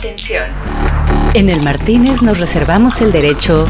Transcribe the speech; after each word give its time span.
Atención. 0.00 0.48
En 1.34 1.50
el 1.50 1.60
Martínez 1.60 2.22
nos 2.22 2.40
reservamos 2.40 3.02
el 3.02 3.12
derecho 3.12 3.66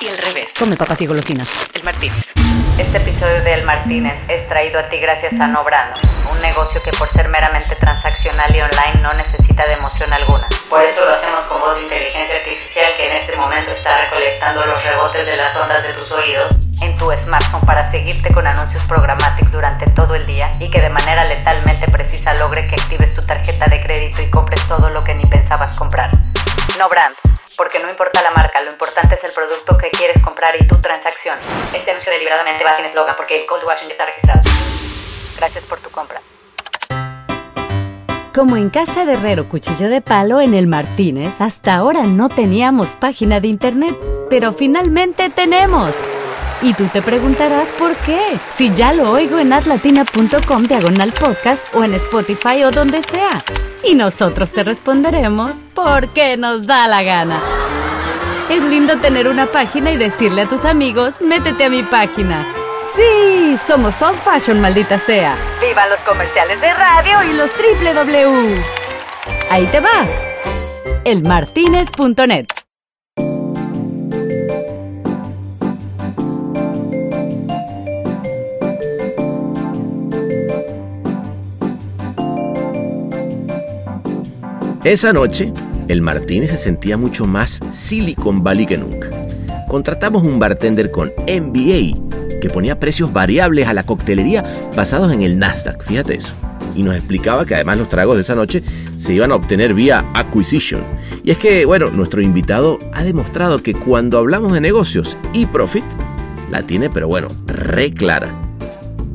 Y 0.00 0.06
el 0.06 0.16
revés. 0.16 0.52
Come 0.56 0.76
papas 0.76 1.00
y 1.00 1.06
golosinas. 1.06 1.48
El 1.74 1.82
Martínez. 1.82 2.34
Este 2.78 2.98
episodio 2.98 3.42
de 3.42 3.54
El 3.54 3.64
Martínez 3.64 4.14
es 4.28 4.48
traído 4.48 4.78
a 4.78 4.88
ti 4.88 4.98
gracias 5.00 5.32
a 5.32 5.48
Nobrando, 5.48 5.98
un 6.30 6.40
negocio 6.40 6.80
que 6.84 6.92
por 6.92 7.10
ser 7.10 7.28
meramente 7.28 7.74
transaccional 7.80 8.54
y 8.54 8.60
online 8.60 9.02
no 9.02 9.12
necesita 9.14 9.66
de 9.66 9.72
emoción 9.72 10.12
alguna. 10.12 10.46
Por 10.70 10.84
eso 10.84 11.04
lo 11.04 11.12
hacemos 11.12 11.40
con 11.48 11.58
voz 11.58 11.74
de 11.74 11.82
inteligencia 11.82 12.36
artificial 12.36 12.86
que 12.96 13.10
en 13.10 13.16
este 13.16 13.34
momento 13.34 13.72
está 13.72 14.02
recolectando 14.02 14.64
los 14.66 14.84
rebotes 14.84 15.26
de 15.26 15.36
las 15.36 15.56
ondas 15.56 15.82
de 15.82 15.94
tus 15.94 16.12
oídos 16.12 16.65
en 16.82 16.94
tu 16.94 17.10
smartphone 17.10 17.62
para 17.62 17.84
seguirte 17.90 18.32
con 18.32 18.46
anuncios 18.46 18.84
programáticos 18.86 19.52
durante 19.52 19.86
todo 19.92 20.14
el 20.14 20.26
día 20.26 20.52
y 20.60 20.70
que 20.70 20.80
de 20.80 20.90
manera 20.90 21.24
letalmente 21.24 21.88
precisa 21.88 22.34
logre 22.34 22.66
que 22.66 22.74
actives 22.74 23.14
tu 23.14 23.22
tarjeta 23.22 23.66
de 23.66 23.82
crédito 23.82 24.22
y 24.22 24.30
compres 24.30 24.60
todo 24.68 24.90
lo 24.90 25.00
que 25.02 25.14
ni 25.14 25.24
pensabas 25.24 25.76
comprar. 25.78 26.10
No 26.78 26.88
brand, 26.88 27.14
porque 27.56 27.78
no 27.78 27.88
importa 27.88 28.22
la 28.22 28.30
marca, 28.30 28.62
lo 28.62 28.70
importante 28.70 29.14
es 29.14 29.24
el 29.24 29.32
producto 29.32 29.78
que 29.78 29.90
quieres 29.90 30.22
comprar 30.22 30.54
y 30.60 30.66
tu 30.66 30.78
transacción. 30.80 31.38
Este 31.74 31.90
anuncio 31.90 32.12
deliberadamente 32.12 32.64
va 32.64 32.74
sin 32.74 32.84
eslogan 32.84 33.14
porque 33.16 33.40
el 33.40 33.46
call 33.46 33.60
to 33.60 33.70
action 33.70 33.88
ya 33.88 33.94
está 33.94 34.06
registrado. 34.06 34.40
Gracias 35.38 35.64
por 35.64 35.78
tu 35.80 35.90
compra. 35.90 36.20
Como 38.34 38.58
en 38.58 38.68
casa 38.68 39.06
de 39.06 39.14
Herrero 39.14 39.48
Cuchillo 39.48 39.88
de 39.88 40.02
Palo 40.02 40.42
en 40.42 40.52
el 40.52 40.66
Martínez, 40.66 41.40
hasta 41.40 41.74
ahora 41.74 42.02
no 42.02 42.28
teníamos 42.28 42.90
página 42.90 43.40
de 43.40 43.48
internet, 43.48 43.96
pero 44.28 44.52
finalmente 44.52 45.30
tenemos. 45.30 45.94
Y 46.62 46.72
tú 46.74 46.84
te 46.86 47.02
preguntarás 47.02 47.68
por 47.78 47.94
qué, 47.96 48.20
si 48.54 48.72
ya 48.74 48.92
lo 48.92 49.10
oigo 49.10 49.38
en 49.38 49.52
atlatina.com 49.52 50.64
diagonal 50.64 51.12
podcast 51.12 51.62
o 51.74 51.84
en 51.84 51.94
Spotify 51.94 52.64
o 52.64 52.70
donde 52.70 53.02
sea. 53.02 53.44
Y 53.84 53.94
nosotros 53.94 54.52
te 54.52 54.64
responderemos 54.64 55.64
porque 55.74 56.36
nos 56.36 56.66
da 56.66 56.88
la 56.88 57.02
gana. 57.02 57.40
Es 58.50 58.62
lindo 58.62 58.96
tener 58.98 59.28
una 59.28 59.46
página 59.46 59.90
y 59.92 59.96
decirle 59.96 60.42
a 60.42 60.48
tus 60.48 60.64
amigos, 60.64 61.20
métete 61.20 61.64
a 61.64 61.70
mi 61.70 61.82
página. 61.82 62.46
Sí, 62.94 63.58
somos 63.66 64.00
old 64.00 64.18
fashion, 64.18 64.60
maldita 64.60 64.98
sea. 64.98 65.36
¡Vivan 65.60 65.90
los 65.90 65.98
comerciales 66.00 66.60
de 66.60 66.72
radio! 66.72 67.22
y 67.30 67.34
los 67.34 67.50
triple 67.52 67.92
W. 67.92 68.62
Ahí 69.50 69.66
te 69.66 69.80
va. 69.80 70.06
Elmartinez.net. 71.04 72.65
Esa 84.86 85.12
noche, 85.12 85.52
el 85.88 86.00
Martínez 86.00 86.52
se 86.52 86.58
sentía 86.58 86.96
mucho 86.96 87.26
más 87.26 87.58
Silicon 87.72 88.44
Valley 88.44 88.66
que 88.66 88.78
nunca. 88.78 89.10
Contratamos 89.66 90.22
un 90.22 90.38
bartender 90.38 90.92
con 90.92 91.10
MBA 91.26 92.38
que 92.40 92.48
ponía 92.48 92.78
precios 92.78 93.12
variables 93.12 93.66
a 93.66 93.74
la 93.74 93.82
coctelería 93.82 94.44
basados 94.76 95.12
en 95.12 95.22
el 95.22 95.40
Nasdaq, 95.40 95.82
fíjate 95.82 96.14
eso. 96.14 96.34
Y 96.76 96.84
nos 96.84 96.94
explicaba 96.94 97.44
que 97.44 97.56
además 97.56 97.78
los 97.78 97.88
tragos 97.88 98.14
de 98.14 98.22
esa 98.22 98.36
noche 98.36 98.62
se 98.96 99.12
iban 99.12 99.32
a 99.32 99.34
obtener 99.34 99.74
vía 99.74 100.04
acquisition. 100.14 100.82
Y 101.24 101.32
es 101.32 101.38
que, 101.38 101.64
bueno, 101.64 101.90
nuestro 101.90 102.20
invitado 102.20 102.78
ha 102.92 103.02
demostrado 103.02 103.60
que 103.64 103.74
cuando 103.74 104.18
hablamos 104.18 104.52
de 104.52 104.60
negocios 104.60 105.16
y 105.32 105.46
profit, 105.46 105.84
la 106.48 106.62
tiene, 106.62 106.90
pero 106.90 107.08
bueno, 107.08 107.26
re 107.48 107.90
clara. 107.90 108.30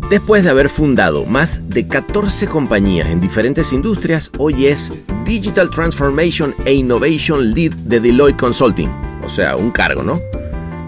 Después 0.10 0.44
de 0.44 0.50
haber 0.50 0.68
fundado 0.68 1.26
más 1.26 1.70
de 1.70 1.88
14 1.88 2.48
compañías 2.48 3.10
en 3.10 3.22
diferentes 3.22 3.72
industrias, 3.72 4.32
hoy 4.38 4.66
es 4.66 4.92
Digital 5.32 5.70
Transformation 5.70 6.54
e 6.66 6.74
Innovation 6.74 7.54
Lead 7.54 7.74
de 7.86 8.02
Deloitte 8.02 8.38
Consulting, 8.38 8.90
o 9.24 9.30
sea, 9.30 9.56
un 9.56 9.72
cargo, 9.72 10.04
¿no? 10.04 10.20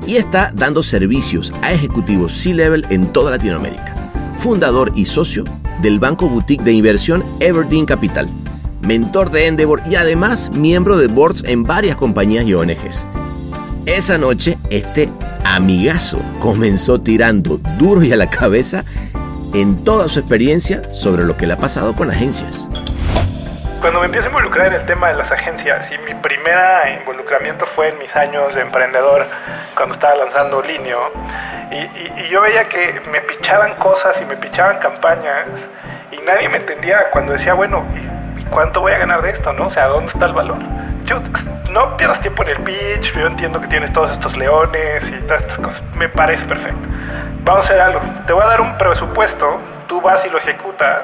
Y 0.05 0.17
está 0.17 0.51
dando 0.53 0.83
servicios 0.83 1.53
a 1.61 1.71
ejecutivos 1.71 2.33
C-Level 2.33 2.85
en 2.89 3.07
toda 3.13 3.31
Latinoamérica. 3.31 3.95
Fundador 4.39 4.91
y 4.95 5.05
socio 5.05 5.45
del 5.81 5.97
banco 5.97 6.27
boutique 6.27 6.61
de 6.61 6.73
inversión 6.73 7.23
Everdeen 7.39 7.85
Capital. 7.85 8.27
Mentor 8.81 9.31
de 9.31 9.47
Endeavor 9.47 9.81
y 9.89 9.95
además 9.95 10.51
miembro 10.53 10.97
de 10.97 11.07
boards 11.07 11.45
en 11.45 11.63
varias 11.63 11.95
compañías 11.95 12.45
y 12.45 12.53
ONGs. 12.53 13.05
Esa 13.85 14.17
noche, 14.17 14.57
este 14.69 15.07
amigazo 15.45 16.19
comenzó 16.41 16.99
tirando 16.99 17.61
duro 17.79 18.03
y 18.03 18.11
a 18.11 18.17
la 18.17 18.29
cabeza 18.29 18.83
en 19.53 19.85
toda 19.85 20.09
su 20.09 20.19
experiencia 20.19 20.81
sobre 20.93 21.23
lo 21.23 21.37
que 21.37 21.47
le 21.47 21.53
ha 21.53 21.57
pasado 21.57 21.93
con 21.95 22.11
agencias. 22.11 22.67
Cuando 23.93 24.07
me 24.09 24.17
empiezo 24.17 24.25
a 24.25 24.31
involucrar 24.31 24.67
en 24.69 24.73
el 24.73 24.85
tema 24.87 25.09
de 25.09 25.13
las 25.13 25.31
agencias, 25.31 25.91
y 25.91 25.97
mi 25.99 26.15
primer 26.15 26.57
involucramiento 26.97 27.67
fue 27.67 27.89
en 27.89 27.99
mis 27.99 28.15
años 28.15 28.55
de 28.55 28.61
emprendedor, 28.61 29.27
cuando 29.75 29.93
estaba 29.93 30.15
lanzando 30.15 30.63
Linio, 30.63 31.11
y, 31.69 31.75
y- 31.75 32.13
y 32.25 32.27
yo 32.29 32.41
veía 32.41 32.67
que 32.69 32.99
me 33.11 33.21
pichaban 33.21 33.75
cosas 33.75 34.19
y 34.19 34.25
me 34.25 34.35
pichaban 34.37 34.79
campañas, 34.79 35.45
y 36.11 36.17
nadie 36.25 36.49
me 36.49 36.57
entendía 36.57 37.11
cuando 37.11 37.33
decía, 37.33 37.53
bueno, 37.53 37.85
¿y, 38.39 38.43
cuánto 38.45 38.81
voy 38.81 38.93
a 38.93 38.97
ganar 38.97 39.21
de 39.21 39.29
esto? 39.29 39.53
¿no? 39.53 39.67
O 39.67 39.69
sea, 39.69 39.85
¿dónde 39.89 40.11
está 40.11 40.25
el 40.25 40.33
valor? 40.33 40.57
No 41.69 41.95
pierdas 41.95 42.19
tiempo 42.19 42.41
en 42.41 42.49
el 42.49 42.57
pitch, 42.63 43.13
yo 43.13 43.27
entiendo 43.27 43.61
que 43.61 43.67
tienes 43.67 43.93
todos 43.93 44.11
estos 44.11 44.35
leones 44.35 45.07
y 45.07 45.21
todas 45.27 45.41
estas 45.41 45.59
cosas, 45.59 45.83
me 45.93 46.09
parece 46.09 46.43
perfecto. 46.45 46.89
Vamos 47.43 47.61
a 47.65 47.69
hacer 47.69 47.79
algo, 47.79 48.01
te 48.25 48.33
voy 48.33 48.41
a 48.41 48.47
dar 48.47 48.59
un 48.61 48.75
presupuesto, 48.75 49.59
tú 49.87 50.01
vas 50.01 50.25
y 50.25 50.31
lo 50.31 50.39
ejecutas, 50.39 51.03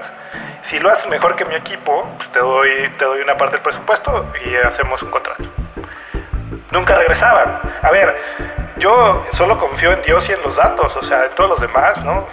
si 0.64 0.80
lo 0.80 0.92
haces 0.92 1.10
mejor 1.10 1.36
que 1.36 1.46
mi 1.46 1.56
equipo, 1.56 2.08
pues 2.18 2.32
te 2.32 2.40
doy, 2.40 2.70
te 2.98 3.06
doy 3.06 3.22
una 3.22 3.38
parte 3.38 3.56
del 3.56 3.64
presupuesto 3.64 4.32
y 4.46 4.56
hacemos 4.68 5.02
un 5.02 5.10
contrato. 5.10 5.44
Nunca 6.72 6.96
regresaban. 6.96 7.60
A 7.82 7.92
ver, 7.92 8.16
yo 8.78 9.26
solo 9.34 9.58
confío 9.60 9.92
en 9.92 10.02
Dios 10.04 10.28
y 10.30 10.34
en 10.34 10.42
los 10.42 10.56
datos, 10.56 10.96
o 10.96 11.04
sea, 11.04 11.26
en 11.26 11.36
todos 11.36 11.50
los 11.52 11.62
demás, 11.62 12.04
¿no? 12.04 12.28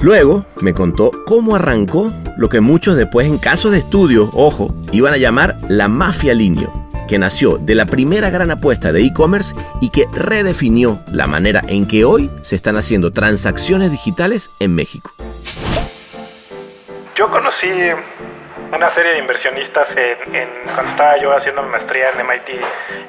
Luego 0.00 0.46
me 0.62 0.72
contó 0.72 1.10
cómo 1.26 1.56
arrancó 1.56 2.10
lo 2.36 2.48
que 2.48 2.60
muchos 2.60 2.96
después 2.96 3.26
en 3.26 3.38
casos 3.38 3.72
de 3.72 3.78
estudio, 3.78 4.30
ojo, 4.32 4.74
iban 4.92 5.12
a 5.12 5.18
llamar 5.18 5.56
la 5.68 5.88
mafia 5.88 6.32
linio, 6.32 6.72
que 7.06 7.18
nació 7.18 7.58
de 7.58 7.74
la 7.74 7.84
primera 7.84 8.30
gran 8.30 8.50
apuesta 8.50 8.92
de 8.92 9.02
e-commerce 9.02 9.54
y 9.80 9.90
que 9.90 10.06
redefinió 10.14 10.98
la 11.12 11.26
manera 11.26 11.62
en 11.68 11.86
que 11.86 12.04
hoy 12.04 12.30
se 12.42 12.56
están 12.56 12.76
haciendo 12.76 13.10
transacciones 13.10 13.90
digitales 13.90 14.50
en 14.58 14.74
México. 14.74 15.12
Yo 17.20 17.28
conocí 17.28 17.70
una 18.72 18.88
serie 18.88 19.12
de 19.12 19.18
inversionistas 19.18 19.94
en, 19.94 20.48
cuando 20.64 20.90
estaba 20.90 21.18
yo 21.18 21.36
haciendo 21.36 21.62
mi 21.62 21.68
maestría 21.68 22.12
en 22.12 22.26
MIT 22.26 22.48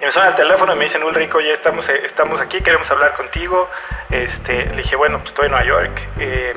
y 0.01 0.05
me 0.05 0.11
suena 0.11 0.27
el 0.27 0.35
teléfono 0.35 0.73
y 0.73 0.75
me 0.75 0.83
dicen 0.83 1.01
Ulrico 1.01 1.39
ya 1.39 1.53
estamos 1.53 1.88
eh, 1.88 2.01
estamos 2.03 2.41
aquí 2.41 2.59
queremos 2.59 2.91
hablar 2.91 3.13
contigo 3.13 3.69
este 4.09 4.66
le 4.66 4.75
dije 4.75 4.97
bueno 4.97 5.19
pues 5.19 5.29
estoy 5.29 5.45
en 5.45 5.51
Nueva 5.51 5.66
York 5.66 6.09
Eh, 6.19 6.53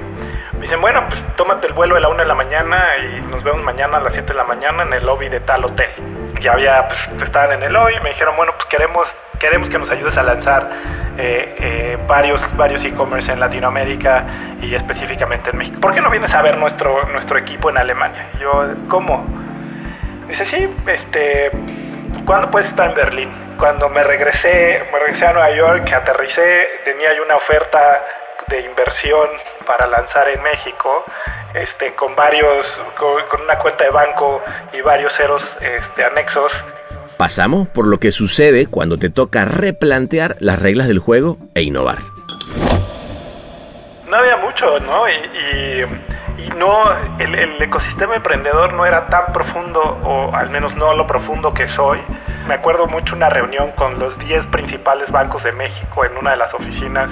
me 0.55 0.63
dicen 0.63 0.81
bueno 0.81 1.05
pues 1.07 1.23
tómate 1.37 1.69
el 1.69 1.75
vuelo 1.75 1.95
a 1.95 2.01
la 2.01 2.09
una 2.09 2.25
de 2.25 2.29
la 2.29 2.35
mañana 2.35 2.97
y 2.97 3.21
nos 3.21 3.45
vemos 3.45 3.63
mañana 3.63 3.99
a 3.99 4.01
las 4.01 4.15
7 4.15 4.27
de 4.27 4.35
la 4.35 4.45
mañana 4.45 4.83
en 4.83 4.93
el 4.93 5.07
lobby 5.07 5.29
de 5.29 5.39
tal 5.39 5.65
hotel 5.65 5.93
ya 6.41 6.55
había 6.55 6.89
pues 6.89 7.23
estaban 7.23 7.53
en 7.53 7.63
el 7.63 7.73
lobby 7.73 8.01
me 8.01 8.09
dijeron 8.09 8.35
bueno 8.37 8.53
pues 8.57 8.67
queremos 8.67 9.07
queremos 9.39 9.69
que 9.69 9.79
nos 9.79 9.91
ayudes 9.91 10.17
a 10.17 10.23
lanzar 10.23 10.71
eh, 11.19 11.55
eh, 11.59 11.99
varios 12.07 12.41
varios 12.57 12.85
e-commerce 12.85 13.31
en 13.33 13.41
Latinoamérica 13.41 14.25
y 14.63 14.75
específicamente 14.75 15.51
en 15.51 15.59
México. 15.59 15.81
¿Por 15.81 15.95
qué 15.95 16.01
no 16.01 16.11
vienes 16.11 16.35
a 16.35 16.43
ver 16.43 16.59
nuestro 16.59 17.05
nuestro 17.13 17.39
equipo 17.39 17.71
en 17.71 17.79
Alemania? 17.79 18.31
Y 18.35 18.39
yo, 18.39 18.75
¿cómo? 18.89 19.25
Dice, 20.29 20.45
sí, 20.45 20.75
este, 20.87 21.51
¿cuándo 22.25 22.51
puedes 22.51 22.69
estar 22.69 22.89
en 22.89 22.95
Berlín? 22.95 23.31
Cuando 23.59 23.89
me 23.89 24.03
regresé, 24.03 24.83
me 24.91 24.99
regresé 24.99 25.27
a 25.27 25.33
Nueva 25.33 25.51
York, 25.51 25.93
aterricé, 25.93 26.67
tenía 26.85 27.15
yo 27.15 27.23
una 27.23 27.37
oferta 27.37 28.03
de 28.49 28.63
inversión 28.63 29.29
para 29.67 29.87
lanzar 29.87 30.29
en 30.29 30.43
México, 30.43 31.05
este, 31.55 31.95
con 31.95 32.17
varios, 32.17 32.81
con, 32.97 33.27
con 33.27 33.43
una 33.43 33.59
cuenta 33.59 33.85
de 33.85 33.91
banco 33.91 34.43
y 34.73 34.81
varios 34.81 35.13
ceros 35.15 35.57
este, 35.61 36.05
anexos. 36.05 36.53
Pasamos 37.29 37.67
por 37.69 37.87
lo 37.87 37.99
que 38.01 38.13
sucede 38.13 38.67
cuando 38.67 38.99
te 38.99 39.09
toca 39.09 39.47
replantear 39.47 40.37
las 40.41 40.59
reglas 40.61 40.89
del 40.89 40.99
juego 40.99 41.39
e 41.55 41.63
innovar. 41.63 41.97
no 44.11 44.15
había 44.19 44.37
mucho, 44.37 44.79
¿no? 44.81 45.09
Y, 45.09 45.13
y- 45.13 46.45
y 46.45 46.49
no, 46.59 46.85
el, 47.19 47.35
el 47.35 47.63
ecosistema 47.63 48.17
emprendedor 48.17 48.75
no 48.75 48.85
era 48.85 49.07
tan 49.09 49.33
profundo, 49.33 49.81
o 50.05 50.35
al 50.37 50.51
menos 50.51 50.77
no 50.77 50.93
lo 50.93 51.07
profundo 51.07 51.55
que 51.55 51.67
soy. 51.69 51.99
Me 52.47 52.53
acuerdo 52.53 52.87
mucho 52.89 53.17
una 53.17 53.31
reunión 53.31 53.71
con 53.73 53.99
los 53.99 54.19
10 54.19 54.45
principales 54.49 55.11
bancos 55.11 55.43
de 55.45 55.53
México 55.53 56.05
en 56.05 56.19
una 56.19 56.33
de 56.33 56.37
las 56.37 56.53
oficinas, 56.53 57.11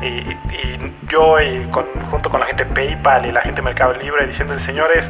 y, 0.00 0.06
y 0.06 0.96
yo 1.10 1.38
y 1.38 1.66
con- 1.70 1.84
junto 2.10 2.30
con 2.30 2.40
la 2.40 2.46
gente 2.46 2.64
PayPal 2.64 3.26
y 3.26 3.32
la 3.32 3.42
gente 3.42 3.60
Mercado 3.60 3.92
Libre 3.92 4.26
diciendo, 4.26 4.58
señores, 4.60 5.04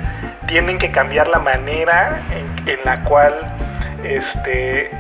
tienen 0.48 0.76
que 0.78 0.90
cambiar 0.90 1.28
la 1.28 1.38
manera 1.38 2.20
en, 2.32 2.68
en 2.68 2.80
la 2.84 3.04
cual 3.04 3.32
este, 4.04 4.90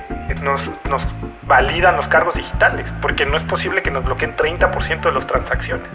nos, 0.42 0.68
nos 0.88 1.06
validan 1.42 1.96
los 1.96 2.06
cargos 2.08 2.34
digitales, 2.34 2.86
porque 3.02 3.26
no 3.26 3.36
es 3.36 3.42
posible 3.44 3.82
que 3.82 3.90
nos 3.90 4.04
bloqueen 4.04 4.36
30% 4.36 5.00
de 5.00 5.12
las 5.12 5.26
transacciones. 5.26 5.88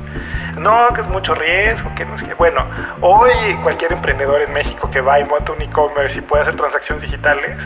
No, 0.58 0.90
que 0.94 1.02
es 1.02 1.08
mucho 1.08 1.34
riesgo, 1.34 1.94
que 1.96 2.06
no 2.06 2.16
es 2.16 2.24
que... 2.24 2.34
Bueno, 2.34 2.66
hoy 3.02 3.32
cualquier 3.64 3.94
emprendedor 3.94 4.42
en 4.42 4.52
México 4.52 4.90
que 4.92 5.02
va 5.02 5.20
y 5.20 5.24
monta 5.24 5.54
un 5.54 5.62
e-commerce 5.62 6.20
y 6.20 6.22
puede 6.22 6.44
hacer 6.44 6.56
transacciones 6.56 7.04
digitales, 7.04 7.58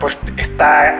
pues 0.00 0.18
está 0.36 0.94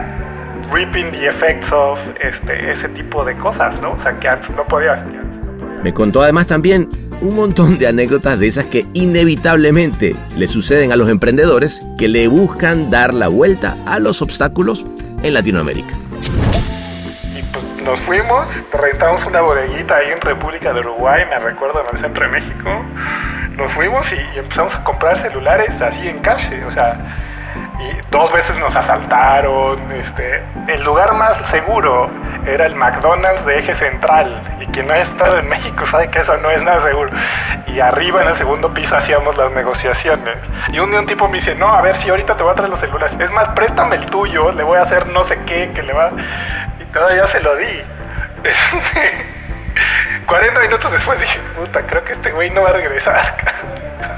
reaping 0.71 1.11
the 1.11 1.27
effects 1.27 1.71
of 1.71 1.99
este, 2.21 2.71
ese 2.71 2.87
tipo 2.89 3.25
de 3.25 3.35
cosas, 3.37 3.79
¿no? 3.81 3.91
O 3.91 3.99
sea, 3.99 4.17
que 4.19 4.27
antes 4.27 4.49
no 4.51 4.65
podía. 4.65 5.03
Me 5.83 5.93
contó 5.93 6.21
además 6.21 6.47
también 6.47 6.89
un 7.21 7.35
montón 7.35 7.77
de 7.79 7.87
anécdotas 7.87 8.37
de 8.39 8.47
esas 8.47 8.65
que 8.65 8.85
inevitablemente 8.93 10.15
le 10.37 10.47
suceden 10.47 10.91
a 10.91 10.95
los 10.95 11.09
emprendedores 11.09 11.81
que 11.97 12.07
le 12.07 12.27
buscan 12.27 12.89
dar 12.89 13.13
la 13.13 13.27
vuelta 13.27 13.75
a 13.85 13.99
los 13.99 14.21
obstáculos 14.21 14.85
en 15.23 15.33
Latinoamérica. 15.33 15.93
Pues 17.53 17.83
nos 17.83 17.99
fuimos, 18.01 18.45
rentamos 18.73 19.25
una 19.25 19.41
bodeguita 19.41 19.95
ahí 19.95 20.11
en 20.11 20.21
República 20.21 20.73
de 20.73 20.81
Uruguay, 20.81 21.23
me 21.29 21.39
recuerdo, 21.39 21.81
en 21.81 21.95
el 21.95 22.01
centro 22.01 22.25
de 22.25 22.31
México. 22.31 22.85
Nos 23.57 23.71
fuimos 23.73 24.05
y, 24.11 24.35
y 24.35 24.39
empezamos 24.39 24.75
a 24.75 24.83
comprar 24.83 25.21
celulares 25.21 25.81
así 25.81 26.07
en 26.07 26.19
calle, 26.19 26.63
o 26.65 26.71
sea, 26.71 27.38
y 27.79 28.11
dos 28.11 28.31
veces 28.31 28.57
nos 28.57 28.75
asaltaron. 28.75 29.91
Este, 29.91 30.43
el 30.67 30.83
lugar 30.83 31.13
más 31.13 31.37
seguro 31.49 32.09
era 32.45 32.65
el 32.65 32.75
McDonald's 32.75 33.45
de 33.45 33.59
eje 33.59 33.75
central. 33.75 34.41
Y 34.59 34.65
quien 34.67 34.87
no 34.87 34.93
ha 34.93 34.99
estado 34.99 35.37
en 35.39 35.47
México 35.47 35.85
sabe 35.85 36.09
que 36.09 36.19
eso 36.19 36.35
no 36.37 36.51
es 36.51 36.61
nada 36.61 36.81
seguro. 36.81 37.11
Y 37.67 37.79
arriba 37.79 38.21
en 38.21 38.29
el 38.29 38.35
segundo 38.35 38.73
piso 38.73 38.95
hacíamos 38.95 39.37
las 39.37 39.51
negociaciones. 39.51 40.37
Y 40.71 40.79
un 40.79 40.91
día 40.91 40.99
un 40.99 41.05
tipo 41.05 41.27
me 41.27 41.35
dice, 41.37 41.55
no, 41.55 41.73
a 41.73 41.81
ver 41.81 41.95
si 41.97 42.09
ahorita 42.09 42.35
te 42.35 42.43
voy 42.43 42.51
a 42.51 42.55
traer 42.55 42.69
los 42.69 42.79
celulares. 42.79 43.15
Es 43.19 43.31
más, 43.31 43.49
préstame 43.49 43.95
el 43.95 44.05
tuyo, 44.07 44.51
le 44.51 44.63
voy 44.63 44.77
a 44.77 44.81
hacer 44.81 45.07
no 45.07 45.23
sé 45.23 45.39
qué, 45.45 45.71
que 45.73 45.83
le 45.83 45.93
va... 45.93 46.11
Y 46.79 46.83
todavía 46.91 47.27
se 47.27 47.39
lo 47.39 47.55
di. 47.55 47.83
40 50.25 50.59
minutos 50.61 50.91
después 50.91 51.19
dije, 51.19 51.39
puta, 51.57 51.85
creo 51.85 52.03
que 52.03 52.13
este 52.13 52.31
güey 52.31 52.49
no 52.51 52.61
va 52.61 52.69
a 52.69 52.73
regresar. 52.73 53.37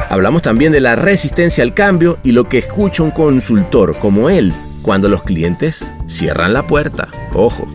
Hablamos 0.10 0.42
también 0.42 0.72
de 0.72 0.82
la 0.82 0.96
resistencia 0.96 1.64
al 1.64 1.74
cambio 1.74 2.18
y 2.24 2.34
lo 2.34 2.44
que 2.46 2.58
escucha 2.58 3.04
un 3.04 3.12
consultor 3.12 3.98
como 3.98 4.30
él 4.30 4.54
cuando 4.82 5.08
los 5.08 5.24
clientes 5.24 5.94
cierran 6.08 6.54
la 6.54 6.64
puerta. 6.64 7.08
Ojo. 7.34 7.66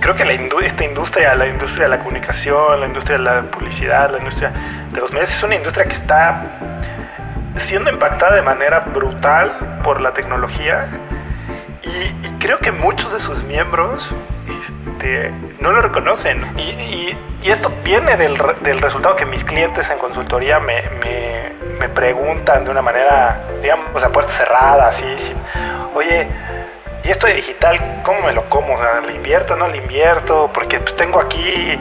Creo 0.00 0.14
que 0.14 0.24
la 0.24 0.34
esta 0.66 0.84
industria, 0.84 1.34
la 1.34 1.46
industria 1.46 1.84
de 1.84 1.90
la 1.90 1.98
comunicación, 1.98 2.80
la 2.80 2.86
industria 2.86 3.16
de 3.16 3.24
la 3.24 3.50
publicidad, 3.50 4.10
la 4.10 4.18
industria 4.18 4.52
de 4.92 5.00
los 5.00 5.10
medios, 5.12 5.30
es 5.30 5.42
una 5.42 5.54
industria 5.54 5.86
que 5.86 5.94
está 5.94 6.42
siendo 7.60 7.90
impactada 7.90 8.36
de 8.36 8.42
manera 8.42 8.80
brutal 8.80 9.80
por 9.82 10.00
la 10.00 10.12
tecnología 10.12 10.88
y, 11.86 12.30
creo 12.38 12.58
que 12.58 12.72
muchos 12.72 13.12
de 13.12 13.20
sus 13.20 13.42
miembros 13.44 14.08
este, 14.62 15.30
no 15.60 15.72
lo 15.72 15.82
reconocen. 15.82 16.58
Y, 16.58 17.16
esto 17.48 17.70
viene 17.84 18.16
del, 18.16 18.36
del, 18.62 18.80
resultado 18.80 19.14
que 19.14 19.24
mis 19.24 19.44
clientes 19.44 19.88
en 19.88 19.98
consultoría 19.98 20.58
me, 20.58 20.82
me, 21.78 21.88
preguntan 21.90 22.64
de 22.64 22.70
una 22.72 22.82
manera, 22.82 23.40
digamos, 23.62 24.02
a 24.02 24.10
puerta 24.10 24.32
cerrada, 24.32 24.88
así, 24.88 25.04
oye, 25.94 26.26
¿y 27.04 27.10
esto 27.10 27.28
de 27.28 27.34
digital 27.34 28.02
cómo 28.04 28.22
me 28.22 28.32
lo 28.32 28.48
como? 28.48 28.76
¿Le 29.06 29.14
invierto 29.14 29.54
o 29.54 29.56
no 29.56 29.68
le 29.68 29.76
invierto? 29.76 30.50
Porque 30.52 30.80
pues, 30.80 30.96
tengo 30.96 31.20
aquí 31.20 31.78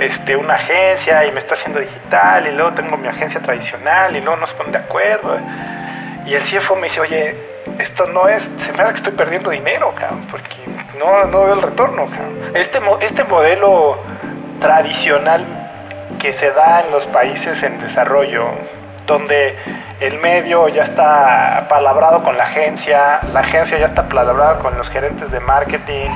este, 0.00 0.34
una 0.34 0.54
agencia 0.54 1.24
y 1.26 1.30
me 1.30 1.38
está 1.38 1.54
haciendo 1.54 1.78
digital 1.78 2.48
y 2.48 2.50
luego 2.50 2.72
tengo 2.72 2.96
mi 2.96 3.06
agencia 3.06 3.40
tradicional 3.40 4.16
y 4.16 4.20
luego 4.20 4.40
no 4.40 4.46
se 4.48 4.54
ponen 4.54 4.72
de 4.72 4.78
acuerdo. 4.78 5.38
Y 6.26 6.34
el 6.34 6.42
CFO 6.42 6.74
me 6.74 6.88
dice, 6.88 7.00
oye, 7.00 7.53
esto 7.78 8.06
no 8.06 8.28
es, 8.28 8.42
se 8.58 8.72
me 8.72 8.82
hace 8.82 8.92
que 8.92 8.98
estoy 8.98 9.12
perdiendo 9.12 9.50
dinero, 9.50 9.92
cabrón, 9.94 10.26
porque 10.30 10.56
no, 10.98 11.24
no 11.26 11.44
veo 11.44 11.54
el 11.54 11.62
retorno, 11.62 12.06
cabrón. 12.06 12.52
Este, 12.54 12.80
este 13.00 13.24
modelo 13.24 13.98
tradicional 14.60 15.44
que 16.18 16.32
se 16.32 16.50
da 16.50 16.82
en 16.82 16.90
los 16.90 17.06
países 17.06 17.62
en 17.62 17.80
desarrollo, 17.80 18.46
donde 19.06 19.54
el 20.00 20.18
medio 20.18 20.68
ya 20.68 20.82
está 20.82 21.66
palabrado 21.68 22.22
con 22.22 22.36
la 22.36 22.44
agencia, 22.44 23.20
la 23.32 23.40
agencia 23.40 23.78
ya 23.78 23.86
está 23.86 24.08
palabrada 24.08 24.58
con 24.58 24.76
los 24.76 24.88
gerentes 24.88 25.30
de 25.30 25.40
marketing 25.40 26.10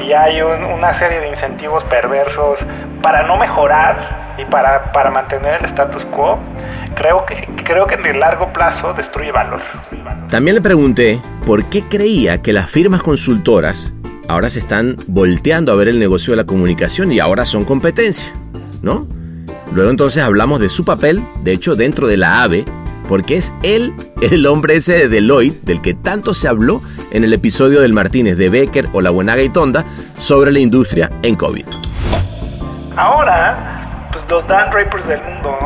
y 0.00 0.12
hay 0.12 0.42
una 0.42 0.94
serie 0.94 1.20
de 1.20 1.28
incentivos 1.28 1.84
perversos 1.84 2.58
para 3.02 3.22
no 3.22 3.36
mejorar 3.36 4.34
y 4.38 4.44
para, 4.46 4.92
para 4.92 5.10
mantener 5.10 5.60
el 5.60 5.66
status 5.66 6.04
quo, 6.06 6.38
creo 6.94 7.24
que, 7.26 7.48
creo 7.64 7.86
que 7.86 7.94
en 7.94 8.06
el 8.06 8.20
largo 8.20 8.52
plazo 8.52 8.92
destruye 8.94 9.32
valor. 9.32 9.60
También 10.28 10.56
le 10.56 10.60
pregunté 10.60 11.20
por 11.46 11.64
qué 11.64 11.82
creía 11.82 12.42
que 12.42 12.52
las 12.52 12.70
firmas 12.70 13.02
consultoras 13.02 13.92
ahora 14.28 14.50
se 14.50 14.60
están 14.60 14.96
volteando 15.08 15.72
a 15.72 15.76
ver 15.76 15.88
el 15.88 15.98
negocio 15.98 16.32
de 16.32 16.38
la 16.38 16.44
comunicación 16.44 17.12
y 17.12 17.20
ahora 17.20 17.44
son 17.44 17.64
competencia, 17.64 18.32
¿no? 18.82 19.06
Luego 19.74 19.90
entonces 19.90 20.22
hablamos 20.22 20.60
de 20.60 20.68
su 20.68 20.84
papel, 20.84 21.22
de 21.42 21.52
hecho, 21.52 21.74
dentro 21.74 22.06
de 22.06 22.18
la 22.18 22.42
AVE, 22.42 22.64
porque 23.08 23.36
es 23.36 23.54
él 23.62 23.94
el 24.20 24.46
hombre 24.46 24.76
ese 24.76 24.92
de 24.92 25.08
Deloitte 25.08 25.64
del 25.64 25.80
que 25.80 25.94
tanto 25.94 26.34
se 26.34 26.48
habló 26.48 26.82
en 27.10 27.24
el 27.24 27.32
episodio 27.32 27.80
del 27.80 27.92
Martínez 27.92 28.36
de 28.36 28.48
Becker 28.48 28.88
o 28.92 29.00
la 29.00 29.10
Buenaga 29.10 29.42
y 29.42 29.48
Tonda 29.48 29.84
sobre 30.18 30.52
la 30.52 30.58
industria 30.58 31.10
en 31.22 31.36
COVID. 31.36 31.64
Ahora, 32.96 34.08
pues 34.12 34.24
los 34.28 34.46
Dan 34.46 34.70
Drapers 34.70 35.06
del 35.06 35.22
mundo, 35.22 35.58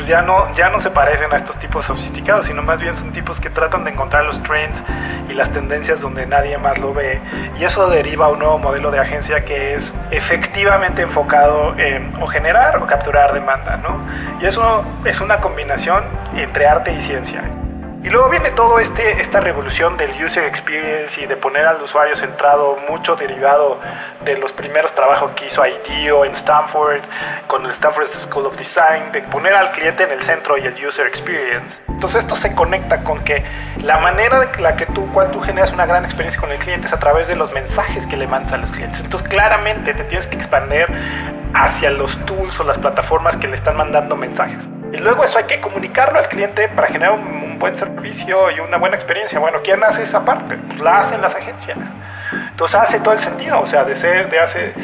pues 0.00 0.08
ya 0.08 0.22
no, 0.22 0.50
ya 0.54 0.70
no 0.70 0.80
se 0.80 0.90
parecen 0.90 1.30
a 1.30 1.36
estos 1.36 1.58
tipos 1.58 1.84
sofisticados, 1.84 2.46
sino 2.46 2.62
más 2.62 2.80
bien 2.80 2.94
son 2.94 3.12
tipos 3.12 3.38
que 3.38 3.50
tratan 3.50 3.84
de 3.84 3.90
encontrar 3.90 4.24
los 4.24 4.42
trends 4.44 4.82
y 5.28 5.34
las 5.34 5.52
tendencias 5.52 6.00
donde 6.00 6.24
nadie 6.24 6.56
más 6.56 6.78
lo 6.78 6.94
ve. 6.94 7.20
Y 7.58 7.64
eso 7.64 7.86
deriva 7.90 8.24
a 8.24 8.28
un 8.30 8.38
nuevo 8.38 8.56
modelo 8.56 8.90
de 8.90 8.98
agencia 8.98 9.44
que 9.44 9.74
es 9.74 9.92
efectivamente 10.10 11.02
enfocado 11.02 11.78
en 11.78 12.14
o 12.18 12.26
generar 12.28 12.78
o 12.78 12.86
capturar 12.86 13.34
demanda, 13.34 13.76
¿no? 13.76 14.00
Y 14.40 14.46
eso 14.46 14.82
es 15.04 15.20
una 15.20 15.38
combinación 15.42 16.02
entre 16.34 16.66
arte 16.66 16.94
y 16.94 17.02
ciencia. 17.02 17.42
Y 18.02 18.08
luego 18.08 18.30
viene 18.30 18.50
todo 18.52 18.78
este 18.78 19.20
esta 19.20 19.40
revolución 19.40 19.98
del 19.98 20.10
user 20.24 20.44
experience 20.44 21.20
y 21.20 21.26
de 21.26 21.36
poner 21.36 21.66
al 21.66 21.82
usuario 21.82 22.16
centrado, 22.16 22.78
mucho 22.88 23.14
derivado 23.14 23.78
de 24.24 24.38
los 24.38 24.52
primeros 24.52 24.94
trabajos 24.94 25.32
que 25.32 25.46
hizo 25.46 25.62
IDEO 25.66 26.24
en 26.24 26.32
Stanford, 26.32 27.02
con 27.46 27.66
el 27.66 27.72
Stanford 27.72 28.08
School 28.08 28.46
of 28.46 28.56
Design, 28.56 29.12
de 29.12 29.20
poner 29.22 29.52
al 29.54 29.72
cliente 29.72 30.04
en 30.04 30.12
el 30.12 30.22
centro 30.22 30.56
y 30.56 30.62
el 30.62 30.86
user 30.86 31.06
experience. 31.06 31.78
Entonces 31.88 32.22
esto 32.22 32.36
se 32.36 32.54
conecta 32.54 33.04
con 33.04 33.22
que 33.22 33.44
la 33.82 33.98
manera 33.98 34.40
de 34.40 34.62
la 34.62 34.76
que 34.76 34.86
tú, 34.86 35.06
cual 35.12 35.30
tú 35.30 35.40
generas 35.42 35.70
una 35.70 35.84
gran 35.84 36.06
experiencia 36.06 36.40
con 36.40 36.50
el 36.50 36.58
cliente 36.58 36.86
es 36.86 36.92
a 36.94 36.98
través 36.98 37.28
de 37.28 37.36
los 37.36 37.52
mensajes 37.52 38.06
que 38.06 38.16
le 38.16 38.26
mandas 38.26 38.54
a 38.54 38.56
los 38.56 38.70
clientes. 38.70 39.00
Entonces 39.00 39.28
claramente 39.28 39.92
te 39.92 40.04
tienes 40.04 40.26
que 40.26 40.36
expandir 40.36 40.86
hacia 41.52 41.90
los 41.90 42.16
tools 42.24 42.58
o 42.60 42.64
las 42.64 42.78
plataformas 42.78 43.36
que 43.36 43.46
le 43.46 43.56
están 43.56 43.76
mandando 43.76 44.16
mensajes. 44.16 44.66
Y 44.92 44.96
luego 44.96 45.22
eso 45.22 45.38
hay 45.38 45.44
que 45.44 45.60
comunicarlo 45.60 46.18
al 46.18 46.28
cliente 46.28 46.68
para 46.68 46.88
generar 46.88 47.12
un, 47.12 47.39
buen 47.60 47.76
servicio 47.76 48.50
y 48.50 48.58
una 48.58 48.78
buena 48.78 48.96
experiencia. 48.96 49.38
Bueno, 49.38 49.58
¿quién 49.62 49.84
hace 49.84 50.02
esa 50.02 50.24
parte? 50.24 50.56
Pues 50.56 50.80
la 50.80 51.00
hacen 51.00 51.20
las 51.20 51.34
agencias. 51.34 51.78
Entonces 52.50 52.80
hace 52.80 52.98
todo 53.00 53.14
el 53.14 53.20
sentido, 53.20 53.60
o 53.60 53.66
sea, 53.68 53.84
de 53.84 53.94
ser, 53.94 54.28
de 54.30 54.40
hacer... 54.40 54.74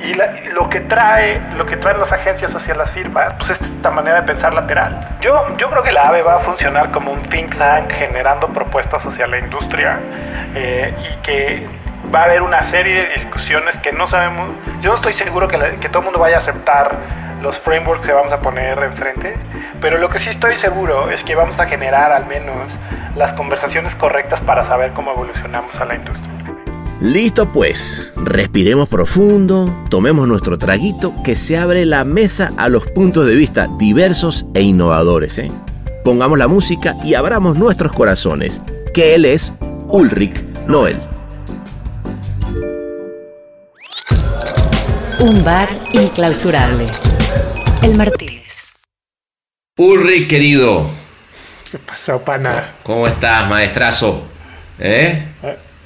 Y 0.00 0.14
lo 0.52 0.68
que 0.68 0.80
trae, 0.80 1.40
lo 1.56 1.64
que 1.64 1.76
traen 1.76 2.00
las 2.00 2.10
agencias 2.10 2.52
hacia 2.52 2.74
las 2.74 2.90
firmas, 2.90 3.34
pues 3.34 3.50
es 3.50 3.60
esta 3.60 3.90
manera 3.90 4.22
de 4.22 4.26
pensar 4.26 4.52
lateral. 4.52 5.16
Yo, 5.20 5.56
yo 5.58 5.70
creo 5.70 5.82
que 5.84 5.92
la 5.92 6.08
AVE 6.08 6.22
va 6.22 6.36
a 6.36 6.40
funcionar 6.40 6.90
como 6.90 7.12
un 7.12 7.22
think 7.28 7.56
tank 7.56 7.92
generando 7.92 8.48
propuestas 8.48 9.06
hacia 9.06 9.28
la 9.28 9.38
industria 9.38 10.00
eh, 10.56 10.92
y 11.08 11.16
que 11.22 11.68
va 12.12 12.22
a 12.22 12.24
haber 12.24 12.42
una 12.42 12.64
serie 12.64 13.06
de 13.06 13.14
discusiones 13.14 13.78
que 13.78 13.92
no 13.92 14.08
sabemos. 14.08 14.48
Yo 14.80 14.90
no 14.90 14.96
estoy 14.96 15.12
seguro 15.12 15.46
que, 15.46 15.58
que 15.80 15.88
todo 15.88 16.00
el 16.00 16.04
mundo 16.06 16.18
vaya 16.18 16.36
a 16.36 16.38
aceptar 16.38 16.96
los 17.42 17.58
frameworks 17.58 18.06
que 18.06 18.12
vamos 18.12 18.32
a 18.32 18.40
poner 18.40 18.78
enfrente, 18.78 19.34
pero 19.80 19.98
lo 19.98 20.08
que 20.08 20.18
sí 20.18 20.30
estoy 20.30 20.56
seguro 20.56 21.10
es 21.10 21.22
que 21.24 21.34
vamos 21.34 21.58
a 21.58 21.66
generar 21.66 22.12
al 22.12 22.26
menos 22.26 22.70
las 23.16 23.32
conversaciones 23.34 23.94
correctas 23.96 24.40
para 24.42 24.66
saber 24.66 24.92
cómo 24.92 25.12
evolucionamos 25.12 25.74
a 25.80 25.84
la 25.84 25.96
industria. 25.96 26.32
Listo 27.00 27.50
pues, 27.50 28.12
respiremos 28.16 28.88
profundo, 28.88 29.74
tomemos 29.90 30.28
nuestro 30.28 30.56
traguito, 30.56 31.12
que 31.24 31.34
se 31.34 31.58
abre 31.58 31.84
la 31.84 32.04
mesa 32.04 32.52
a 32.56 32.68
los 32.68 32.86
puntos 32.86 33.26
de 33.26 33.34
vista 33.34 33.68
diversos 33.76 34.46
e 34.54 34.62
innovadores. 34.62 35.36
¿eh? 35.38 35.50
Pongamos 36.04 36.38
la 36.38 36.46
música 36.46 36.94
y 37.02 37.14
abramos 37.14 37.58
nuestros 37.58 37.90
corazones, 37.90 38.62
que 38.94 39.16
él 39.16 39.24
es 39.24 39.52
Ulrich 39.88 40.44
Noel. 40.68 40.96
Un 45.22 45.44
bar 45.44 45.68
inclausurable. 45.92 46.84
El 47.80 47.94
Martínez. 47.94 48.72
Ulrich, 49.78 50.28
querido. 50.28 50.90
¿Qué 51.70 51.78
pasó, 51.78 52.20
pana? 52.24 52.72
¿Cómo 52.82 53.06
estás, 53.06 53.48
maestrazo? 53.48 54.24
¿Eh? 54.80 55.26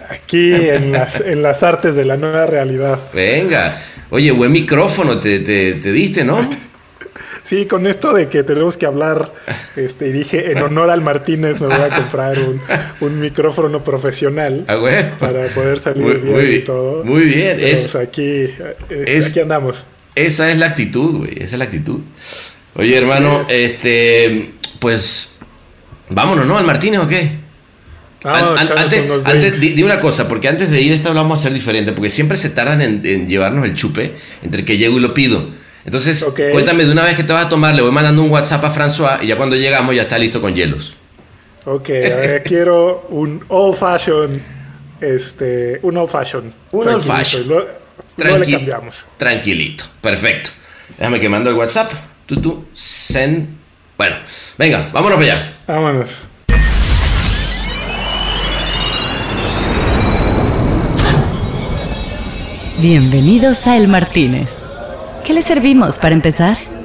Aquí 0.09 0.55
en 0.55 0.91
las, 0.91 1.21
en 1.21 1.43
las 1.43 1.63
artes 1.63 1.97
de 1.97 2.07
la 2.07 2.17
nueva 2.17 2.47
realidad. 2.47 2.99
Venga. 3.13 3.77
Oye, 4.09 4.31
buen 4.31 4.53
micrófono 4.53 5.21
te, 5.21 5.41
te, 5.41 5.75
te 5.75 5.93
diste, 5.93 6.25
¿no? 6.25 6.39
Sí, 7.47 7.67
con 7.67 7.87
esto 7.87 8.13
de 8.13 8.29
que 8.29 8.43
tenemos 8.43 8.77
que 8.77 8.87
hablar, 8.87 9.33
este, 9.77 10.09
y 10.09 10.13
dije, 10.13 10.51
en 10.51 10.59
honor 10.59 10.91
al 10.91 11.01
Martínez 11.01 11.61
me 11.61 11.69
voy 11.69 11.77
a 11.81 11.91
comprar 11.91 12.37
un, 12.41 12.61
un 13.01 13.21
micrófono 13.21 13.85
profesional 13.85 14.65
Ah, 14.67 14.77
para 15.21 15.47
poder 15.55 15.79
salir 15.79 16.03
Muy- 16.03 16.15
bien 16.17 16.33
muy 16.35 16.45
y 16.57 16.59
todo. 16.65 17.05
muy 17.05 17.23
bien, 17.27 17.59
es- 17.61 17.89
pues, 17.93 18.05
aquí, 18.09 18.23
eh, 18.23 18.77
es- 19.07 19.31
aquí 19.31 19.41
andamos. 19.41 19.85
Esa 20.17 20.51
es 20.51 20.59
la 20.59 20.67
actitud, 20.67 21.19
güey. 21.19 21.35
Esa 21.37 21.55
es 21.55 21.59
la 21.59 21.65
actitud. 21.67 22.01
Oye, 22.75 22.97
hermano, 22.97 23.45
este. 23.49 24.51
Pues. 24.81 25.39
Vámonos, 26.09 26.47
¿no? 26.47 26.57
¿Al 26.59 26.67
Martínez 26.67 27.01
o 27.01 27.09
qué? 27.09 27.31
Vamos, 28.25 28.61
An- 28.61 28.79
antes, 28.79 29.03
antes 29.27 29.61
di, 29.61 29.69
di 29.71 29.83
una 29.83 30.01
cosa, 30.01 30.27
porque 30.27 30.49
antes 30.49 30.71
de 30.71 30.81
ir 30.81 30.93
esta 30.93 31.13
vamos 31.13 31.39
a 31.39 31.41
hacer 31.43 31.53
diferente, 31.53 31.93
porque 31.93 32.11
siempre 32.11 32.37
se 32.37 32.51
tardan 32.51 32.81
en, 32.83 33.03
en 33.05 33.29
llevarnos 33.29 33.65
el 33.67 33.75
chupe 33.75 34.15
entre 34.43 34.65
que 34.65 34.79
llego 34.79 34.99
y 34.99 35.01
lo 35.01 35.15
pido. 35.15 35.49
Entonces, 35.87 36.25
cuéntame 36.53 36.85
de 36.85 36.91
una 36.91 37.05
vez 37.05 37.15
que 37.15 37.23
te 37.23 37.33
vas 37.33 37.47
a 37.47 37.49
tomar, 37.49 37.73
le 37.75 37.81
voy 37.81 37.93
mandando 37.93 38.21
un 38.23 38.31
WhatsApp 38.31 38.65
a 38.65 38.75
François 38.75 39.19
y 39.23 39.29
ya 39.29 39.37
cuando 39.37 39.55
llegamos 39.57 39.95
ya 39.95 40.03
está 40.03 40.19
listo 40.19 40.41
con 40.41 40.53
hielos. 40.55 40.97
Ok, 41.65 41.89
a 41.91 42.17
ver, 42.17 42.43
quiero 42.45 43.07
un 43.11 43.45
old 43.49 43.77
fashion, 43.77 44.43
este, 45.01 45.79
un 45.83 45.97
old 45.97 46.11
fashion. 46.11 46.53
Un 46.73 46.89
old 46.89 47.03
fashion. 47.03 47.45
Luego, 47.47 47.69
luego 48.17 48.39
le 48.39 48.47
Tranqui- 48.47 48.53
cambiamos. 48.53 49.07
Tranquilito, 49.17 49.85
perfecto. 50.01 50.51
Déjame 50.99 51.21
que 51.21 51.29
mando 51.29 51.51
el 51.51 51.57
WhatsApp. 51.57 51.93
Tú, 52.27 52.41
tú, 52.41 52.65
send. 52.73 53.47
Bueno, 53.97 54.17
venga, 54.59 54.91
vámonos 54.93 55.19
para 55.21 55.33
allá. 55.35 55.57
Vámonos. 55.69 56.11
Bienvenidos 62.81 63.67
a 63.67 63.77
El 63.77 63.89
Martínez. 63.89 64.59
¿Qué 65.27 65.35
le 65.35 65.43
servimos 65.43 65.99
para 65.99 66.15
empezar? 66.15 66.76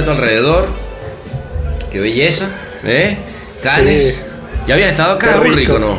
Mira 0.00 0.12
a 0.12 0.16
tu 0.16 0.22
alrededor. 0.22 0.66
Qué 1.92 2.00
belleza. 2.00 2.48
¿Eh? 2.84 3.18
Canes. 3.62 4.14
Sí. 4.14 4.22
¿Ya 4.66 4.74
habías 4.74 4.90
estado 4.92 5.14
acá, 5.14 5.36
rico. 5.40 5.52
Ulrico, 5.54 5.78
no? 5.78 5.98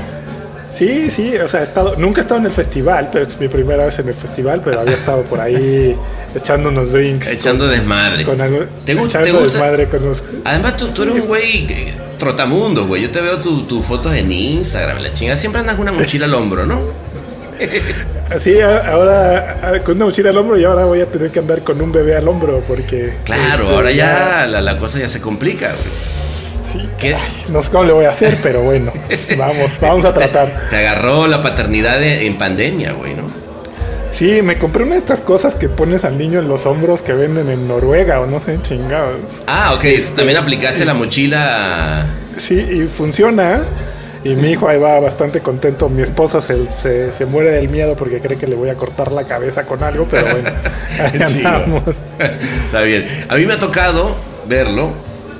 Sí, 0.71 1.09
sí, 1.11 1.35
o 1.35 1.47
sea, 1.49 1.59
he 1.59 1.63
estado, 1.63 1.95
nunca 1.97 2.21
he 2.21 2.23
estado 2.23 2.39
en 2.39 2.45
el 2.45 2.51
festival, 2.53 3.09
pero 3.11 3.25
es 3.25 3.37
mi 3.39 3.49
primera 3.49 3.85
vez 3.85 3.99
en 3.99 4.07
el 4.07 4.15
festival, 4.15 4.61
pero 4.63 4.79
había 4.79 4.95
estado 4.95 5.21
por 5.23 5.39
ahí 5.41 5.95
echando 6.35 6.69
unos 6.69 6.93
drinks. 6.93 7.27
Echando 7.27 7.67
desmadre. 7.67 8.23
con, 8.23 8.39
algo- 8.39 8.65
¿Te 8.85 8.95
gusta? 8.95 9.21
¿Te 9.21 9.31
gusta? 9.33 9.47
desmadre 9.59 9.87
con 9.89 10.03
los- 10.05 10.23
Además, 10.45 10.77
tú, 10.77 10.87
tú 10.87 11.03
eres 11.03 11.15
un 11.15 11.27
güey 11.27 11.67
eh, 11.69 11.93
trotamundo, 12.17 12.87
güey. 12.87 13.01
Yo 13.03 13.11
te 13.11 13.19
veo 13.21 13.37
tus 13.39 13.67
tu 13.67 13.83
fotos 13.83 14.15
en 14.15 14.31
Instagram, 14.31 14.99
la 15.03 15.11
chingada. 15.13 15.37
Siempre 15.37 15.59
andas 15.61 15.75
con 15.75 15.87
una 15.87 15.91
mochila 15.91 16.25
al 16.25 16.33
hombro, 16.33 16.65
¿no? 16.65 16.79
Así, 18.29 18.59
a- 18.59 18.91
ahora 18.91 19.81
con 19.85 19.95
una 19.95 20.05
mochila 20.05 20.29
al 20.29 20.37
hombro 20.37 20.57
y 20.57 20.63
ahora 20.63 20.85
voy 20.85 21.01
a 21.01 21.05
tener 21.05 21.29
que 21.31 21.39
andar 21.39 21.61
con 21.63 21.81
un 21.81 21.91
bebé 21.91 22.15
al 22.15 22.27
hombro 22.27 22.63
porque... 22.67 23.13
Claro, 23.25 23.63
este, 23.63 23.75
ahora 23.75 23.91
ya 23.91 24.47
la, 24.49 24.61
la 24.61 24.77
cosa 24.77 24.99
ya 24.99 25.09
se 25.09 25.19
complica, 25.21 25.67
güey. 25.67 26.11
Sí, 26.71 26.89
¿Qué? 26.97 27.11
caray, 27.11 27.27
no 27.49 27.61
sé 27.61 27.69
cómo 27.69 27.83
le 27.83 27.91
voy 27.93 28.05
a 28.05 28.11
hacer, 28.11 28.37
pero 28.41 28.61
bueno, 28.61 28.93
vamos, 29.37 29.71
vamos 29.81 30.05
a 30.05 30.13
tratar. 30.13 30.67
Te 30.69 30.77
agarró 30.77 31.27
la 31.27 31.41
paternidad 31.41 31.99
de- 31.99 32.25
en 32.27 32.37
pandemia, 32.37 32.93
güey, 32.93 33.13
¿no? 33.13 33.23
Sí, 34.13 34.41
me 34.41 34.57
compré 34.57 34.83
una 34.83 34.93
de 34.93 34.99
estas 34.99 35.19
cosas 35.21 35.55
que 35.55 35.67
pones 35.69 36.03
al 36.05 36.17
niño 36.17 36.39
en 36.39 36.47
los 36.47 36.65
hombros 36.65 37.01
que 37.01 37.13
venden 37.13 37.49
en 37.49 37.67
Noruega 37.67 38.19
o 38.21 38.25
no 38.27 38.39
sé, 38.39 38.59
chingados. 38.61 39.15
Ah, 39.47 39.73
ok. 39.73 39.83
También 40.15 40.37
aplicaste 40.37 40.85
la 40.85 40.93
mochila. 40.93 42.05
Sí, 42.37 42.55
y 42.55 42.81
funciona. 42.87 43.63
Y 44.23 44.35
mi 44.35 44.51
hijo 44.51 44.67
ahí 44.67 44.77
va 44.77 44.99
bastante 44.99 45.39
contento. 45.41 45.89
Mi 45.89 46.03
esposa 46.03 46.41
se, 46.41 46.69
se, 46.79 47.11
se 47.11 47.25
muere 47.25 47.51
del 47.51 47.69
miedo 47.69 47.95
porque 47.95 48.19
cree 48.19 48.37
que 48.37 48.45
le 48.47 48.55
voy 48.55 48.69
a 48.69 48.75
cortar 48.75 49.11
la 49.11 49.25
cabeza 49.25 49.63
con 49.63 49.81
algo, 49.83 50.07
pero 50.09 50.23
bueno, 50.31 50.51
andamos. 50.99 51.83
Está 52.65 52.81
bien. 52.81 53.05
A 53.29 53.35
mí 53.35 53.45
me 53.45 53.53
ha 53.53 53.59
tocado 53.59 54.15
verlo 54.47 54.91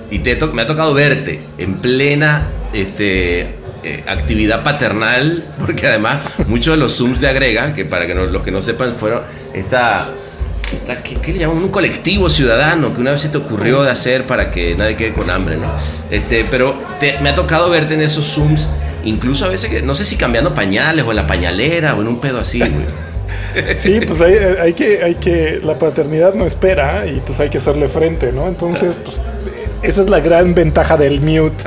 y 0.10 0.20
te 0.20 0.36
to- 0.36 0.52
me 0.54 0.64
ha 0.64 0.66
tocado 0.68 0.94
verte 0.96 1.40
en 1.60 1.76
plena 1.80 2.48
este, 2.74 3.42
eh, 3.84 4.04
actividad 4.08 4.64
paternal, 4.64 5.44
porque 5.64 5.88
además 5.88 6.20
muchos 6.48 6.74
de 6.76 6.80
los 6.80 6.98
Zooms 6.98 7.22
de 7.22 7.28
Agrega, 7.28 7.74
que 7.76 7.86
para 7.86 8.08
que 8.08 8.16
no- 8.16 8.26
los 8.26 8.42
que 8.44 8.52
no 8.52 8.62
sepan, 8.64 8.96
fueron 8.96 9.22
esta 9.54 10.10
¿qué, 11.04 11.16
qué 11.22 11.34
le 11.34 11.40
llaman? 11.40 11.58
Un 11.58 11.70
colectivo 11.70 12.30
ciudadano 12.30 12.94
que 12.94 13.02
una 13.02 13.12
vez 13.12 13.22
se 13.22 13.30
te 13.30 13.38
ocurrió 13.38 13.84
de 13.84 13.92
hacer 13.92 14.26
para 14.26 14.52
que 14.52 14.76
nadie 14.76 14.96
quede 14.96 15.14
con 15.14 15.30
hambre, 15.30 15.58
¿no? 15.58 15.68
Este, 16.10 16.46
pero 16.50 16.74
te- 17.00 17.18
me 17.20 17.30
ha 17.30 17.36
tocado 17.36 17.70
verte 17.70 17.94
en 17.96 18.02
esos 18.02 18.26
Zooms, 18.34 18.70
incluso 19.04 19.46
a 19.46 19.50
veces, 19.50 19.70
que, 19.70 19.82
no 19.82 19.96
sé 19.96 20.06
si 20.06 20.16
cambiando 20.18 20.54
pañales 20.54 21.06
o 21.06 21.10
en 21.12 21.16
la 21.18 21.28
pañalera 21.28 21.96
o 21.96 22.02
en 22.02 22.08
un 22.08 22.20
pedo 22.20 22.40
así, 22.40 22.60
güey. 22.60 22.72
Sí, 23.80 24.00
pues 24.08 24.22
hay, 24.22 24.36
hay 24.36 24.74
que, 24.74 25.04
hay 25.04 25.16
que, 25.16 25.60
la 25.64 25.76
paternidad 25.78 26.34
no 26.36 26.46
espera 26.46 27.06
y 27.06 27.20
pues 27.20 27.38
hay 27.42 27.50
que 27.50 27.58
hacerle 27.58 27.90
frente, 27.90 28.32
¿no? 28.32 28.48
Entonces, 28.48 28.94
pues 29.04 29.20
esa 29.84 30.02
es 30.02 30.10
la 30.10 30.22
gran 30.22 30.54
ventaja 30.54 30.96
del 30.96 31.20
mute 31.20 31.64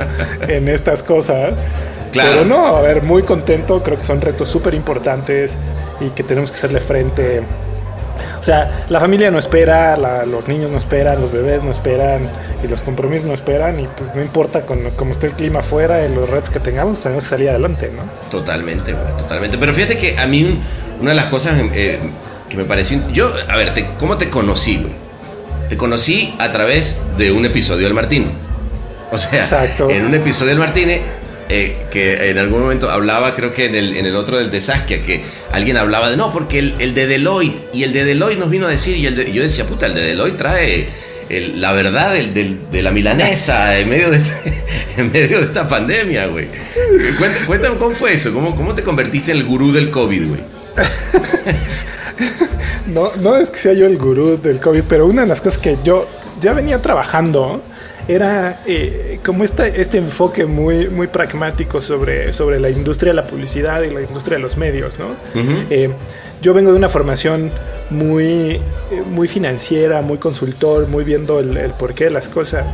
en 0.47 0.67
estas 0.67 1.03
cosas. 1.03 1.67
Claro. 2.11 2.29
Pero 2.31 2.45
no, 2.45 2.75
a 2.75 2.81
ver, 2.81 3.03
muy 3.03 3.21
contento, 3.23 3.83
creo 3.83 3.97
que 3.99 4.03
son 4.03 4.19
retos 4.21 4.47
súper 4.49 4.73
importantes 4.73 5.51
y 5.99 6.09
que 6.09 6.23
tenemos 6.23 6.49
que 6.49 6.57
hacerle 6.57 6.79
frente. 6.79 7.43
O 8.45 8.47
sea, 8.47 8.85
la 8.89 8.99
familia 8.99 9.31
no 9.31 9.39
espera, 9.39 9.97
la- 9.97 10.23
los 10.23 10.47
niños 10.47 10.69
no 10.69 10.77
esperan, 10.77 11.19
los 11.19 11.31
bebés 11.31 11.63
no 11.63 11.71
esperan 11.71 12.29
y 12.63 12.67
los 12.67 12.81
compromisos 12.81 13.25
no 13.27 13.33
esperan 13.33 13.79
y 13.79 13.87
pues 13.87 14.13
no 14.13 14.21
importa 14.21 14.61
con, 14.67 14.81
cómo 14.95 15.13
esté 15.13 15.25
el 15.25 15.33
clima 15.33 15.61
afuera 15.61 16.05
y 16.05 16.13
los 16.13 16.29
retos 16.29 16.51
que 16.51 16.59
tengamos, 16.59 17.01
tenemos 17.01 17.23
que 17.23 17.29
salir 17.31 17.49
adelante, 17.49 17.91
¿no? 17.95 18.03
Totalmente, 18.29 18.93
güey, 18.93 19.17
totalmente. 19.17 19.57
Pero 19.57 19.73
fíjate 19.73 19.97
que 19.97 20.19
a 20.19 20.27
mí 20.27 20.43
un- 20.43 20.61
una 21.01 21.09
de 21.09 21.15
las 21.15 21.25
cosas 21.25 21.55
eh, 21.73 21.99
que 22.47 22.55
me 22.57 22.65
pareció... 22.65 22.99
Yo, 23.11 23.33
a 23.49 23.55
ver, 23.55 23.73
te- 23.73 23.87
¿cómo 23.99 24.15
te 24.17 24.29
conocí, 24.29 24.77
güey? 24.77 24.93
Te 25.69 25.75
conocí 25.77 26.35
a 26.37 26.51
través 26.51 26.99
de 27.17 27.31
un 27.31 27.45
episodio 27.47 27.85
del 27.85 27.95
Martín. 27.95 28.29
O 29.11 29.17
sea, 29.17 29.41
Exacto. 29.41 29.89
en 29.89 30.05
un 30.05 30.13
episodio 30.13 30.49
del 30.49 30.59
Martínez, 30.59 31.01
eh, 31.49 31.75
que 31.91 32.29
en 32.29 32.37
algún 32.37 32.61
momento 32.61 32.89
hablaba, 32.89 33.35
creo 33.35 33.53
que 33.53 33.65
en 33.65 33.75
el, 33.75 33.95
en 33.97 34.05
el 34.05 34.15
otro 34.15 34.37
del 34.37 34.49
de 34.51 34.61
Saskia, 34.61 35.03
que 35.03 35.23
alguien 35.51 35.77
hablaba 35.77 36.09
de, 36.09 36.17
no, 36.17 36.31
porque 36.33 36.59
el, 36.59 36.75
el 36.79 36.93
de 36.95 37.07
Deloitte, 37.07 37.59
y 37.73 37.83
el 37.83 37.93
de 37.93 38.03
Deloitte 38.05 38.39
nos 38.39 38.49
vino 38.49 38.65
a 38.67 38.69
decir, 38.69 38.95
y, 38.97 39.01
yo 39.33 39.43
decía, 39.43 39.65
puta, 39.65 39.85
el 39.85 39.93
de 39.93 40.01
Deloitte 40.03 40.37
trae 40.37 40.87
la 41.55 41.71
verdad 41.71 42.13
del- 42.13 42.33
del- 42.35 42.59
de 42.71 42.81
la 42.83 42.91
milanesa 42.91 43.77
en 43.79 43.89
medio 43.89 44.09
de, 44.11 44.17
este- 44.17 44.53
en 44.97 45.11
medio 45.11 45.39
de 45.39 45.45
esta 45.45 45.67
pandemia, 45.67 46.27
güey. 46.27 46.47
Cuéntame, 47.17 47.45
cuéntame 47.47 47.75
cómo 47.77 47.95
fue 47.95 48.13
eso, 48.13 48.31
¿Cómo, 48.33 48.55
cómo 48.55 48.73
te 48.75 48.83
convertiste 48.83 49.31
en 49.31 49.37
el 49.37 49.43
gurú 49.45 49.71
del 49.71 49.89
COVID, 49.91 50.27
güey. 50.27 50.41
No, 52.87 53.11
no 53.19 53.35
es 53.35 53.49
que 53.49 53.59
sea 53.59 53.73
yo 53.73 53.87
el 53.87 53.97
gurú 53.97 54.39
del 54.41 54.59
COVID, 54.59 54.83
pero 54.87 55.05
una 55.07 55.23
de 55.23 55.27
las 55.27 55.41
cosas 55.41 55.57
que 55.59 55.75
yo 55.83 56.07
ya 56.39 56.53
venía 56.53 56.81
trabajando 56.81 57.61
era 58.07 58.61
eh, 58.65 59.19
como 59.25 59.43
esta, 59.43 59.67
este 59.67 59.97
enfoque 59.97 60.45
muy, 60.45 60.87
muy 60.89 61.07
pragmático 61.07 61.81
sobre, 61.81 62.33
sobre 62.33 62.59
la 62.59 62.69
industria 62.69 63.11
de 63.11 63.15
la 63.15 63.23
publicidad 63.25 63.81
y 63.81 63.89
la 63.89 64.01
industria 64.01 64.37
de 64.37 64.43
los 64.43 64.57
medios, 64.57 64.99
¿no? 64.99 65.07
Ujú. 65.39 65.51
Eh, 65.69 65.89
yo 66.41 66.53
vengo 66.53 66.71
de 66.71 66.77
una 66.77 66.89
formación 66.89 67.49
muy, 67.89 68.29
eh, 68.31 68.61
muy 69.09 69.27
financiera, 69.27 70.01
muy 70.01 70.17
consultor, 70.19 70.87
muy 70.87 71.03
viendo 71.03 71.39
el, 71.39 71.57
el 71.57 71.71
porqué 71.71 72.05
de 72.05 72.09
las 72.11 72.27
cosas. 72.29 72.65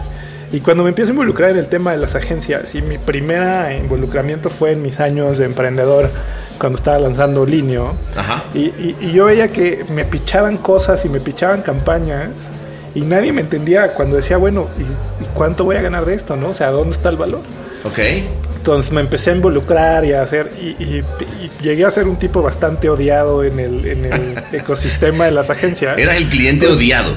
Y 0.52 0.60
cuando 0.60 0.84
me 0.84 0.90
empiezo 0.90 1.12
a 1.12 1.14
involucrar 1.14 1.52
en 1.52 1.58
el 1.58 1.68
tema 1.68 1.92
de 1.92 1.98
las 1.98 2.16
agencias, 2.16 2.76
y 2.76 2.82
mi 2.82 2.98
primer 2.98 3.74
involucramiento 3.78 4.50
fue 4.50 4.72
en 4.72 4.82
mis 4.82 5.00
años 5.00 5.38
de 5.38 5.46
emprendedor, 5.46 6.10
cuando 6.60 6.78
estaba 6.78 7.00
lanzando 7.00 7.46
Linio, 7.46 7.94
Ajá. 8.18 8.44
y, 8.54 8.60
y- 8.66 8.98
y 9.00 9.12
yo 9.14 9.26
veía 9.26 9.48
que 9.48 9.86
me 9.90 10.04
pichaban 10.04 10.58
cosas 10.58 11.06
y 11.06 11.10
me 11.10 11.22
pichaban 11.22 11.62
campañas 11.62 12.32
y 12.96 13.02
nadie 13.02 13.32
me 13.34 13.42
entendía 13.42 13.94
cuando 13.94 14.16
decía, 14.18 14.38
bueno, 14.38 14.68
¿y, 14.78 14.82
y 15.24 15.28
cuánto 15.34 15.64
voy 15.64 15.76
a 15.78 15.82
ganar 15.82 16.06
de 16.06 16.14
esto? 16.16 16.36
¿no? 16.36 16.50
O 16.50 16.54
sea, 16.54 16.72
¿dónde 16.72 16.96
está 16.96 17.10
el 17.10 17.18
valor? 17.18 17.42
Ok. 17.84 18.00
Entonces 18.58 18.92
me 18.92 19.02
empecé 19.02 19.32
a 19.32 19.36
involucrar 19.36 20.06
y 20.06 20.14
a 20.14 20.22
hacer, 20.22 20.52
y, 20.62 20.68
y- 20.84 21.04
y 21.42 21.52
llegué 21.64 21.84
a 21.86 21.90
ser 21.90 22.08
un 22.08 22.18
tipo 22.18 22.42
bastante 22.44 22.90
odiado 22.90 23.44
en 23.44 23.60
el, 23.60 23.86
en 23.88 24.06
el 24.06 24.36
ecosistema 24.54 25.26
de 25.26 25.32
las 25.32 25.50
agencias. 25.50 25.98
Eras 25.98 26.18
el 26.18 26.30
cliente 26.30 26.68
odiado. 26.68 27.12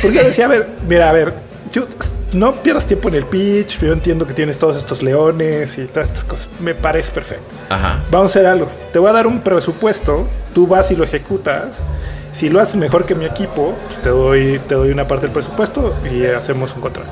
Porque 0.00 0.16
yo 0.18 0.24
decía, 0.24 0.44
a 0.44 0.48
ver, 0.48 0.68
mira, 0.88 1.10
a 1.10 1.12
ver, 1.12 1.32
yo- 1.72 1.86
no 2.32 2.52
pierdas 2.62 2.86
tiempo 2.86 3.08
en 3.08 3.16
el 3.16 3.26
pitch, 3.26 3.78
yo 3.80 3.92
entiendo 3.92 4.26
que 4.26 4.32
tienes 4.32 4.56
todos 4.58 4.78
estos 4.78 5.02
leones 5.02 5.76
y 5.76 5.84
todas 5.84 6.06
estas 6.08 6.24
cosas, 6.24 6.48
me 6.60 6.74
parece 6.74 7.10
perfecto. 7.10 7.44
Ajá. 7.68 8.02
Vamos 8.10 8.30
a 8.30 8.38
hacer 8.38 8.46
algo. 8.46 8.70
Te 8.92 8.98
voy 8.98 9.10
a 9.10 9.12
dar 9.12 9.26
un 9.26 9.40
presupuesto, 9.42 10.26
tú 10.54 10.66
vas 10.66 10.90
y 10.90 10.96
lo 10.96 11.04
ejecutas. 11.04 11.64
Si 12.32 12.48
lo 12.48 12.60
haces 12.60 12.76
mejor 12.76 13.04
que 13.04 13.14
mi 13.14 13.24
equipo, 13.26 13.74
pues 13.88 14.00
te 14.00 14.08
doy, 14.08 14.58
te 14.68 14.74
doy 14.74 14.90
una 14.90 15.04
parte 15.06 15.26
del 15.26 15.32
presupuesto 15.32 15.94
y 16.10 16.24
hacemos 16.26 16.72
un 16.74 16.80
contrato. 16.80 17.10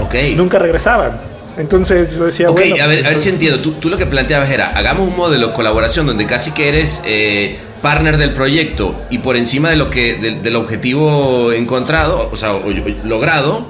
Ok. 0.00 0.14
Nunca 0.36 0.58
regresaban. 0.58 1.12
Entonces 1.56 2.12
yo 2.14 2.26
decía, 2.26 2.50
Ok, 2.50 2.58
bueno. 2.58 2.74
a, 2.74 2.76
ver, 2.78 2.84
pues, 2.86 2.86
a 2.86 2.88
ver 2.88 2.98
entonces- 2.98 3.22
si 3.22 3.28
entiendo. 3.30 3.60
Tú, 3.60 3.72
tú 3.74 3.88
lo 3.88 3.96
que 3.96 4.04
planteabas 4.06 4.50
era, 4.50 4.68
hagamos 4.68 5.08
un 5.08 5.16
modelo 5.16 5.48
de 5.48 5.52
colaboración 5.54 6.06
donde 6.06 6.26
casi 6.26 6.50
que 6.52 6.68
eres 6.68 7.00
eh, 7.06 7.58
partner 7.80 8.18
del 8.18 8.34
proyecto 8.34 8.94
y 9.10 9.18
por 9.18 9.36
encima 9.36 9.70
de 9.70 9.76
lo 9.76 9.88
que 9.88 10.14
del, 10.14 10.42
del 10.42 10.56
objetivo 10.56 11.52
encontrado, 11.52 12.28
o 12.30 12.36
sea, 12.36 12.52
o- 12.52 12.58
o- 12.58 13.06
logrado, 13.06 13.64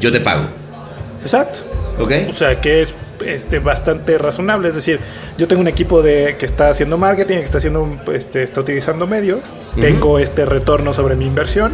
yo 0.00 0.12
te 0.12 0.20
pago. 0.20 0.46
Exacto. 1.22 1.60
O 2.30 2.34
sea, 2.34 2.60
que 2.60 2.82
es 2.82 2.94
este, 3.26 3.58
bastante 3.58 4.18
razonable. 4.18 4.68
Es 4.68 4.74
decir, 4.74 4.98
yo 5.38 5.46
tengo 5.48 5.60
un 5.60 5.68
equipo 5.68 6.02
de 6.02 6.36
que 6.38 6.46
está 6.46 6.68
haciendo 6.68 6.98
marketing, 6.98 7.36
que 7.38 7.44
está 7.44 7.58
haciendo, 7.58 7.86
este, 8.12 8.42
está 8.42 8.60
utilizando 8.60 9.06
medios. 9.06 9.40
Tengo 9.80 10.18
este 10.18 10.44
retorno 10.44 10.92
sobre 10.92 11.16
mi 11.16 11.26
inversión. 11.26 11.72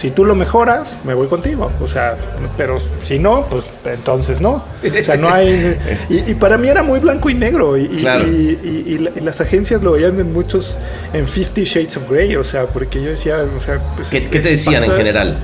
Si 0.00 0.10
tú 0.10 0.24
lo 0.24 0.34
mejoras, 0.34 0.96
me 1.04 1.14
voy 1.14 1.28
contigo. 1.28 1.70
O 1.80 1.86
sea, 1.86 2.16
pero 2.56 2.78
si 3.04 3.18
no, 3.20 3.46
pues 3.48 3.64
entonces 3.84 4.40
no. 4.40 4.64
O 4.82 5.04
sea, 5.04 5.16
no 5.16 5.28
hay. 5.32 5.76
Y, 6.08 6.30
y 6.30 6.34
para 6.34 6.58
mí 6.58 6.68
era 6.68 6.82
muy 6.82 6.98
blanco 6.98 7.30
y 7.30 7.34
negro. 7.34 7.76
Y, 7.76 7.86
Claro. 7.88 8.26
y- 8.26 8.58
y- 8.64 8.94
y 8.94 8.98
la- 8.98 9.10
y 9.14 9.20
las 9.20 9.40
agencias 9.40 9.80
lo 9.82 9.92
veían 9.92 10.18
en 10.18 10.32
muchos, 10.32 10.76
en 11.12 11.26
50 11.28 11.60
Shades 11.64 11.96
of 11.98 12.10
Grey. 12.10 12.34
O 12.36 12.42
sea, 12.42 12.64
porque 12.66 13.00
yo 13.02 13.10
decía, 13.10 13.38
o 13.38 13.62
sea, 13.64 13.78
pues, 13.94 14.08
¿Qué, 14.08 14.24
qué 14.28 14.40
te 14.40 14.48
decían 14.50 14.82
en 14.84 14.90
general? 14.92 15.36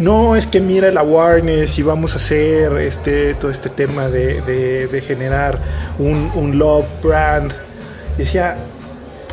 No, 0.00 0.34
es 0.34 0.46
que 0.48 0.58
mira 0.60 0.88
el 0.88 0.96
awareness 0.98 1.78
y 1.78 1.82
vamos 1.82 2.14
a 2.14 2.16
hacer 2.16 2.72
este, 2.78 3.34
todo 3.34 3.50
este 3.52 3.68
tema 3.68 4.08
de, 4.08 4.40
de- 4.42 4.88
de 4.88 5.00
generar 5.02 5.58
un, 5.98 6.30
un 6.34 6.58
love 6.58 6.86
brand. 7.02 7.52
Y 8.16 8.22
decía, 8.22 8.56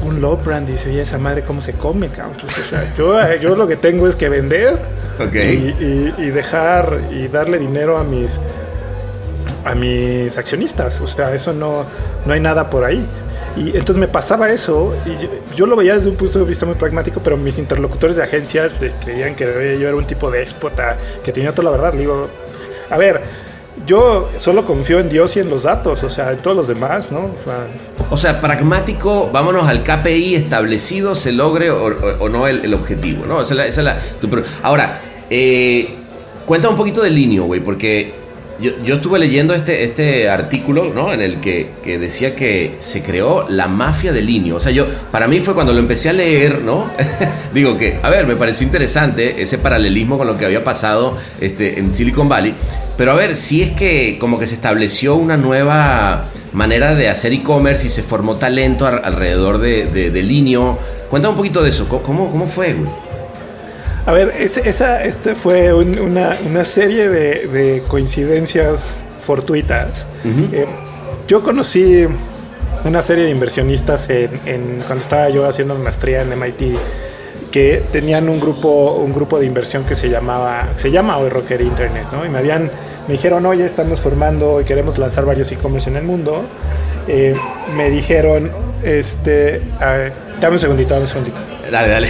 un 0.05 0.21
love 0.21 0.43
brand, 0.45 0.67
dice, 0.67 0.89
oye, 0.89 1.01
esa 1.01 1.17
madre, 1.17 1.41
¿cómo 1.43 1.61
se 1.61 1.73
come, 1.73 2.09
cabrón? 2.09 2.37
Pues, 2.39 2.57
o 2.59 2.69
sea, 2.69 2.93
yo, 2.95 3.35
yo 3.37 3.55
lo 3.55 3.67
que 3.67 3.77
tengo 3.77 4.07
es 4.07 4.15
que 4.15 4.29
vender 4.29 4.77
y- 5.79 6.13
y 6.19 6.29
dejar 6.29 6.99
y 7.11 7.27
darle 7.27 7.57
dinero 7.57 7.97
a 7.97 8.03
mis 8.03 8.39
a 9.65 9.73
mis 9.75 10.37
accionistas. 10.37 11.01
O 11.01 11.07
sea, 11.07 11.33
eso 11.33 11.51
no, 11.53 11.83
no 12.25 12.33
hay 12.33 12.39
nada 12.39 12.69
por 12.69 12.85
ahí. 12.85 13.05
Y 13.57 13.69
entonces 13.69 13.97
me 13.97 14.07
pasaba 14.07 14.51
eso, 14.51 14.93
y 15.05 15.55
yo, 15.55 15.65
lo 15.65 15.75
veía 15.75 15.95
desde 15.95 16.09
un 16.09 16.15
punto 16.15 16.39
de 16.39 16.45
vista 16.45 16.65
muy 16.65 16.75
pragmático, 16.75 17.21
pero 17.23 17.37
mis 17.37 17.57
interlocutores 17.57 18.15
de 18.15 18.23
agencias 18.23 18.73
creían 19.03 19.35
que 19.35 19.77
yo 19.79 19.87
era 19.87 19.97
un 19.97 20.05
tipo 20.05 20.29
de 20.29 20.39
déspota, 20.39 20.95
que 21.23 21.31
tenía 21.31 21.51
toda 21.51 21.71
la 21.71 21.71
verdad. 21.71 21.93
Le 21.93 22.01
digo, 22.01 22.27
a 22.89 22.97
ver, 22.97 23.21
yo 23.85 24.29
solo 24.37 24.65
confío 24.65 24.99
en 24.99 25.09
Dios 25.09 25.35
y 25.37 25.39
en 25.39 25.49
los 25.49 25.63
datos, 25.63 26.03
o 26.03 26.09
sea, 26.09 26.31
en 26.31 26.37
todos 26.37 26.55
los 26.55 26.67
demás, 26.67 27.11
¿no? 27.11 27.19
O 27.19 27.43
sea, 27.43 27.67
O 28.09 28.17
sea, 28.17 28.39
pragmático, 28.41 29.29
vámonos 29.33 29.67
al 29.67 29.83
KPI 29.83 30.35
establecido, 30.35 31.15
se 31.15 31.31
logre 31.31 31.71
o, 31.71 32.29
no 32.29 32.47
el, 32.47 32.73
objetivo, 32.73 33.25
¿no? 33.25 33.41
Esa 33.41 33.53
es 33.53 33.57
la, 33.57 33.65
esa 33.67 33.81
es 33.81 33.85
la- 33.85 34.43
Ahora, 34.61 34.99
eh, 35.29 35.95
cuenta 36.45 36.69
un 36.69 36.75
poquito 36.75 37.01
del 37.01 37.15
Linio, 37.15 37.45
güey, 37.45 37.59
porque 37.59 38.13
yo, 38.59 38.71
yo 38.83 38.95
estuve 38.95 39.19
leyendo 39.19 39.53
este, 39.53 39.83
este 39.83 40.29
artículo, 40.29 40.91
¿no? 40.93 41.13
En 41.13 41.21
el 41.21 41.39
que, 41.39 41.69
que 41.83 41.99
decía 41.99 42.35
que 42.35 42.75
se 42.79 43.01
creó 43.03 43.47
la 43.49 43.67
mafia 43.67 44.11
del 44.13 44.25
Linio. 44.25 44.55
O 44.55 44.59
sea, 44.59 44.71
yo, 44.71 44.85
para 45.11 45.27
mí 45.27 45.39
fue 45.39 45.53
cuando 45.53 45.73
lo 45.73 45.79
empecé 45.79 46.09
a 46.09 46.13
leer, 46.13 46.61
¿no? 46.63 46.85
Digo 47.53 47.77
que, 47.77 47.99
a 48.01 48.09
ver, 48.09 48.25
me 48.27 48.35
pareció 48.35 48.65
interesante 48.65 49.41
ese 49.41 49.57
paralelismo 49.57 50.17
con 50.17 50.27
lo 50.27 50.37
que 50.37 50.45
había 50.45 50.63
pasado 50.63 51.17
este, 51.41 51.79
en 51.79 51.93
Silicon 51.93 52.27
Valley. 52.29 52.53
Pero 52.97 53.11
a 53.11 53.15
ver, 53.15 53.35
si 53.35 53.61
es 53.61 53.71
que 53.73 54.17
como 54.19 54.39
que 54.39 54.47
se 54.47 54.55
estableció 54.55 55.15
una 55.15 55.37
nueva 55.37 56.25
manera 56.53 56.95
de 56.95 57.09
hacer 57.09 57.31
e-commerce 57.33 57.85
y 57.85 57.89
se 57.91 58.01
formó 58.01 58.37
talento 58.37 58.87
alrededor 58.87 59.59
de, 59.59 59.85
de, 59.85 60.09
de. 60.09 60.23
Cuéntame 61.09 61.31
un 61.33 61.37
poquito 61.37 61.61
de 61.63 61.69
eso. 61.69 61.87
¿Cómo- 61.87 62.01
¿Cómo, 62.03 62.31
cómo 62.31 62.47
fue, 62.47 62.73
güey? 62.73 62.89
A 64.07 64.13
ver, 64.13 64.33
este, 64.39 64.67
esa, 64.67 65.03
este 65.03 65.35
fue 65.35 65.73
un- 65.73 65.99
una, 65.99 66.35
una 66.49 66.63
serie 66.65 67.09
de, 67.09 67.47
de 67.47 67.83
coincidencias 67.87 68.89
fortuitas. 69.25 69.89
Eh, 70.53 70.65
yo 71.27 71.43
conocí 71.43 72.07
una 72.85 73.01
serie 73.01 73.25
de 73.25 73.31
inversionistas 73.31 74.09
en, 74.09 74.31
en- 74.45 74.83
cuando 74.85 75.03
estaba 75.03 75.29
yo 75.29 75.45
haciendo 75.47 75.75
mi 75.75 75.83
maestría 75.83 76.21
en 76.21 76.31
MIT 76.31 76.77
que 77.51 77.81
tenían 77.91 78.27
un 78.29 78.39
grupo 78.39 78.93
un 78.93 79.13
grupo 79.13 79.39
de 79.39 79.45
inversión 79.45 79.83
que 79.85 79.95
se 79.95 80.09
llamaba 80.09 80.67
se 80.75 80.91
llama 80.91 81.17
hoy 81.17 81.29
Rocker 81.29 81.61
Internet, 81.61 82.05
¿no? 82.11 82.25
Y 82.25 82.29
me 82.29 82.39
habían 82.39 82.69
me 83.07 83.13
dijeron 83.13 83.45
oye 83.45 83.65
estamos 83.65 83.99
formando 84.01 84.59
y 84.61 84.65
queremos 84.65 84.97
lanzar 84.97 85.25
varios 85.25 85.51
e-commerce 85.51 85.89
en 85.89 85.95
el 85.97 86.03
mundo. 86.03 86.43
Eh, 87.07 87.35
me 87.75 87.89
dijeron 87.89 88.51
este 88.83 89.61
a 89.79 89.91
ver, 89.93 90.13
dame 90.41 90.55
un 90.55 90.59
segundito, 90.59 90.89
dame 90.93 91.03
un 91.03 91.09
segundito. 91.09 91.37
Dale, 91.71 91.89
dale. 91.89 92.09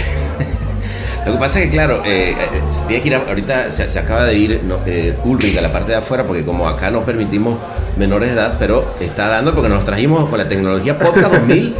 Lo 1.26 1.32
que 1.32 1.38
pasa 1.38 1.58
es 1.60 1.66
que, 1.66 1.70
claro, 1.72 2.02
eh, 2.04 2.30
eh, 2.30 2.36
se 2.70 2.84
tiene 2.86 3.02
que 3.02 3.08
ir 3.08 3.14
a- 3.16 3.18
ahorita 3.28 3.70
se, 3.72 3.88
se 3.90 3.98
acaba 3.98 4.24
de 4.24 4.34
ir 4.34 4.60
no, 4.64 4.78
eh, 4.86 5.14
Ulrich 5.24 5.56
a 5.58 5.60
la 5.60 5.70
parte 5.72 5.92
de 5.92 5.98
afuera, 5.98 6.24
porque 6.24 6.44
como 6.44 6.66
acá 6.68 6.90
no 6.90 7.02
permitimos 7.02 7.58
menores 7.96 8.30
de 8.30 8.34
edad, 8.36 8.54
pero 8.58 8.94
está 9.00 9.28
dando 9.28 9.52
porque 9.54 9.68
nos 9.68 9.84
trajimos 9.84 10.28
con 10.30 10.38
la 10.38 10.48
tecnología 10.48 10.98
Podcast 10.98 11.32
2000 11.32 11.74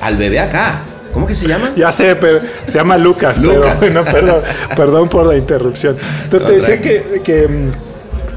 al 0.00 0.16
bebé 0.16 0.40
acá. 0.40 0.80
¿Cómo 1.12 1.26
que 1.26 1.34
se 1.34 1.48
llama? 1.48 1.72
Ya 1.76 1.90
sé, 1.90 2.16
pero 2.16 2.38
se 2.66 2.78
llama 2.78 2.96
Lucas, 2.96 3.38
Lucas. 3.38 3.76
pero 3.80 4.02
bueno, 4.04 4.04
perdón, 4.12 4.42
perdón 4.76 5.08
por 5.08 5.26
la 5.26 5.36
interrupción. 5.36 5.96
Entonces 6.24 6.42
No, 6.42 6.54
te 6.54 6.60
decía 6.60 6.80
que, 7.22 7.22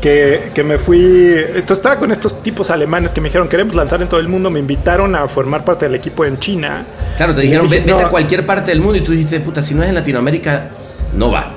que, 0.02 0.50
que 0.56 0.64
me 0.64 0.78
fui, 0.80 1.00
entonces 1.48 1.78
estaba 1.78 1.98
con 1.98 2.12
estos 2.12 2.42
tipos 2.42 2.70
alemanes 2.72 3.12
que 3.14 3.22
me 3.22 3.30
dijeron, 3.30 3.48
queremos 3.48 3.76
lanzar 3.76 4.02
en 4.02 4.08
todo 4.10 4.20
el 4.20 4.28
mundo, 4.28 4.50
me 4.50 4.60
invitaron 4.60 5.16
a 5.16 5.28
formar 5.28 5.64
parte 5.64 5.86
del 5.86 5.96
equipo 5.96 6.26
en 6.26 6.40
China. 6.40 6.84
Claro, 7.18 7.36
te 7.36 7.42
dijeron, 7.42 7.66
dije, 7.70 7.82
"Ve- 7.82 7.86
vete 7.92 8.02
"No". 8.02 8.08
a 8.08 8.10
cualquier 8.10 8.46
parte 8.46 8.72
del 8.72 8.82
mundo 8.82 8.98
y 8.98 9.02
tú 9.02 9.12
dijiste, 9.12 9.40
puta, 9.40 9.62
si 9.62 9.76
no 9.76 9.84
es 9.84 9.90
en 9.90 9.96
Latinoamérica, 9.96 10.70
no 11.16 11.32
va. 11.32 11.52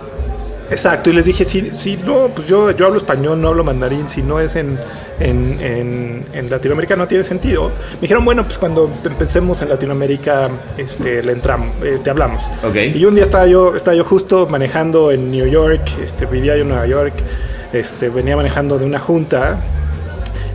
Exacto, 0.71 1.11
y 1.11 1.13
les 1.13 1.27
dije, 1.27 1.45
si, 1.45 1.71
si 1.75 1.97
no, 1.99 2.29
pues 2.35 2.47
yo, 2.49 2.71
yo 2.71 2.87
hablo 2.87 2.99
español, 2.99 3.39
no 3.41 3.49
hablo 3.49 3.65
mandarín, 3.65 4.09
si 4.09 4.23
no 4.23 4.41
es 4.41 4.57
en, 4.57 4.79
en, 5.21 5.59
en- 5.61 6.27
en 6.33 6.51
Latinoamérica 6.51 6.97
no 6.97 7.07
tiene 7.07 7.23
sentido. 7.23 7.69
Me 7.95 8.01
dijeron, 8.03 8.25
bueno, 8.25 8.45
pues 8.45 8.57
cuando 8.59 8.91
empecemos 9.05 9.61
en 9.63 9.69
Latinoamérica, 9.69 10.49
este, 10.79 11.23
le 11.23 11.33
entramos, 11.33 11.69
eh, 11.83 11.99
te 12.03 12.09
hablamos. 12.11 12.43
Ok. 12.63 12.77
Y 12.95 13.05
un 13.05 13.15
día 13.15 13.25
estaba 13.25 13.47
yo, 13.47 13.77
estaba 13.77 13.95
yo 13.95 14.05
justo 14.05 14.47
manejando 14.51 15.13
en 15.13 15.31
New 15.31 15.47
York, 15.47 15.83
este, 16.03 16.25
vivía 16.27 16.57
yo 16.57 16.63
en 16.63 16.69
Nueva 16.71 16.87
York, 16.87 17.13
este, 17.75 18.09
venía 18.09 18.37
manejando 18.37 18.79
de 18.79 18.85
una 18.87 18.99
junta, 18.99 19.59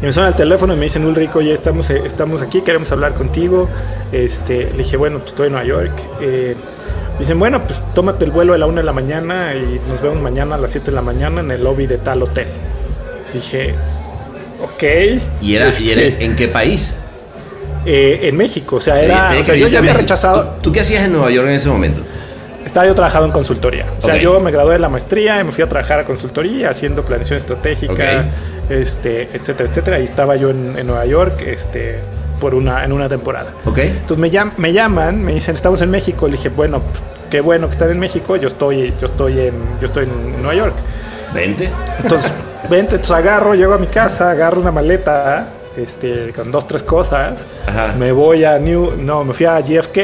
y 0.01 0.05
me 0.05 0.13
suena 0.13 0.29
el 0.29 0.36
teléfono 0.36 0.73
y 0.73 0.77
me 0.77 0.86
dicen, 0.86 1.05
Ulrico, 1.05 1.39
oye, 1.39 1.53
estamos, 1.53 1.89
eh, 1.89 2.01
estamos 2.05 2.41
aquí, 2.41 2.62
queremos 2.62 2.89
hablar 2.91 3.13
contigo. 3.15 3.67
Este, 4.12 4.69
le 4.71 4.77
dije, 4.79 4.95
bueno, 4.97 5.17
pues 5.19 5.32
estoy 5.32 5.47
en 5.47 5.53
Nueva 5.53 5.67
York. 5.67 5.91
Eh, 6.21 6.55
dicen, 7.19 7.38
bueno, 7.38 7.62
pues 7.63 7.77
tómate 7.93 8.23
el 8.23 8.32
vuelo 8.32 8.53
a 8.53 8.58
la 8.58 8.65
una 8.65 8.77
de 8.79 8.86
la 8.86 8.93
mañana 8.93 9.53
y 9.55 9.79
nos 9.89 10.01
vemos 10.01 10.21
mañana 10.21 10.55
a 10.55 10.58
las 10.58 10.71
7 10.71 10.88
de 10.91 10.95
la 10.95 11.01
mañana 11.01 11.41
en 11.41 11.51
el 11.51 11.63
lobby 11.63 11.86
de 11.86 11.97
tal 11.97 12.23
hotel. 12.23 12.47
Dije, 13.34 13.75
ok. 14.63 14.84
¿Y 15.41 15.55
era, 15.55 15.73
y 15.77 15.89
era 15.91 16.01
Este, 16.01 16.23
en 16.23 16.36
qué 16.38 16.47
país? 16.47 16.95
eh, 17.86 18.19
en 18.23 18.38
México, 18.38 18.77
o 18.77 18.82
sea, 18.82 19.01
era, 19.01 19.34
o 19.39 19.43
sea, 19.43 19.55
yo 19.55 19.67
ya 19.67 19.79
había 19.79 19.91
México. 19.93 20.01
rechazado, 20.01 20.43
¿Tú, 20.55 20.62
tú 20.63 20.71
qué 20.71 20.79
hacías 20.82 21.03
en 21.05 21.12
Nueva 21.13 21.29
York 21.32 21.47
en 21.47 21.53
ese 21.55 21.69
momento? 21.69 22.01
Estaba 22.69 22.86
yo 22.88 22.95
trabajando 22.95 23.27
en 23.27 23.32
consultoría. 23.34 23.86
O 24.01 24.05
sea, 24.05 24.15
yo 24.17 24.39
me 24.39 24.51
gradué 24.51 24.73
de 24.73 24.79
la 24.79 24.89
maestría 24.89 25.39
y 25.41 25.43
me 25.43 25.51
fui 25.51 25.63
a 25.63 25.67
trabajar 25.69 25.99
a 25.99 26.05
consultoría 26.05 26.69
haciendo 26.69 27.03
planeación 27.03 27.38
estratégica, 27.38 28.25
este, 28.69 29.29
etcétera, 29.34 29.69
etcétera. 29.69 29.99
Y 29.99 30.05
estaba 30.05 30.36
yo 30.36 30.49
en, 30.49 30.77
en 30.77 30.88
Nueva 30.88 31.05
York, 31.05 31.41
este, 31.45 31.99
por 32.39 32.55
una, 32.55 32.84
en 32.86 32.91
una 32.91 33.10
temporada. 33.10 33.51
¿Ok? 33.65 33.77
Entonces 33.79 34.17
me, 34.17 34.32
llam- 34.32 34.51
me 34.58 34.71
llaman, 34.73 35.21
me 35.21 35.34
dicen, 35.34 35.55
estamos 35.55 35.82
en 35.82 35.91
México. 35.91 36.27
Le 36.27 36.34
dije, 36.34 36.49
bueno, 36.49 36.79
pues, 36.82 37.01
qué 37.29 37.41
bueno 37.41 37.67
que 37.67 37.73
están 37.73 37.89
en 37.91 37.99
México. 37.99 38.36
Yo 38.38 38.47
estoy, 38.47 38.93
yo 38.99 39.08
estoy 39.08 39.39
en, 39.39 39.53
yo 39.79 39.86
estoy 39.88 40.05
en 40.05 40.41
Nueva 40.41 40.55
York. 40.55 40.73
Vente. 41.34 41.69
Entonces, 42.01 42.32
vente, 42.69 42.95
entonces 42.95 43.12
agarro, 43.12 43.53
llego 43.55 43.73
a 43.73 43.77
mi 43.77 43.88
casa, 43.88 44.32
agarro 44.32 44.62
una 44.62 44.71
maleta, 44.71 45.47
este, 45.77 46.32
con 46.36 46.51
dos, 46.51 46.67
tres 46.67 46.84
cosas. 46.84 47.39
Ajá. 47.67 47.93
Me 47.97 48.12
voy 48.12 48.43
a 48.45 48.58
New, 48.60 48.93
no, 48.99 49.23
me 49.23 49.34
fui 49.34 49.45
a 49.45 49.60
JFK, 49.60 49.97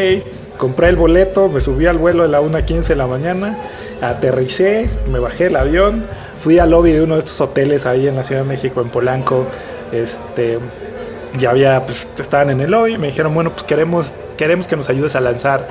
compré 0.57 0.89
el 0.89 0.95
boleto, 0.95 1.49
me 1.49 1.59
subí 1.59 1.85
al 1.85 1.97
vuelo 1.97 2.23
de 2.23 2.29
la 2.29 2.41
1.15 2.41 2.87
de 2.87 2.95
la 2.95 3.07
mañana, 3.07 3.57
aterricé, 4.01 4.89
me 5.11 5.19
bajé 5.19 5.47
el 5.47 5.55
avión, 5.55 6.05
fui 6.39 6.59
al 6.59 6.71
lobby 6.71 6.91
de 6.91 7.01
uno 7.01 7.15
de 7.15 7.19
estos 7.19 7.39
hoteles 7.41 7.85
ahí 7.85 8.07
en 8.07 8.15
la 8.15 8.23
Ciudad 8.23 8.41
de 8.41 8.47
México, 8.47 8.81
en 8.81 8.89
Polanco, 8.89 9.45
este, 9.91 10.59
ya 11.39 11.51
había, 11.51 11.85
pues, 11.85 12.07
estaban 12.17 12.49
en 12.49 12.61
el 12.61 12.71
lobby, 12.71 12.97
me 12.97 13.07
dijeron, 13.07 13.33
bueno, 13.33 13.51
pues 13.51 13.63
queremos, 13.63 14.07
queremos 14.37 14.67
que 14.67 14.75
nos 14.75 14.89
ayudes 14.89 15.15
a 15.15 15.21
lanzar 15.21 15.67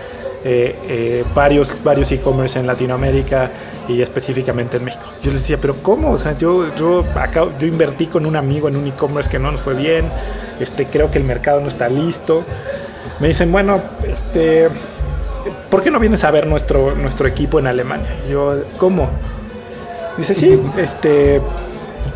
eh, 0.47 0.77
eh, 0.89 1.25
varios, 1.35 1.83
varios 1.83 2.13
e-commerce 2.13 2.59
en 2.59 2.67
Latinoamérica 2.67 3.51
y 3.89 4.03
específicamente 4.03 4.77
en 4.77 4.85
México. 4.85 5.05
Yo 5.23 5.31
les 5.31 5.41
decía, 5.41 5.59
pero 5.59 5.75
¿cómo? 5.77 6.11
O 6.11 6.19
sea, 6.19 6.37
yo, 6.37 6.75
yo, 6.77 7.03
acá, 7.15 7.47
yo 7.59 7.67
invertí 7.67 8.07
con 8.07 8.27
un 8.27 8.37
amigo 8.37 8.69
en 8.69 8.77
un 8.77 8.87
e-commerce 8.87 9.31
que 9.31 9.39
no 9.39 9.51
nos 9.51 9.63
fue 9.63 9.75
bien, 9.75 10.05
este, 10.61 10.87
creo 10.87 11.11
que 11.11 11.19
el 11.19 11.25
mercado 11.25 11.61
no 11.61 11.69
está 11.69 11.89
listo. 11.89 12.45
Me 13.21 13.29
dicen, 13.29 13.53
bueno, 13.53 13.81
este, 14.15 14.69
¿por 15.71 15.83
qué 15.83 15.91
no 15.91 15.99
vienes 16.01 16.25
a 16.25 16.31
ver 16.31 16.47
nuestro, 16.47 16.95
nuestro 16.95 17.27
equipo 17.29 17.59
en 17.59 17.67
Alemania? 17.67 18.09
Yo, 18.31 18.63
¿cómo? 18.79 19.09
Dice, 20.17 20.35
sí, 20.35 20.59
este, 20.79 21.41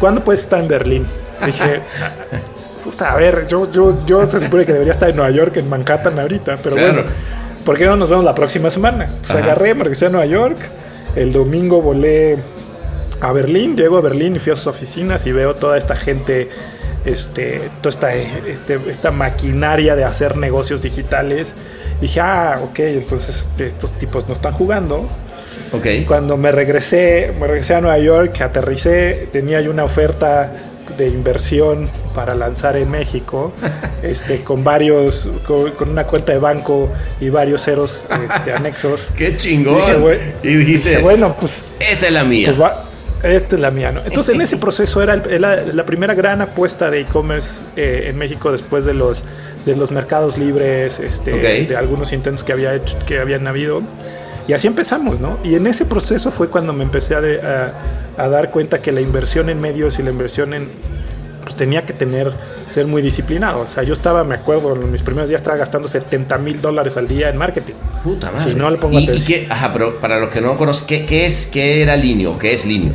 ¿cuándo 0.01 0.23
puedes 0.25 0.43
estar 0.43 0.59
en 0.61 0.69
Berlín? 0.69 1.07
Dije, 1.45 1.81
puta, 2.85 3.13
a 3.13 3.17
ver, 3.17 3.47
yo, 3.47 3.71
yo, 3.71 3.97
yo 4.07 4.27
se 4.27 4.41
supone 4.41 4.65
que 4.65 4.73
debería 4.73 4.93
estar 4.93 5.09
en 5.11 5.17
Nueva 5.17 5.31
York, 5.31 5.57
en 5.57 5.69
Manhattan 5.69 6.19
ahorita, 6.19 6.57
pero 6.63 6.77
Claro. 6.77 6.93
bueno, 6.95 7.09
¿por 7.65 7.77
qué 7.77 7.87
no 7.87 7.97
nos 7.97 8.09
vemos 8.09 8.25
la 8.25 8.35
próxima 8.35 8.71
semana? 8.71 9.05
Entonces 9.05 9.37
Ajá. 9.37 9.45
agarré, 9.45 9.75
me 9.75 9.85
regresé 9.85 10.07
a 10.07 10.09
Nueva 10.09 10.27
York, 10.27 10.57
el 11.15 11.33
domingo 11.33 11.81
volé 11.83 12.39
a 13.21 13.33
Berlín, 13.33 13.77
llego 13.77 13.99
a 13.99 14.01
Berlín 14.01 14.37
y 14.37 14.39
fui 14.39 14.53
a 14.53 14.57
sus 14.57 14.69
oficinas 14.69 15.27
y 15.27 15.33
veo 15.33 15.55
toda 15.55 15.77
esta 15.77 15.95
gente, 15.97 16.49
este, 17.05 17.61
toda 17.83 17.91
esta, 17.91 18.15
este, 18.15 18.79
esta 18.89 19.11
maquinaria 19.11 19.95
de 19.97 20.05
hacer 20.05 20.37
negocios 20.37 20.83
digitales. 20.83 21.53
Dije, 22.01 22.21
ah, 22.21 22.61
ok, 22.63 22.79
entonces 22.81 23.49
estos 23.59 23.93
tipos 23.93 24.27
no 24.29 24.35
están 24.35 24.53
jugando. 24.53 25.07
Ok. 25.73 25.87
Cuando 26.07 26.37
me 26.37 26.53
regresé, 26.53 27.33
me 27.41 27.47
regresé 27.47 27.75
a 27.75 27.81
Nueva 27.81 27.99
York, 27.99 28.41
aterricé, 28.41 29.29
tenía 29.33 29.59
una 29.69 29.85
oferta 29.85 30.53
de 30.97 31.09
inversión 31.09 31.89
para 32.15 32.35
lanzar 32.35 32.77
en 32.77 32.91
México, 32.91 33.53
este, 34.03 34.43
con 34.43 34.65
varios, 34.65 35.29
con, 35.47 35.71
con 35.73 35.91
una 35.91 36.05
cuenta 36.05 36.33
de 36.33 36.39
banco 36.39 36.89
y 37.21 37.29
varios 37.29 37.63
ceros 37.65 38.03
este, 38.33 38.53
anexos. 38.57 39.09
¡Qué 39.17 39.37
chingón! 39.37 39.77
Dije, 39.77 40.35
y 40.43 40.55
dijiste, 40.57 40.89
dije, 40.91 41.03
bueno, 41.03 41.37
pues 41.39 41.61
esta 41.79 42.07
es 42.07 42.13
la 42.13 42.25
mía. 42.25 42.49
pues 42.49 42.61
va- 42.61 42.85
esta 43.23 43.57
es 43.57 43.61
la 43.61 43.71
mía, 43.73 43.91
¿no? 43.93 44.01
Entonces, 44.05 44.35
en 44.35 44.41
ese 44.43 44.57
proceso 44.57 45.03
era, 45.03 45.15
el- 45.15 45.31
era 45.31 45.57
la 45.67 45.85
primera 45.85 46.15
gran 46.15 46.41
apuesta 46.41 46.89
de 46.91 47.01
e-commerce 47.01 47.61
eh, 47.77 48.07
en 48.09 48.17
México 48.17 48.51
después 48.53 48.85
de 48.85 48.95
los, 48.95 49.23
de 49.69 49.77
los 49.77 49.91
mercados 49.91 50.39
libres, 50.39 50.99
este, 50.99 51.33
Ok. 51.35 51.69
de 51.69 51.77
algunos 51.77 52.13
intentos 52.13 52.43
que, 52.45 52.53
había 52.53 52.75
hecho, 52.75 52.97
que 53.07 53.21
habían 53.21 53.47
habido. 53.47 53.83
Y 54.49 54.53
así 54.55 54.67
empezamos, 54.67 55.21
¿no? 55.21 55.39
Y 55.45 55.55
en 55.57 55.67
ese 55.67 55.85
proceso 55.85 56.31
fue 56.31 56.49
cuando 56.49 56.73
me 56.73 56.83
empecé 56.83 57.15
a, 57.15 57.21
de- 57.21 57.41
a- 57.41 57.75
a 58.17 58.29
dar 58.29 58.51
cuenta 58.51 58.81
que 58.81 58.91
la 58.93 59.01
inversión 59.01 59.51
en 59.51 59.61
medios 59.61 59.99
y 59.99 60.03
la 60.03 60.11
inversión 60.11 60.55
en... 60.55 60.69
Pues 61.43 61.55
tenía 61.55 61.85
que 61.87 61.93
tener, 61.93 62.33
ser 62.75 62.87
muy 62.87 63.01
disciplinado. 63.03 63.61
O 63.61 63.73
sea, 63.73 63.83
yo 63.83 63.93
estaba, 63.93 64.25
me 64.25 64.35
acuerdo, 64.35 64.75
en 64.75 64.91
mis 64.91 65.03
primeros 65.03 65.29
días 65.29 65.41
estaba 65.41 65.57
gastando 65.57 65.87
70 65.87 66.37
mil 66.39 66.61
dólares 66.61 66.97
al 66.97 67.07
día 67.07 67.29
en 67.31 67.37
marketing. 67.37 67.75
Puta 68.03 68.31
madre. 68.31 68.53
Si 68.53 68.59
no 68.59 68.71
le 68.71 68.79
pongo 68.79 68.99
¿Y, 68.99 69.03
y 69.03 69.05
atención. 69.09 69.41
qué- 69.41 69.47
ajá, 69.53 69.73
pero 69.73 69.97
para 70.01 70.19
los 70.19 70.31
que 70.31 70.41
no 70.41 70.57
conocen, 70.57 70.87
¿qué, 70.87 71.05
qué 71.07 71.27
es, 71.27 71.47
¿qué 71.47 71.83
era 71.83 71.97
Linio? 71.97 72.39
¿Qué 72.39 72.53
es 72.55 72.65
Linio? 72.67 72.93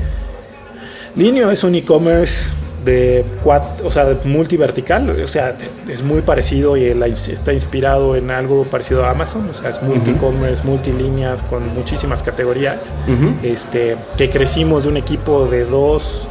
Linio 1.16 1.52
es 1.52 1.64
un 1.64 1.76
e-commerce 1.76 2.46
de 2.86 3.24
cuat- 3.44 3.82
o 3.84 3.92
sea, 3.92 4.06
de 4.06 4.16
multivertical, 4.28 5.10
o 5.10 5.28
sea, 5.28 5.56
es 5.88 6.02
muy 6.04 6.22
parecido 6.22 6.76
y 6.78 6.86
está 6.86 7.54
inspirado 7.54 8.16
en 8.16 8.30
algo 8.32 8.64
parecido 8.66 9.06
a 9.06 9.12
Amazon, 9.12 9.50
o 9.50 9.54
sea, 9.62 9.72
es 9.72 9.82
multi-commerce, 9.82 10.64
multilíneas 10.64 11.42
con 11.44 11.74
muchísimas 11.76 12.22
categorías. 12.24 12.76
Ujú. 13.08 13.34
Este, 13.48 13.96
que 14.18 14.30
crecimos 14.30 14.84
de 14.84 14.90
un 14.90 14.98
equipo 14.98 15.46
de 15.46 15.66
2 15.66 16.28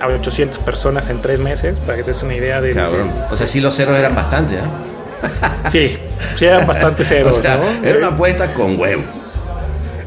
a 0.00 0.06
800 0.08 0.58
personas 0.58 1.08
en 1.08 1.22
tres 1.22 1.38
meses, 1.40 1.78
para 1.80 1.96
que 1.96 2.02
te 2.04 2.10
des 2.10 2.22
una 2.22 2.34
idea 2.34 2.60
de 2.60 2.74
Cabrón. 2.74 3.10
O 3.30 3.36
sea, 3.36 3.46
sí 3.46 3.60
los 3.60 3.74
ceros 3.74 3.98
eran 3.98 4.14
bastante, 4.14 4.56
¿ah? 4.58 5.68
Sí, 5.72 5.96
sí 6.36 6.44
eran 6.44 6.66
bastante 6.66 7.02
O 7.04 7.06
ceros, 7.06 7.36
sea, 7.36 7.56
¿no? 7.56 7.86
era 7.88 7.98
una 7.98 8.08
apuesta 8.08 8.52
con 8.52 8.78
huevos. 8.78 9.04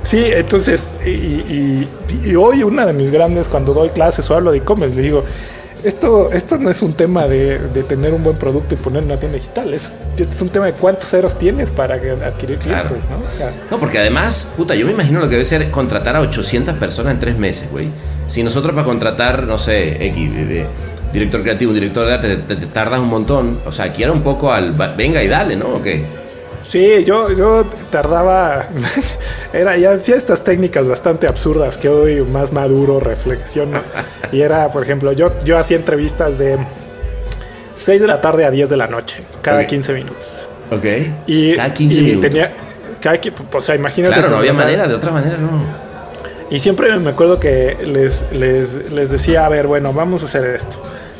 Sí, 0.04 0.24
entonces, 0.28 0.92
y, 1.06 1.10
y- 1.10 1.90
y 2.24 2.36
hoy 2.36 2.64
una 2.64 2.86
de 2.86 2.94
mis 2.94 3.12
grandes, 3.12 3.48
cuando 3.50 3.74
doy 3.74 3.90
clases 3.90 4.30
o 4.30 4.36
hablo 4.36 4.52
de 4.52 4.60
e-commerce, 4.60 4.96
le 4.96 5.02
digo, 5.02 5.24
esto, 5.84 6.32
esto 6.32 6.58
no 6.58 6.70
es 6.70 6.82
un 6.82 6.94
tema 6.94 7.28
de, 7.28 7.60
de 7.60 7.84
tener 7.84 8.14
un 8.14 8.24
buen 8.24 8.36
producto 8.38 8.74
y 8.74 8.78
poner 8.78 9.04
una 9.04 9.18
tienda 9.18 9.38
digital, 9.38 9.74
es, 9.74 9.94
es 10.18 10.42
un 10.42 10.50
tema 10.50 10.66
de 10.68 10.74
cuántos 10.74 11.10
ceros 11.10 11.38
tienes 11.38 11.72
para 11.72 11.96
adquirir 11.96 12.58
Claro. 12.60 12.90
clientes, 12.90 13.10
¿no? 13.10 13.18
O 13.18 13.38
sea, 13.38 13.52
No, 13.72 13.78
porque 13.80 14.00
además, 14.00 14.52
puta, 14.58 14.76
yo 14.76 14.86
me 14.86 14.92
imagino 14.94 15.20
lo 15.20 15.26
que 15.26 15.34
debe 15.34 15.46
ser 15.46 15.70
contratar 15.72 16.16
a 16.16 16.22
800 16.22 16.76
personas 16.76 17.14
en 17.14 17.20
tres 17.20 17.38
meses, 17.38 17.70
güey. 17.72 17.88
Si 18.28 18.44
nosotros 18.44 18.74
para 18.74 18.86
contratar, 18.86 19.44
no 19.44 19.58
sé, 19.58 20.06
X, 20.08 20.34
de- 20.34 20.46
de 20.46 20.66
director 21.14 21.42
creativo, 21.42 21.72
un 21.72 21.76
director 21.76 22.06
de 22.06 22.14
arte, 22.14 22.36
te, 22.36 22.56
te- 22.56 22.56
te 22.58 22.66
tardas 22.68 23.00
un 23.00 23.08
montón. 23.10 23.60
O 23.66 23.72
sea, 23.72 23.86
aquí 23.86 24.04
era 24.04 24.12
un 24.12 24.22
poco 24.22 24.52
al 24.52 24.74
venga 24.98 25.24
y 25.24 25.28
dale, 25.28 25.56
¿no? 25.56 25.68
¿O 25.70 25.82
qué? 25.82 26.04
Sí, 26.68 27.06
yo, 27.06 27.32
yo 27.32 27.66
tardaba, 27.90 28.66
era 29.54 29.78
ya 29.78 29.92
hacía 29.94 30.18
estas 30.18 30.44
técnicas 30.44 30.86
bastante 30.88 31.26
absurdas 31.26 31.78
que 31.78 31.88
hoy 31.88 32.22
más 32.22 32.52
maduro 32.52 33.00
reflexiono. 33.00 33.80
Y 34.34 34.42
era, 34.42 34.70
por 34.72 34.84
ejemplo, 34.84 35.14
yo, 35.14 35.32
yo 35.46 35.58
hacía 35.58 35.78
entrevistas 35.78 36.38
de 36.38 36.58
6 37.76 38.02
de 38.02 38.08
la 38.08 38.20
tarde 38.20 38.46
a 38.46 38.52
10 38.52 38.70
de 38.70 38.78
la 38.78 38.88
noche, 38.88 39.24
cada 39.42 39.62
Ok. 39.62 39.68
15 39.68 39.94
minutos. 39.94 40.26
Ok. 40.70 40.86
Y, 41.28 41.56
Cada 41.56 41.74
15 41.74 42.00
y 42.00 42.04
minutos. 42.04 42.30
tenía, 42.30 42.54
cada, 43.00 43.18
o 43.54 43.62
sea, 43.62 43.76
imagínate. 43.76 44.16
Claro, 44.16 44.30
no 44.32 44.38
había 44.38 44.52
manera, 44.54 44.88
de 44.90 44.96
otra 44.96 45.12
manera 45.12 45.38
no. 45.38 45.88
Y 46.50 46.60
siempre 46.60 46.94
me 47.00 47.10
acuerdo 47.10 47.40
que 47.40 47.78
les, 47.86 48.26
les, 48.34 48.92
les 48.92 49.10
decía, 49.10 49.46
a 49.46 49.50
ver, 49.50 49.68
bueno, 49.68 49.94
vamos 49.94 50.24
a 50.24 50.26
hacer 50.26 50.46
esto. 50.56 50.78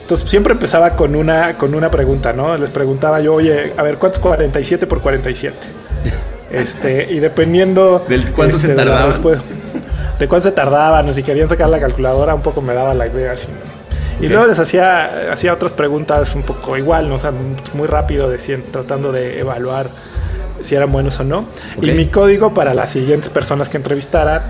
Entonces 0.08 0.30
siempre 0.30 0.54
empezaba 0.54 0.92
con 0.92 1.18
una, 1.18 1.58
con 1.58 1.76
una 1.76 1.92
pregunta, 1.92 2.32
¿no? 2.32 2.56
Les 2.56 2.70
preguntaba 2.70 3.20
yo, 3.20 3.34
oye, 3.34 3.74
a 3.76 3.84
ver, 3.84 3.98
¿cuánto 3.98 4.20
es 4.20 4.22
47 4.24 4.88
por 4.88 5.02
47? 5.02 5.56
Este, 6.50 7.12
y 7.12 7.20
dependiendo 7.20 8.06
¿Del 8.08 8.32
cuánto 8.32 8.58
se 8.58 8.70
de 8.70 8.76
la 8.76 8.86
tardaban? 8.86 9.12
respu- 9.12 9.42
de 10.18 10.28
cuánto 10.30 10.48
se 10.48 10.54
tardaban, 10.54 11.10
o 11.10 11.12
si 11.12 11.22
querían 11.22 11.50
sacar 11.50 11.68
la 11.68 11.78
calculadora, 11.78 12.34
un 12.34 12.42
poco 12.42 12.62
me 12.62 12.74
daba 12.74 12.94
la 12.94 13.06
idea 13.06 13.34
así. 13.34 13.48
Y 14.22 14.28
luego 14.30 14.48
les 14.48 14.58
hacía, 14.58 15.34
hacía 15.34 15.52
otras 15.54 15.74
preguntas 15.74 16.34
un 16.36 16.44
poco 16.44 16.78
igual, 16.78 17.10
¿no? 17.10 17.16
O 17.16 17.20
sea, 17.20 17.34
muy 17.74 17.86
rápido, 17.88 18.30
decían, 18.30 18.64
tratando 18.72 19.12
de 19.12 19.42
evaluar 19.42 19.88
si 20.62 20.74
eran 20.74 20.90
buenos 20.90 21.20
o 21.20 21.26
no. 21.26 21.46
Y 21.82 21.92
mi 21.92 22.06
código 22.08 22.54
para 22.54 22.74
las 22.74 22.92
siguientes 22.92 23.30
personas 23.30 23.68
que 23.68 23.76
entrevistara 23.76 24.44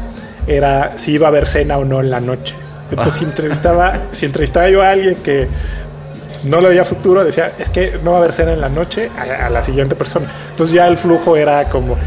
era 0.46 1.00
si 1.00 1.14
iba 1.14 1.26
a 1.26 1.30
haber 1.30 1.48
cena 1.48 1.80
o 1.80 1.84
no 1.84 2.00
en 2.00 2.12
la 2.12 2.20
noche. 2.22 2.54
Entonces, 2.90 3.14
si 3.16 3.26
entrevistaba, 3.26 4.02
si 4.12 4.26
entrevistaba 4.26 4.70
yo 4.70 4.82
a 4.82 4.92
alguien 4.92 5.16
que 5.16 5.48
no 6.44 6.62
le 6.62 6.70
veía 6.70 6.86
futuro, 6.86 7.24
decía, 7.24 7.54
es 7.58 7.70
que 7.70 8.00
no 8.04 8.12
va 8.12 8.18
a 8.18 8.20
haber 8.22 8.34
cena 8.34 8.54
en 8.54 8.62
la 8.62 8.70
noche 8.70 9.10
a, 9.18 9.48
a 9.48 9.50
la 9.50 9.64
siguiente 9.64 9.96
persona. 9.96 10.32
Entonces 10.52 10.74
ya 10.74 10.88
el 10.88 10.98
flujo 10.98 11.36
era 11.36 11.66
como, 11.66 11.98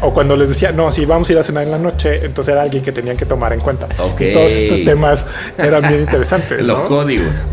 o 0.00 0.12
cuando 0.12 0.36
les 0.36 0.48
decía, 0.48 0.72
no, 0.72 0.92
si 0.92 1.04
vamos 1.04 1.28
a 1.28 1.32
ir 1.32 1.38
a 1.38 1.42
cenar 1.42 1.64
en 1.64 1.70
la 1.70 1.78
noche, 1.78 2.24
entonces 2.24 2.52
era 2.52 2.62
alguien 2.62 2.82
que 2.84 2.92
tenían 2.92 3.16
que 3.16 3.26
tomar 3.26 3.52
en 3.52 3.60
cuenta. 3.60 3.88
Y 4.18 4.32
todos 4.32 4.52
estos 4.52 4.84
temas 4.84 5.24
eran 5.56 5.82
bien 5.82 6.00
interesantes. 6.00 6.60
Los 6.64 6.78
¿no? 6.78 6.86
códigos. 6.86 7.44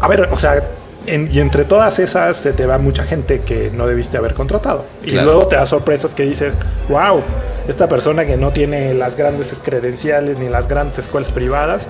A 0.00 0.08
ver, 0.08 0.28
o 0.30 0.36
sea, 0.36 0.62
en- 1.06 1.28
y 1.32 1.40
entre 1.40 1.64
todas 1.64 1.98
esas 1.98 2.36
se 2.36 2.52
te 2.52 2.66
va 2.66 2.78
mucha 2.78 3.04
gente 3.04 3.40
que 3.40 3.70
no 3.74 3.86
debiste 3.86 4.16
haber 4.16 4.34
contratado. 4.34 4.84
Y 5.04 5.12
luego 5.12 5.46
te 5.46 5.56
da 5.56 5.66
sorpresas 5.66 6.14
que 6.14 6.24
dices, 6.24 6.54
wow, 6.88 7.22
esta 7.68 7.88
persona 7.88 8.24
que 8.26 8.36
no 8.36 8.50
tiene 8.50 8.94
las 8.94 9.16
grandes 9.16 9.52
credenciales 9.62 10.38
ni 10.38 10.48
las 10.48 10.68
grandes 10.68 10.98
escuelas 10.98 11.30
privadas, 11.30 11.86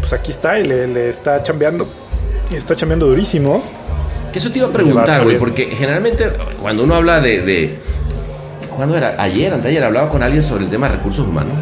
pues 0.00 0.12
aquí 0.12 0.30
está 0.32 0.58
y 0.58 0.66
le, 0.66 0.86
le 0.86 1.08
está 1.08 1.42
chambeando, 1.42 1.86
está 2.52 2.74
chambeando 2.76 3.06
durísimo. 3.06 3.62
Que 4.32 4.38
eso 4.38 4.50
te 4.50 4.58
iba 4.58 4.68
a 4.68 4.72
preguntar, 4.72 5.22
güey, 5.24 5.38
porque 5.38 5.66
generalmente 5.66 6.28
cuando 6.60 6.82
uno 6.84 6.94
habla 6.96 7.20
de, 7.20 7.42
de... 7.42 7.78
¿Cuándo 8.74 8.96
era? 8.96 9.14
Ayer, 9.22 9.52
anteayer, 9.54 9.84
hablaba 9.84 10.08
con 10.08 10.22
alguien 10.22 10.42
sobre 10.42 10.64
el 10.64 10.70
tema 10.70 10.88
de 10.88 10.96
recursos 10.96 11.26
humanos. 11.26 11.54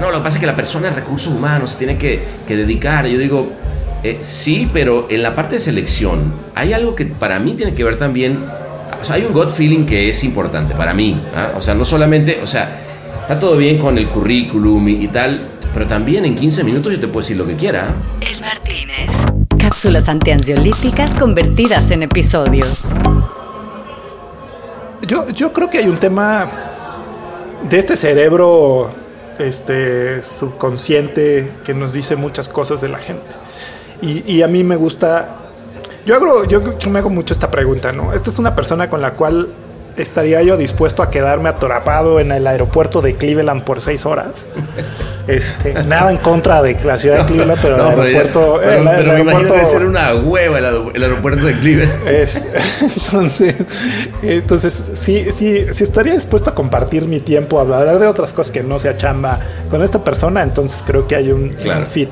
No, 0.00 0.10
lo 0.10 0.18
que 0.18 0.24
pasa 0.24 0.36
es 0.38 0.40
que 0.40 0.46
la 0.46 0.56
persona 0.56 0.88
de 0.90 0.96
recursos 0.96 1.28
humanos 1.32 1.70
se 1.70 1.76
tiene 1.78 1.96
que, 1.98 2.22
que 2.46 2.56
dedicar. 2.56 3.06
Yo 3.06 3.18
digo, 3.18 3.52
eh, 4.02 4.18
sí, 4.22 4.68
pero 4.72 5.06
en 5.10 5.22
la 5.22 5.34
parte 5.34 5.56
de 5.56 5.60
selección 5.60 6.32
hay 6.54 6.72
algo 6.72 6.94
que 6.94 7.06
para 7.06 7.38
mí 7.38 7.54
tiene 7.54 7.74
que 7.74 7.84
ver 7.84 7.98
también... 7.98 8.38
O 9.00 9.04
sea, 9.04 9.16
hay 9.16 9.24
un 9.24 9.32
gut 9.32 9.50
feeling 9.52 9.84
que 9.86 10.10
es 10.10 10.24
importante 10.24 10.74
para 10.74 10.92
mí. 10.92 11.20
¿ah? 11.34 11.52
O 11.56 11.62
sea, 11.62 11.74
no 11.74 11.84
solamente... 11.84 12.40
O 12.42 12.46
sea, 12.46 12.80
está 13.22 13.38
todo 13.38 13.56
bien 13.56 13.78
con 13.78 13.98
el 13.98 14.08
currículum 14.08 14.88
y, 14.88 15.04
y 15.04 15.08
tal, 15.08 15.40
pero 15.72 15.86
también 15.86 16.24
en 16.24 16.34
15 16.34 16.64
minutos 16.64 16.92
yo 16.92 17.00
te 17.00 17.06
puedo 17.06 17.20
decir 17.20 17.36
lo 17.36 17.46
que 17.46 17.56
quiera. 17.56 17.88
¿ah? 17.88 17.94
El 18.20 18.40
Martínez. 18.40 19.10
Cápsulas 19.58 20.08
antiansiolíticas 20.08 21.14
convertidas 21.14 21.90
en 21.90 22.02
episodios. 22.02 22.84
Yo, 25.06 25.28
yo 25.30 25.52
creo 25.52 25.70
que 25.70 25.78
hay 25.78 25.88
un 25.88 25.98
tema 25.98 26.50
de 27.68 27.78
este 27.78 27.96
cerebro 27.96 28.90
este, 29.38 30.22
subconsciente 30.22 31.50
que 31.64 31.74
nos 31.74 31.92
dice 31.92 32.16
muchas 32.16 32.48
cosas 32.48 32.80
de 32.80 32.88
la 32.88 32.98
gente. 32.98 33.26
Y, 34.02 34.22
y 34.30 34.42
a 34.42 34.46
mí 34.48 34.64
me 34.64 34.76
gusta. 34.76 35.28
Yo, 36.06 36.14
hago, 36.16 36.44
yo, 36.44 36.78
yo 36.78 36.90
me 36.90 36.98
hago 37.00 37.10
mucho 37.10 37.34
esta 37.34 37.50
pregunta, 37.50 37.92
¿no? 37.92 38.12
Esta 38.12 38.30
es 38.30 38.38
una 38.38 38.54
persona 38.54 38.88
con 38.88 39.02
la 39.02 39.12
cual 39.12 39.48
estaría 39.96 40.40
yo 40.42 40.56
dispuesto 40.56 41.02
a 41.02 41.10
quedarme 41.10 41.48
atrapado 41.50 42.20
en 42.20 42.32
el 42.32 42.46
aeropuerto 42.46 43.02
de 43.02 43.16
Cleveland 43.16 43.64
por 43.64 43.80
seis 43.80 44.06
horas. 44.06 44.28
Este, 45.28 45.74
nada 45.84 46.10
en 46.10 46.16
contra 46.16 46.60
de 46.60 46.76
la 46.82 46.98
ciudad 46.98 47.18
de 47.18 47.24
Cleveland, 47.26 47.60
pero 47.62 47.76
No, 47.76 47.88
el 47.90 47.94
pero, 47.94 48.02
aeropuerto. 48.02 48.58
pero- 48.60 48.72
el- 48.72 48.88
el 48.88 48.96
pero 48.96 49.12
me 49.12 49.20
imagino 49.20 49.52
debe 49.52 49.64
ser 49.64 49.84
una 49.86 50.14
hueva 50.16 50.58
el, 50.58 50.64
aer- 50.64 50.90
el 50.94 51.02
aeropuerto 51.04 51.44
de 51.46 51.54
Cleveland. 51.60 52.08
es- 52.08 52.44
entonces, 52.96 53.54
entonces 54.22 54.90
sí, 54.94 55.26
sí, 55.32 55.66
sí 55.72 55.84
estaría 55.84 56.14
dispuesto 56.14 56.50
a 56.50 56.54
compartir 56.54 57.04
mi 57.06 57.20
tiempo, 57.20 57.58
a 57.58 57.62
hablar 57.62 57.98
de 58.00 58.06
otras 58.08 58.32
cosas 58.32 58.50
que 58.50 58.64
no 58.64 58.80
sea 58.80 58.96
chamba 58.96 59.38
con 59.70 59.82
esta 59.84 60.02
persona, 60.02 60.42
entonces 60.42 60.82
creo 60.84 61.06
que 61.06 61.14
hay 61.14 61.30
un, 61.30 61.50
Claro. 61.50 61.80
un 61.80 61.86
fit. 61.86 62.08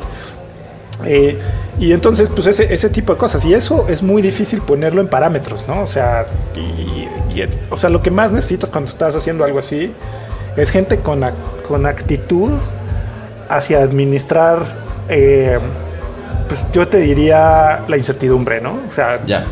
Eh, 1.05 1.39
y 1.79 1.93
entonces, 1.93 2.29
pues 2.35 2.47
ese, 2.49 2.73
ese 2.75 2.91
tipo 2.91 3.13
de 3.13 3.19
cosas. 3.19 3.45
Y 3.45 3.55
eso 3.55 3.87
es 3.89 4.03
muy 4.03 4.21
difícil 4.23 4.61
ponerlo 4.61 5.01
en 5.01 5.07
parámetros, 5.09 5.67
¿no? 5.69 5.83
O 5.83 5.87
sea, 5.87 6.27
y- 6.57 7.39
y- 7.41 7.49
o 7.71 7.77
sea, 7.77 7.89
lo 7.91 8.03
que 8.03 8.11
más 8.11 8.33
necesitas 8.33 8.69
cuando 8.71 8.91
estás 8.91 9.15
haciendo 9.15 9.45
algo 9.45 9.61
así 9.61 9.93
es 10.57 10.71
gente 10.71 10.99
con, 10.99 11.25
con 11.69 11.87
actitud 11.87 12.51
hacia 13.49 13.81
administrar, 13.83 14.59
eh, 15.09 15.59
pues 16.49 16.67
yo 16.73 16.89
te 16.89 16.99
diría 16.99 17.81
la 17.87 17.97
incertidumbre, 17.97 18.61
¿no? 18.61 18.73
O 18.91 18.95
sea, 18.95 19.21
Ya. 19.25 19.45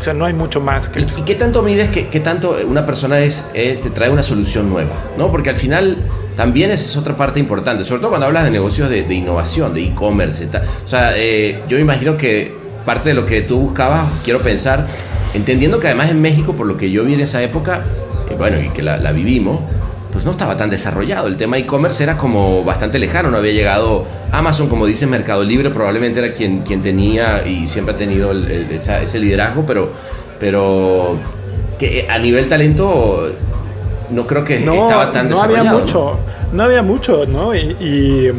o 0.00 0.04
sea, 0.04 0.14
no 0.14 0.26
hay 0.26 0.32
mucho 0.34 0.60
más 0.60 0.88
que 0.88 1.00
¿Y, 1.00 1.04
eso. 1.04 1.18
y 1.18 1.22
qué 1.22 1.34
tanto 1.34 1.62
mides 1.62 1.90
que 1.90 2.06
qué 2.08 2.20
tanto 2.20 2.56
una 2.66 2.86
persona 2.86 3.18
es 3.18 3.44
eh, 3.54 3.78
te 3.82 3.90
trae 3.90 4.10
una 4.10 4.22
solución 4.22 4.70
nueva? 4.70 4.92
¿No? 5.16 5.30
Porque 5.32 5.50
al 5.50 5.56
final 5.56 5.96
también 6.38 6.70
esa 6.70 6.84
es 6.84 6.96
otra 6.96 7.16
parte 7.16 7.40
importante, 7.40 7.82
sobre 7.82 8.00
todo 8.00 8.10
cuando 8.10 8.26
hablas 8.26 8.44
de 8.44 8.52
negocios 8.52 8.88
de, 8.88 9.12
innovación, 9.12 9.74
de 9.74 9.86
e-commerce. 9.86 10.48
O 10.84 10.88
sea, 10.88 11.10
eh, 11.16 11.64
yo 11.68 11.78
me 11.78 11.82
imagino 11.82 12.16
que 12.16 12.54
parte 12.84 13.08
de 13.08 13.16
lo 13.16 13.26
que 13.26 13.40
tú 13.40 13.58
buscabas, 13.58 14.06
quiero 14.22 14.40
pensar, 14.40 14.86
entendiendo 15.34 15.80
que 15.80 15.88
además 15.88 16.10
en 16.10 16.22
México, 16.22 16.52
por 16.52 16.68
lo 16.68 16.76
que 16.76 16.92
yo 16.92 17.04
vi 17.04 17.14
en 17.14 17.22
esa 17.22 17.42
época, 17.42 17.82
eh, 18.30 18.36
bueno, 18.38 18.60
y 18.60 18.68
que 18.68 18.82
la, 18.82 19.10
vivimos, 19.10 19.62
pues 20.12 20.24
no 20.24 20.30
estaba 20.30 20.56
tan 20.56 20.70
desarrollado. 20.70 21.26
El 21.26 21.36
tema 21.36 21.58
e-commerce 21.58 22.04
era 22.04 22.16
como 22.16 22.62
bastante 22.62 23.00
lejano, 23.00 23.32
no 23.32 23.38
había 23.38 23.52
llegado 23.52 24.06
Amazon, 24.30 24.68
como 24.68 24.86
dice 24.86 25.08
Mercado 25.08 25.42
Libre, 25.42 25.70
probablemente 25.70 26.20
era 26.20 26.34
quien, 26.34 26.60
quien 26.60 26.82
tenía 26.82 27.44
y 27.48 27.66
siempre 27.66 27.96
ha 27.96 27.98
tenido 27.98 28.30
ese 28.30 29.18
liderazgo, 29.18 29.66
pero, 29.66 29.90
pero 30.38 31.16
que 31.80 32.06
a 32.08 32.16
nivel 32.20 32.48
talento 32.48 33.28
no 34.10 34.26
creo 34.26 34.44
que 34.44 34.58
estaba 34.58 35.12
tan 35.12 35.28
no 35.28 35.40
había 35.40 35.64
¿no? 35.64 35.78
mucho, 35.78 36.18
no 36.52 36.62
había 36.62 36.82
mucho, 36.82 37.26
¿no? 37.26 37.54
Y, 37.54 37.58
y, 37.58 38.32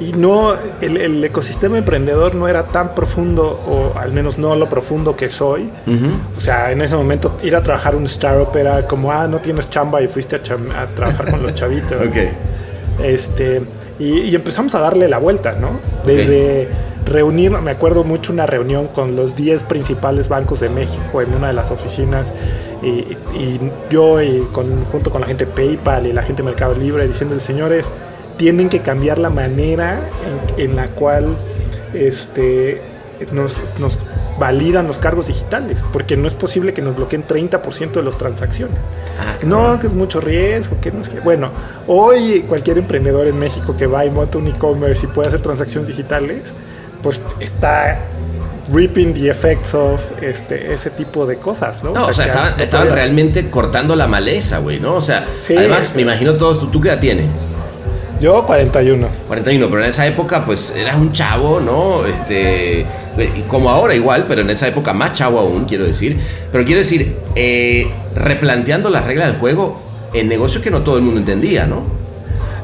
y 0.00 0.12
no, 0.12 0.52
el, 0.80 0.96
el 0.96 1.24
ecosistema 1.24 1.78
emprendedor 1.78 2.34
no 2.34 2.48
era 2.48 2.64
tan 2.64 2.94
profundo, 2.94 3.44
o 3.66 3.98
al 3.98 4.12
menos 4.12 4.38
no 4.38 4.54
lo 4.56 4.68
profundo 4.68 5.16
que 5.16 5.30
soy. 5.30 5.70
O 6.36 6.40
sea, 6.40 6.72
en 6.72 6.82
ese 6.82 6.96
momento 6.96 7.38
ir 7.42 7.56
a 7.56 7.62
trabajar 7.62 7.94
un 7.96 8.04
startup 8.04 8.54
era 8.56 8.86
como, 8.86 9.12
ah, 9.12 9.26
no 9.26 9.38
tienes 9.38 9.70
chamba 9.70 10.02
y 10.02 10.08
fuiste 10.08 10.36
a, 10.36 10.82
a 10.82 10.86
trabajar 10.86 11.30
con 11.30 11.42
los 11.42 11.54
chavitos. 11.54 12.00
Ok. 12.06 12.16
Este, 13.02 13.62
y, 13.98 14.20
y 14.20 14.34
empezamos 14.34 14.74
a 14.74 14.80
darle 14.80 15.08
la 15.08 15.18
vuelta, 15.18 15.52
¿no? 15.52 15.78
Desde 16.04 16.68
reunir, 17.04 17.50
me 17.50 17.70
acuerdo 17.70 18.04
mucho 18.04 18.32
una 18.32 18.46
reunión 18.46 18.88
con 18.88 19.16
los 19.16 19.36
10 19.36 19.64
principales 19.64 20.28
bancos 20.28 20.60
de 20.60 20.68
México 20.68 21.20
en 21.20 21.34
una 21.34 21.48
de 21.48 21.52
las 21.52 21.70
oficinas 21.70 22.32
y, 22.82 23.16
y 23.36 23.60
yo 23.90 24.22
y 24.22 24.40
con, 24.52 24.84
junto 24.86 25.10
con 25.10 25.20
la 25.20 25.26
gente 25.26 25.46
PayPal 25.46 26.06
y 26.06 26.12
la 26.12 26.22
gente 26.22 26.42
Mercado 26.42 26.74
Libre 26.74 27.06
diciendo, 27.06 27.38
señores, 27.40 27.84
tienen 28.36 28.68
que 28.68 28.80
cambiar 28.80 29.18
la 29.18 29.30
manera 29.30 30.00
en, 30.56 30.70
en 30.70 30.76
la 30.76 30.88
cual 30.88 31.36
este, 31.94 32.80
nos, 33.32 33.56
nos 33.78 33.98
validan 34.38 34.86
los 34.86 34.98
cargos 34.98 35.28
digitales, 35.28 35.82
porque 35.92 36.16
no 36.16 36.26
es 36.26 36.34
posible 36.34 36.74
que 36.74 36.82
nos 36.82 36.96
bloqueen 36.96 37.24
30% 37.26 37.92
de 37.92 38.02
las 38.02 38.18
transacciones. 38.18 38.76
Ah, 39.18 39.36
No, 39.44 39.78
que 39.78 39.86
es 39.86 39.94
mucho 39.94 40.20
riesgo, 40.20 40.76
que 40.80 40.90
no 40.90 41.04
sé 41.04 41.12
qué. 41.12 41.20
Bueno, 41.20 41.50
hoy 41.86 42.44
cualquier 42.48 42.78
emprendedor 42.78 43.26
en 43.26 43.38
México 43.38 43.76
que 43.76 43.86
va 43.86 44.04
y 44.04 44.10
monta 44.10 44.38
un 44.38 44.48
e-commerce 44.48 45.06
y 45.06 45.08
puede 45.08 45.28
hacer 45.28 45.40
transacciones 45.40 45.88
digitales, 45.88 46.52
pues 47.04 47.20
está 47.38 48.00
reaping 48.72 49.12
the 49.12 49.28
effects 49.28 49.74
of 49.74 50.00
este, 50.22 50.72
ese 50.72 50.88
tipo 50.88 51.26
de 51.26 51.36
cosas, 51.36 51.84
¿no? 51.84 51.92
No, 51.92 52.06
o 52.06 52.12
sea, 52.14 52.54
estaban, 52.58 52.88
realmente 52.90 53.50
cortando 53.50 53.94
la 53.94 54.06
maleza, 54.06 54.58
güey, 54.58 54.80
¿no? 54.80 54.94
O 54.94 55.00
sea, 55.02 55.26
Sí. 55.42 55.54
además, 55.54 55.92
me 55.94 56.02
imagino 56.02 56.34
todos, 56.34 56.58
¿tú, 56.60 56.68
¿tú 56.68 56.80
qué 56.80 56.88
edad 56.88 56.98
tienes? 56.98 57.26
Yo 58.20 58.46
41. 58.46 59.06
41, 59.28 59.68
pero 59.68 59.82
en 59.82 59.90
esa 59.90 60.06
época, 60.06 60.46
pues, 60.46 60.70
eras 60.74 60.96
un 60.96 61.12
chavo, 61.12 61.60
¿no? 61.60 62.06
Este, 62.06 62.86
como 63.48 63.68
ahora 63.68 63.94
igual, 63.94 64.24
pero 64.26 64.40
en 64.40 64.48
esa 64.48 64.66
época 64.66 64.94
más 64.94 65.12
chavo 65.12 65.38
aún, 65.40 65.66
quiero 65.66 65.84
decir. 65.84 66.18
Pero 66.50 66.64
quiero 66.64 66.78
decir, 66.78 67.18
eh, 67.34 67.86
replanteando 68.16 68.88
las 68.88 69.04
reglas 69.04 69.26
del 69.26 69.36
juego 69.36 69.82
en 70.14 70.28
negocios 70.28 70.62
que 70.62 70.70
no 70.70 70.80
todo 70.80 70.96
el 70.96 71.02
mundo 71.02 71.20
entendía, 71.20 71.66
¿no? 71.66 71.82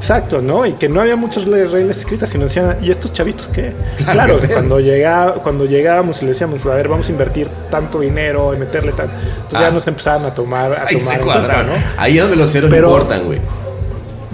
Exacto, 0.00 0.40
¿no? 0.40 0.64
Y 0.64 0.72
que 0.72 0.88
no 0.88 1.02
había 1.02 1.14
muchas 1.14 1.44
reglas 1.44 1.98
escritas, 1.98 2.30
sino 2.30 2.44
decían, 2.44 2.78
¿y 2.80 2.90
estos 2.90 3.12
chavitos 3.12 3.48
qué? 3.48 3.72
Claro, 4.10 4.40
cuando, 4.52 4.80
llega, 4.80 5.34
cuando 5.42 5.66
llegábamos 5.66 6.20
y 6.22 6.24
le 6.24 6.30
decíamos, 6.32 6.64
a 6.64 6.74
ver, 6.74 6.88
vamos 6.88 7.06
a 7.08 7.12
invertir 7.12 7.48
tanto 7.70 8.00
dinero 8.00 8.54
y 8.54 8.56
meterle 8.56 8.92
tan... 8.92 9.10
Entonces 9.10 9.58
Ah. 9.58 9.60
ya 9.60 9.70
nos 9.70 9.86
empezaban 9.86 10.24
a 10.24 10.34
tomar, 10.34 10.72
a 10.72 10.86
Ahí 10.88 10.96
tomar 10.96 11.16
se 11.18 11.20
cuadraron. 11.22 11.66
¿no? 11.66 11.72
Ahí 11.98 12.16
es 12.16 12.22
donde 12.22 12.36
los 12.38 12.50
ceros 12.50 12.70
Pero- 12.70 12.88
importan, 12.88 13.24
güey. 13.26 13.40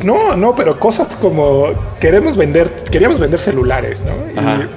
No, 0.04 0.36
no, 0.36 0.54
pero 0.54 0.78
cosas 0.78 1.16
como 1.16 1.68
queremos 1.98 2.36
vender, 2.36 2.70
queríamos 2.90 3.18
vender 3.18 3.40
celulares, 3.40 4.02
¿no? 4.02 4.12
Y 4.34 4.38
Ajá. 4.38 4.68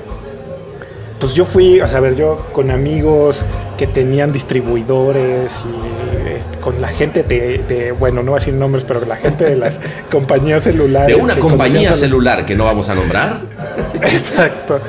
pues 1.20 1.34
yo 1.34 1.46
fui, 1.46 1.82
o 1.82 1.88
sea, 1.88 1.98
a 1.98 2.02
ver, 2.02 2.16
yo 2.16 2.48
con 2.54 2.72
amigos 2.72 3.42
que 3.78 3.86
tenían 3.86 4.32
distribuidores 4.32 5.52
y 5.66 6.09
este, 6.40 6.58
con 6.60 6.82
la 6.82 6.88
gente 6.90 7.24
de, 7.24 7.64
de- 7.68 7.92
bueno, 7.92 8.24
no 8.24 8.32
voy 8.32 8.38
a 8.38 8.40
decir 8.40 8.54
nombres, 8.54 8.84
pero 8.88 9.06
la 9.06 9.16
gente 9.16 9.46
de 9.46 9.56
las 9.56 9.80
compañías 10.12 10.64
celulares. 10.64 11.16
De 11.16 11.22
una 11.22 11.36
compañía 11.36 11.94
celular 11.94 12.46
que 12.46 12.56
no 12.56 12.66
vamos 12.66 12.90
a 12.90 12.96
nombrar. 12.96 13.42
Exacto. 14.02 14.80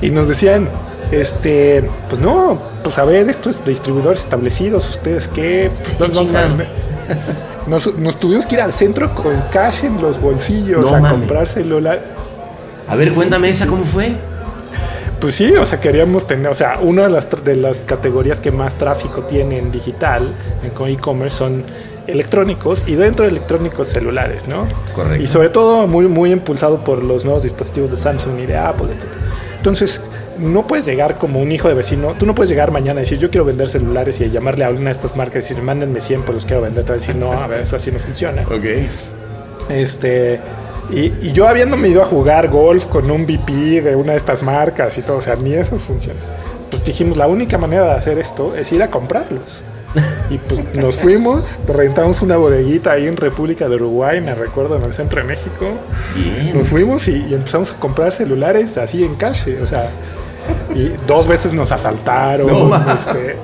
Y 0.00 0.10
nos 0.10 0.28
decían, 0.28 0.68
este, 1.10 1.84
pues 2.08 2.20
no, 2.20 2.60
pues 2.82 2.98
a 2.98 3.04
ver, 3.04 3.28
estos 3.28 3.64
distribuidores 3.64 4.20
establecidos, 4.20 4.88
¿ustedes 4.88 5.28
qué? 5.28 5.70
Pues, 5.98 6.10
nos, 6.14 6.32
vamos 6.32 6.32
a 6.32 7.68
nos, 7.68 7.98
nos 7.98 8.18
tuvimos 8.18 8.46
que 8.46 8.56
ir 8.56 8.60
al 8.60 8.72
centro 8.72 9.14
con 9.14 9.40
cash 9.50 9.84
en 9.84 10.00
los 10.00 10.20
bolsillos 10.20 10.90
No 10.90 10.96
a 11.06 11.10
comprar 11.10 11.48
celular. 11.48 12.00
A 12.88 12.96
ver, 12.96 13.12
cuéntame 13.12 13.48
esa, 13.48 13.66
¿cómo 13.66 13.84
fue? 13.84 14.12
Pues 15.24 15.36
sí, 15.36 15.50
o 15.56 15.64
sea, 15.64 15.80
queríamos 15.80 16.26
tener, 16.26 16.48
o 16.52 16.54
sea, 16.54 16.78
una 16.82 17.04
de 17.04 17.08
las, 17.08 17.28
de 17.44 17.56
las 17.56 17.78
categorías 17.78 18.40
que 18.40 18.50
más 18.50 18.74
tráfico 18.74 19.22
tiene 19.22 19.56
en 19.58 19.72
digital, 19.72 20.28
en 20.62 20.68
co- 20.70 20.86
e-commerce, 20.86 21.38
son 21.38 21.64
electrónicos 22.06 22.82
y 22.86 22.94
dentro 22.94 23.24
de 23.24 23.30
electrónicos 23.30 23.88
celulares, 23.88 24.46
¿no? 24.46 24.66
Correcto. 24.94 25.24
Y 25.24 25.26
sobre 25.26 25.48
todo 25.48 25.86
muy, 25.86 26.08
muy 26.08 26.30
impulsado 26.30 26.84
por 26.84 27.02
los 27.02 27.24
nuevos 27.24 27.42
dispositivos 27.42 27.90
de 27.90 27.96
Samsung 27.96 28.38
y 28.40 28.44
de 28.46 28.58
Apple, 28.58 28.88
etc. 28.92 29.04
Entonces, 29.56 29.98
no 30.38 30.66
puedes 30.66 30.84
llegar 30.84 31.16
como 31.16 31.40
un 31.40 31.50
hijo 31.52 31.68
de 31.68 31.74
vecino, 31.74 32.14
tú 32.18 32.26
no 32.26 32.34
puedes 32.34 32.50
llegar 32.50 32.70
mañana 32.70 33.00
y 33.00 33.04
decir, 33.04 33.18
yo 33.18 33.30
quiero 33.30 33.46
vender 33.46 33.70
celulares 33.70 34.20
y 34.20 34.28
llamarle 34.28 34.66
a 34.66 34.68
una 34.70 34.84
de 34.86 34.90
estas 34.90 35.16
marcas 35.16 35.36
y 35.36 35.48
decir, 35.48 35.62
mándenme 35.62 36.02
100 36.02 36.20
por 36.24 36.34
los 36.34 36.44
quiero 36.44 36.60
vender, 36.60 36.84
te 36.84 36.92
a 36.92 36.96
decir, 36.96 37.16
no, 37.16 37.32
a 37.32 37.46
ver, 37.46 37.60
eso 37.60 37.76
así 37.76 37.90
no 37.90 37.98
funciona. 37.98 38.42
Ok. 38.42 39.70
Este, 39.70 40.38
y, 40.90 41.12
y 41.22 41.32
yo 41.32 41.48
habiéndome 41.48 41.88
ido 41.88 42.02
a 42.02 42.06
jugar 42.06 42.48
golf 42.48 42.86
con 42.86 43.10
un 43.10 43.24
VP 43.24 43.80
de 43.80 43.96
una 43.96 44.12
de 44.12 44.18
estas 44.18 44.42
marcas 44.42 44.96
y 44.98 45.02
todo, 45.02 45.18
o 45.18 45.22
sea, 45.22 45.36
ni 45.36 45.54
eso 45.54 45.78
funciona. 45.78 46.18
Pues 46.70 46.84
dijimos, 46.84 47.16
la 47.16 47.26
única 47.26 47.58
manera 47.58 47.84
de 47.84 47.92
hacer 47.92 48.18
esto 48.18 48.54
es 48.54 48.70
ir 48.72 48.82
a 48.82 48.90
comprarlos. 48.90 49.62
Y 50.30 50.38
pues 50.38 50.62
nos 50.74 50.96
fuimos, 50.96 51.44
rentamos 51.66 52.20
una 52.22 52.36
bodeguita 52.36 52.92
ahí 52.92 53.06
en 53.06 53.16
República 53.16 53.68
de 53.68 53.76
Uruguay, 53.76 54.20
me 54.20 54.34
recuerdo, 54.34 54.76
en 54.76 54.82
el 54.82 54.92
centro 54.92 55.20
de 55.20 55.26
México. 55.26 55.66
Bien. 56.14 56.58
Nos 56.58 56.68
fuimos 56.68 57.08
y, 57.08 57.26
y 57.28 57.34
empezamos 57.34 57.70
a 57.70 57.74
comprar 57.76 58.12
celulares 58.12 58.76
así 58.76 59.04
en 59.04 59.14
calle, 59.14 59.60
o 59.62 59.66
sea, 59.66 59.90
y 60.74 60.92
dos 61.06 61.26
veces 61.26 61.52
nos 61.52 61.70
asaltaron. 61.70 62.46
No, 62.46 62.76
este, 62.76 63.36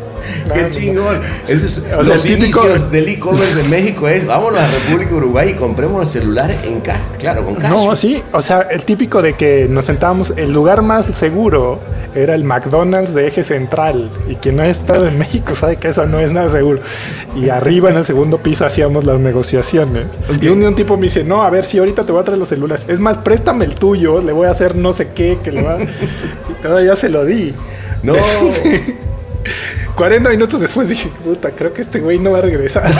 Qué 0.52 0.68
chingón. 0.70 1.20
Es, 1.48 1.78
O 1.78 1.80
sea, 1.82 2.02
los 2.02 2.24
el 2.24 2.36
típico- 2.38 2.60
inicios 2.66 2.90
del 2.90 3.08
e-commerce 3.08 3.54
de 3.54 3.62
México 3.64 4.08
es 4.08 4.26
vámonos 4.26 4.60
a 4.60 4.66
República 4.86 5.14
Uruguay 5.14 5.50
y 5.50 5.54
compremos 5.54 6.00
los 6.00 6.08
celulares 6.10 6.58
en 6.64 6.80
cash. 6.80 6.98
Claro, 7.18 7.44
con 7.44 7.54
cash. 7.56 7.70
No, 7.70 7.94
sí, 7.96 8.22
o 8.32 8.42
sea, 8.42 8.62
el 8.70 8.84
típico 8.84 9.22
de 9.22 9.34
que 9.34 9.66
nos 9.68 9.84
sentábamos, 9.86 10.32
el 10.36 10.52
lugar 10.52 10.82
más 10.82 11.06
seguro 11.06 11.78
era 12.14 12.34
el 12.34 12.42
McDonald's 12.44 13.14
de 13.14 13.28
eje 13.28 13.44
central. 13.44 14.10
Y 14.28 14.34
quien 14.36 14.56
no 14.56 14.62
ha 14.62 14.68
estado 14.68 15.06
en 15.06 15.16
México 15.18 15.54
sabe 15.54 15.76
que 15.76 15.88
eso 15.88 16.06
no 16.06 16.18
es 16.18 16.32
nada 16.32 16.48
seguro. 16.48 16.80
Y 17.36 17.48
arriba 17.50 17.90
en 17.90 17.96
el 17.98 18.04
segundo 18.04 18.38
piso 18.38 18.64
hacíamos 18.66 19.04
las 19.04 19.20
negociaciones. 19.20 20.06
Y 20.40 20.48
un 20.48 20.60
un 20.64 20.74
tipo 20.74 20.96
me 20.96 21.04
dice, 21.04 21.24
no, 21.24 21.42
a 21.42 21.50
ver 21.50 21.64
si 21.64 21.78
ahorita 21.78 22.04
te 22.04 22.12
voy 22.12 22.20
a 22.20 22.24
traer 22.24 22.38
los 22.38 22.48
celulares. 22.48 22.84
Es 22.88 23.00
más, 23.00 23.18
préstame 23.18 23.64
el 23.64 23.74
tuyo, 23.76 24.20
le 24.20 24.32
voy 24.32 24.46
a 24.46 24.50
hacer 24.50 24.74
no 24.76 24.92
sé 24.92 25.08
qué, 25.14 25.38
que 25.42 25.52
le 25.52 25.62
va... 25.62 25.78
y 25.82 26.62
todavía 26.62 26.94
se 26.96 27.08
lo 27.08 27.24
di. 27.24 27.54
No. 28.02 28.14
40 30.00 30.30
minutos 30.30 30.58
después 30.60 30.88
dije, 30.88 31.10
puta, 31.22 31.50
creo 31.50 31.74
que 31.74 31.82
este 31.82 32.00
güey 32.00 32.18
no 32.18 32.30
va 32.32 32.38
a 32.38 32.40
regresar. 32.40 32.90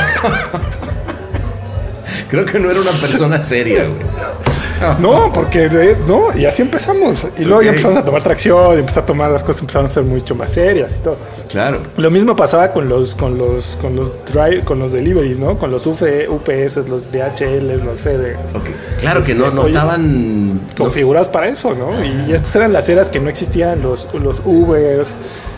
Creo 2.29 2.45
que 2.45 2.59
no 2.61 2.71
era 2.71 2.79
una 2.81 2.91
persona 2.93 3.43
seria, 3.43 3.87
güey. 3.87 5.01
No, 5.01 5.31
porque 5.33 5.69
de- 5.69 5.97
no, 6.07 6.29
y 6.37 6.45
así 6.47 6.63
empezamos. 6.63 7.27
Y 7.39 7.43
luego 7.45 7.63
ya 7.63 7.71
empezamos 7.71 7.97
a 7.99 8.05
tomar 8.05 8.23
tracción, 8.23 8.77
y 8.77 8.81
empezar 8.81 9.03
a 9.03 9.07
tomar 9.07 9.31
las 9.31 9.43
cosas 9.43 9.61
empezaron 9.63 9.87
a 9.87 9.91
ser 9.91 10.03
mucho 10.05 10.35
más 10.35 10.53
serias 10.53 10.93
y 10.99 11.03
todo. 11.03 11.17
Claro. 11.51 11.81
Lo 11.97 12.11
mismo 12.11 12.37
pasaba 12.37 12.73
con 12.73 12.89
los 12.89 13.15
con 13.15 13.37
los 13.37 13.77
con 13.81 13.97
los 13.97 14.11
drive, 14.33 14.63
con 14.65 14.79
los 14.79 14.93
deliveries, 14.93 15.39
¿no? 15.39 15.59
Con 15.59 15.71
los 15.71 15.87
UF, 15.87 16.03
UPS, 16.29 16.89
los 16.89 17.11
DHL, 17.11 17.83
los 17.85 18.01
FedEx. 18.01 18.37
Ok. 18.55 18.65
Claro 19.01 19.23
que 19.23 19.35
no, 19.35 19.49
Este, 19.49 19.67
estaban. 19.69 20.55
no- 20.55 20.61
configurados 20.79 21.29
para 21.29 21.49
eso, 21.49 21.75
¿no? 21.75 21.91
Y 22.29 22.33
estas 22.33 22.55
eran 22.57 22.73
las 22.73 22.89
eras 22.89 23.11
que 23.11 23.21
no 23.21 23.29
existían 23.29 23.83
los, 23.83 24.07
los 24.15 24.41
Ubers, 24.45 25.15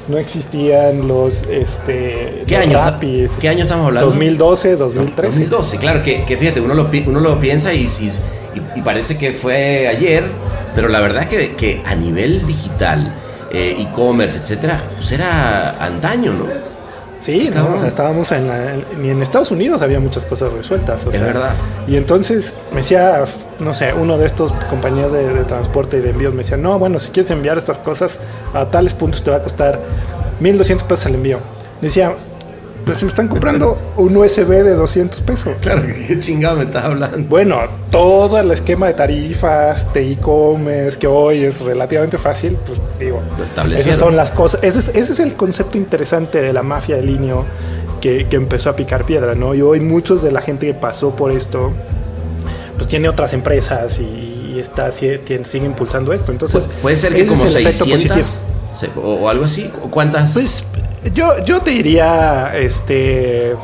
no 0.08 0.18
existían 0.18 1.06
los 1.08 1.42
este 1.44 2.42
¿Qué 2.46 2.56
los 2.56 2.66
año, 2.66 2.78
Rapis. 2.82 3.32
¿Qué 3.40 3.48
año 3.48 3.62
estamos 3.62 3.86
hablando? 3.86 4.10
2012, 4.10 4.76
2013. 4.76 5.38
2012, 5.38 5.76
claro, 5.78 6.02
que, 6.02 6.24
que 6.24 6.36
fíjate, 6.36 6.60
uno 6.60 6.74
lo, 6.74 6.90
uno 7.06 7.20
lo 7.20 7.38
piensa 7.38 7.72
y, 7.72 7.84
y- 7.84 8.06
y- 8.06 8.78
y 8.78 8.82
parece 8.82 9.16
que 9.16 9.32
fue 9.32 9.88
ayer, 9.88 10.24
pero 10.74 10.88
la 10.88 11.00
verdad 11.00 11.22
es 11.22 11.28
que, 11.28 11.54
que 11.56 11.82
a 11.86 11.94
nivel 11.94 12.46
digital, 12.46 13.12
eh, 13.50 13.76
e-commerce, 13.78 14.38
etcétera, 14.38 14.82
pues 14.96 15.12
era 15.12 15.70
antaño, 15.84 16.32
¿no? 16.32 16.71
Sí, 17.22 17.48
no, 17.50 17.54
Cabrón. 17.54 17.74
o 17.74 17.78
sea, 17.78 17.88
estábamos 17.88 18.32
en 18.32 18.48
la, 18.48 18.74
ni 19.00 19.10
en 19.10 19.22
Estados 19.22 19.50
Unidos 19.52 19.80
había 19.82 20.00
muchas 20.00 20.24
cosas 20.24 20.52
resueltas. 20.52 21.06
o 21.06 21.10
Es 21.10 21.16
sea, 21.18 21.26
verdad. 21.26 21.50
Y 21.86 21.96
entonces 21.96 22.52
me 22.72 22.78
decía, 22.78 23.24
no 23.60 23.72
sé, 23.74 23.92
uno 23.94 24.18
de 24.18 24.26
estos 24.26 24.50
compañías 24.68 25.12
de, 25.12 25.32
de 25.32 25.44
transporte 25.44 25.98
y 25.98 26.00
de 26.00 26.10
envíos 26.10 26.32
me 26.34 26.42
decía, 26.42 26.56
no, 26.56 26.78
bueno, 26.78 26.98
si 26.98 27.10
quieres 27.10 27.30
enviar 27.30 27.58
estas 27.58 27.78
cosas 27.78 28.18
a 28.54 28.64
tales 28.66 28.94
puntos 28.94 29.22
te 29.22 29.30
va 29.30 29.36
a 29.36 29.42
costar 29.42 29.80
1.200 30.40 30.82
pesos 30.82 31.06
el 31.06 31.14
envío. 31.14 31.38
Decía, 31.80 32.14
Pero 32.84 32.98
me 33.02 33.08
están 33.08 33.28
comprando 33.28 33.78
un 33.96 34.16
USB 34.16 34.48
de 34.48 34.74
200 34.74 35.20
pesos. 35.22 35.54
Claro, 35.60 35.82
qué 36.06 36.18
chingado 36.18 36.56
me 36.56 36.64
estás 36.64 36.84
hablando. 36.84 37.18
Bueno, 37.28 37.60
todo 37.90 38.38
el 38.40 38.50
esquema 38.50 38.86
de 38.88 38.94
tarifas, 38.94 39.92
de 39.94 40.12
e-commerce, 40.12 40.98
que 40.98 41.06
hoy 41.06 41.44
es 41.44 41.60
relativamente 41.60 42.18
fácil, 42.18 42.56
pues 42.66 42.80
digo, 42.98 43.20
Lo 43.38 43.74
esas 43.76 43.96
son 43.98 44.16
las 44.16 44.30
cosas. 44.32 44.60
Ese 44.64 44.80
es, 44.80 44.88
ese 44.88 45.12
es 45.12 45.20
el 45.20 45.34
concepto 45.34 45.78
interesante 45.78 46.40
de 46.40 46.52
la 46.52 46.62
mafia 46.62 46.96
de 46.96 47.02
Linio 47.02 47.44
que, 48.00 48.26
que 48.28 48.34
empezó 48.36 48.70
a 48.70 48.74
picar 48.76 49.04
piedra, 49.04 49.34
¿no? 49.36 49.54
Y 49.54 49.62
hoy 49.62 49.78
muchos 49.78 50.22
de 50.22 50.32
la 50.32 50.40
gente 50.40 50.66
que 50.66 50.74
pasó 50.74 51.10
por 51.14 51.30
esto, 51.30 51.70
pues 52.76 52.88
tiene 52.88 53.08
otras 53.08 53.32
empresas 53.32 54.00
y, 54.00 54.54
y 54.54 54.58
está, 54.58 54.90
sigue, 54.90 55.18
tiene- 55.18 55.44
sigue 55.44 55.66
impulsando 55.66 56.12
esto. 56.12 56.32
Entonces, 56.32 56.64
Pu- 56.66 56.82
Puede 56.82 56.96
ser 56.96 57.14
que 57.14 57.26
como 57.26 57.44
el 57.44 57.56
efecto 57.56 57.84
600 57.84 58.08
positivo. 58.18 58.26
se- 58.72 58.90
o, 58.98 59.14
o 59.20 59.28
algo 59.28 59.44
así. 59.44 59.70
¿O 59.84 59.88
¿Cuántas? 59.88 60.32
Pues 60.32 60.64
yo, 61.14 61.44
yo 61.44 61.60
te 61.60 61.70
diría, 61.70 62.52
este, 62.56 63.54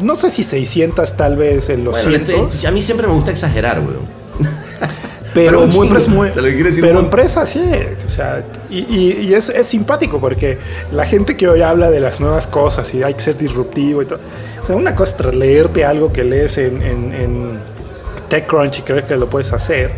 no 0.00 0.16
sé 0.16 0.30
si 0.30 0.42
600 0.42 1.16
tal 1.16 1.36
vez 1.36 1.68
en 1.70 1.84
los 1.84 2.02
Bueno, 2.04 2.48
a 2.66 2.70
mí 2.70 2.82
siempre 2.82 3.06
me 3.06 3.12
gusta 3.14 3.30
exagerar, 3.30 3.80
weón. 3.80 4.20
Pero, 5.32 5.60
un 5.60 5.70
muy, 5.70 5.86
chingo. 5.88 6.08
muy- 6.08 6.28
O 6.30 6.32
sea, 6.32 6.42
pero 6.80 6.98
empresa 6.98 7.46
sí. 7.46 7.62
O 8.04 8.10
sea, 8.10 8.42
y, 8.68 8.78
y- 8.78 9.26
y 9.28 9.34
es, 9.34 9.48
es 9.48 9.64
simpático 9.68 10.18
porque 10.18 10.58
la 10.90 11.06
gente 11.06 11.36
que 11.36 11.46
hoy 11.48 11.62
habla 11.62 11.88
de 11.88 12.00
las 12.00 12.18
nuevas 12.18 12.48
cosas 12.48 12.92
y 12.94 13.04
hay 13.04 13.14
que 13.14 13.20
ser 13.20 13.38
disruptivo 13.38 14.02
y 14.02 14.06
todo. 14.06 14.18
O 14.64 14.66
sea, 14.66 14.74
una 14.74 14.96
cosa 14.96 15.28
es 15.28 15.34
leerte 15.36 15.84
algo 15.84 16.12
que 16.12 16.24
lees 16.24 16.58
en, 16.58 16.82
en, 16.82 17.14
en 17.14 17.58
TechCrunch 18.28 18.80
y 18.80 18.82
creer 18.82 19.04
que 19.04 19.16
lo 19.16 19.30
puedes 19.30 19.52
hacer 19.52 19.92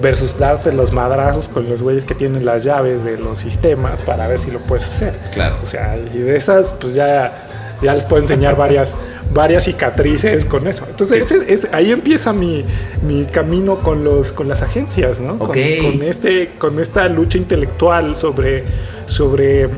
versus 0.00 0.38
darte 0.38 0.72
los 0.72 0.92
madrazos 0.92 1.48
con 1.48 1.68
los 1.68 1.82
güeyes 1.82 2.04
que 2.04 2.14
tienen 2.14 2.44
las 2.44 2.64
llaves 2.64 3.04
de 3.04 3.18
los 3.18 3.38
sistemas 3.38 4.02
para 4.02 4.26
ver 4.26 4.38
si 4.38 4.50
lo 4.50 4.58
puedes 4.60 4.86
hacer. 4.86 5.14
Claro. 5.32 5.56
O 5.62 5.66
sea, 5.66 5.96
y 5.96 6.18
de 6.18 6.36
esas, 6.36 6.72
pues 6.72 6.94
ya, 6.94 7.76
ya 7.82 7.94
les 7.94 8.04
puedo 8.04 8.22
enseñar 8.22 8.56
varias, 8.56 8.94
varias 9.32 9.64
cicatrices 9.64 10.44
con 10.44 10.66
eso. 10.66 10.84
Entonces, 10.88 11.30
ese 11.30 11.68
ahí 11.72 11.92
empieza 11.92 12.32
mi, 12.32 12.64
mi 13.06 13.24
camino 13.24 13.80
con, 13.80 14.04
los, 14.04 14.32
con 14.32 14.48
las 14.48 14.62
agencias, 14.62 15.18
¿no? 15.18 15.38
Con-. 15.38 15.48
Con, 15.48 16.02
este, 16.02 16.52
con 16.58 16.78
esta 16.80 17.08
lucha 17.08 17.38
intelectual 17.38 18.16
sobre, 18.16 18.64
sobre 19.06 19.68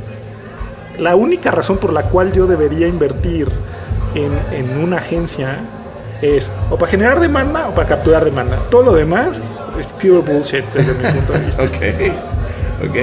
la 0.99 1.17
única 1.17 1.51
razón 1.51 1.79
por 1.79 1.93
la 1.93 2.03
cual 2.03 2.33
yo 2.33 2.47
debería 2.47 2.89
invertir 2.89 3.49
en, 4.15 4.33
en 4.53 4.79
una 4.79 4.97
agencia 4.97 5.59
es 6.23 6.51
o 6.71 6.77
para 6.77 6.91
generar 6.91 7.21
demanda 7.21 7.69
o 7.69 7.75
para 7.75 7.89
capturar 7.89 8.25
demanda. 8.25 8.59
Todo 8.71 8.83
lo 8.83 8.93
demás 8.93 9.41
es 9.81 9.88
pure 9.88 10.19
bullshit 10.21 10.64
desde 10.75 10.95
mi 10.95 11.12
punto 11.19 11.33
de 11.33 11.38
vista. 11.41 11.62
Ok, 12.83 12.88
ok. 12.91 12.97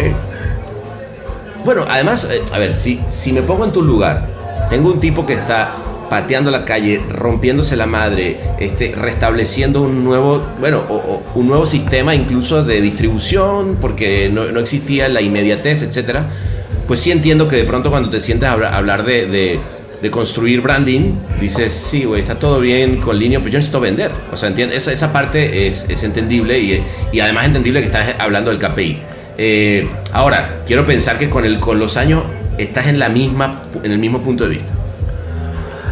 Bueno, 1.65 1.85
además, 1.89 2.27
eh, 2.31 2.41
a 2.53 2.59
ver, 2.59 2.75
si, 2.75 3.01
si 3.07 3.31
me 3.33 3.41
pongo 3.41 3.65
en 3.65 3.71
tu 3.71 3.81
lugar, 3.81 4.27
tengo 4.69 4.91
un 4.91 4.99
tipo 4.99 5.25
que 5.25 5.33
está 5.33 5.71
pateando 6.09 6.51
la 6.51 6.63
calle, 6.65 7.01
rompiéndose 7.09 7.75
la 7.75 7.88
madre, 7.88 8.38
este, 8.59 8.93
restableciendo 8.95 9.81
un 9.81 10.03
nuevo, 10.03 10.43
bueno, 10.59 10.83
o- 10.88 10.93
o 10.95 11.23
un 11.33 11.47
nuevo 11.47 11.65
sistema 11.65 12.13
incluso 12.13 12.63
de 12.63 12.79
distribución, 12.81 13.77
porque 13.81 14.29
no, 14.31 14.45
no 14.45 14.59
existía 14.59 15.09
la 15.09 15.21
inmediatez, 15.21 15.81
etcétera. 15.81 16.27
Pues 16.88 16.99
sí 16.99 17.11
entiendo 17.11 17.47
que 17.47 17.55
de 17.55 17.63
pronto 17.63 17.89
cuando 17.89 18.11
te 18.11 18.21
sientas 18.21 18.49
a 18.51 18.77
hablar, 18.77 19.03
de- 19.03 19.59
de 20.05 20.11
construir 20.11 20.61
branding, 20.61 21.13
dices, 21.41 21.73
sí, 21.73 22.05
güey, 22.05 22.21
está 22.21 22.35
todo 22.37 22.59
bien 22.59 22.97
con 22.97 23.17
línea, 23.17 23.39
pero 23.39 23.53
yo 23.53 23.57
necesito 23.57 23.79
vender. 23.79 24.11
O 24.31 24.35
sea, 24.37 24.49
entiende, 24.49 24.75
esa, 24.75 24.91
esa 24.91 25.11
parte 25.11 25.65
es, 25.65 25.87
es 25.89 26.03
entendible 26.03 26.59
y, 26.59 26.83
y 27.11 27.19
además 27.21 27.47
entendible 27.47 27.79
que 27.79 27.87
estás 27.87 28.13
hablando 28.19 28.51
del 28.51 28.59
KPI. 28.59 28.99
Eh, 29.39 29.87
ahora, 30.13 30.57
quiero 30.67 30.85
pensar 30.85 31.17
que 31.17 31.27
con, 31.31 31.43
el, 31.43 31.59
con 31.59 31.79
los 31.79 31.97
años 31.97 32.21
estás 32.59 32.85
en, 32.85 32.99
la 32.99 33.09
misma, 33.09 33.63
en 33.81 33.91
el 33.91 33.97
mismo 33.97 34.21
punto 34.21 34.43
de 34.43 34.51
vista. 34.51 34.71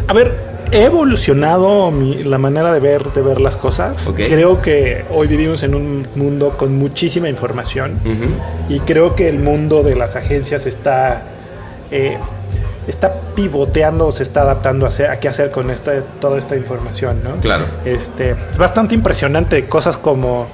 A 0.06 0.12
ver, 0.12 0.32
he 0.70 0.84
evolucionado 0.84 1.90
mi- 1.90 2.22
la 2.22 2.38
manera 2.38 2.72
de 2.72 2.78
ver, 2.78 3.04
de 3.14 3.20
ver 3.20 3.40
las 3.40 3.56
cosas. 3.56 3.96
Creo 4.28 4.62
que 4.62 5.04
hoy 5.10 5.26
vivimos 5.26 5.64
en 5.64 5.74
un 5.74 6.06
mundo 6.14 6.50
con 6.56 6.76
muchísima 6.76 7.28
información 7.28 7.98
y 8.68 8.78
creo 8.80 9.16
que 9.16 9.28
el 9.28 9.40
mundo 9.40 9.82
de 9.82 9.96
las 9.96 10.14
agencias 10.14 10.66
está, 10.66 11.22
eh, 11.90 12.16
está 12.86 13.12
pivoteando, 13.34 14.10
se 14.12 14.22
está 14.22 14.42
adaptando 14.42 14.84
a, 14.84 14.88
hacer- 14.88 15.10
a 15.10 15.18
qué 15.20 15.28
hacer 15.28 15.50
con 15.50 15.70
esta, 15.70 15.92
toda 16.20 16.38
esta 16.38 16.56
información, 16.56 17.20
¿no? 17.24 17.36
Claro. 17.40 17.64
Este, 17.84 18.34
es 18.50 18.58
bastante 18.58 18.94
impresionante 18.94 19.66
cosas 19.66 19.96
como, 19.96 20.46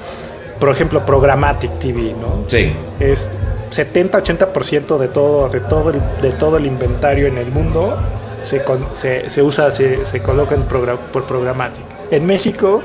por 0.59 0.69
ejemplo, 0.71 1.05
Programmatic 1.05 1.79
TV, 1.79 2.15
¿no? 2.21 2.45
Sí. 2.49 2.73
es 3.01 3.31
70-80% 3.71 4.99
de 4.99 5.09
todo, 5.09 5.49
de, 5.49 5.61
todo 5.61 5.91
el, 5.91 6.01
de 6.23 6.31
todo 6.33 6.57
el 6.57 6.67
inventario 6.67 7.27
en 7.27 7.39
el 7.39 7.51
mundo 7.51 7.97
se, 8.45 8.63
con- 8.65 8.85
se, 8.95 9.29
se 9.31 9.43
usa, 9.43 9.71
se, 9.73 10.05
se 10.07 10.21
coloca 10.21 10.55
en 10.55 10.67
progra- 10.67 10.97
por 11.13 11.25
programática. 11.25 11.85
En 12.11 12.27
México 12.27 12.83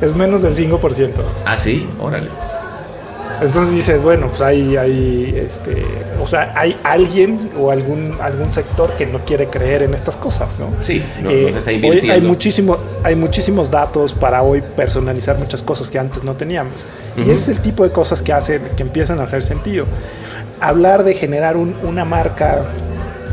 es 0.00 0.14
menos 0.14 0.42
del 0.42 0.54
5%. 0.56 1.10
Ah, 1.44 1.56
sí, 1.56 1.88
órale. 2.00 2.28
Entonces 3.40 3.74
dices, 3.74 4.02
bueno, 4.02 4.28
pues 4.28 4.40
hay, 4.42 4.76
hay, 4.76 5.34
este, 5.46 5.82
o 6.22 6.26
sea, 6.26 6.52
hay 6.56 6.76
alguien 6.84 7.50
o 7.58 7.70
algún, 7.70 8.14
algún 8.20 8.50
sector 8.50 8.90
que 8.92 9.06
no 9.06 9.20
quiere 9.20 9.46
creer 9.46 9.82
en 9.84 9.94
estas 9.94 10.16
cosas, 10.16 10.58
¿no? 10.58 10.66
Sí, 10.82 11.02
no, 11.22 11.30
Eh, 11.30 11.42
no 11.46 11.52
se 11.52 11.58
está 11.58 11.70
hoy 11.70 12.00
hay, 12.10 12.20
muchísimo, 12.28 12.76
hay 13.02 13.14
muchísimos 13.16 13.70
datos 13.70 14.12
para 14.12 14.42
hoy 14.42 14.60
personalizar 14.76 15.38
muchas 15.38 15.62
cosas 15.62 15.90
que 15.90 15.98
antes 15.98 16.22
no 16.22 16.34
teníamos. 16.34 16.72
Y 17.16 17.22
ese 17.22 17.32
es 17.32 17.48
el 17.48 17.58
tipo 17.60 17.82
de 17.84 17.90
cosas 17.90 18.22
que 18.22 18.32
hacen, 18.32 18.62
que 18.76 18.82
empiezan 18.82 19.20
a 19.20 19.24
hacer 19.24 19.42
sentido. 19.42 19.86
Hablar 20.60 21.02
de 21.04 21.14
generar 21.14 21.56
un- 21.56 21.74
una 21.82 22.04
marca, 22.04 22.66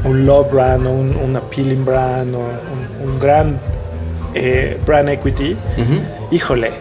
un 0.04 0.26
love 0.26 0.52
brand, 0.52 0.86
o 0.88 0.92
un, 0.92 1.16
un 1.18 1.36
appealing 1.36 1.84
brand, 1.86 2.34
o 2.34 2.40
un, 2.40 3.10
un 3.12 3.20
gran 3.20 3.58
eh, 4.34 4.78
brand 4.86 5.10
equity, 5.10 5.56
híjole, 6.32 6.72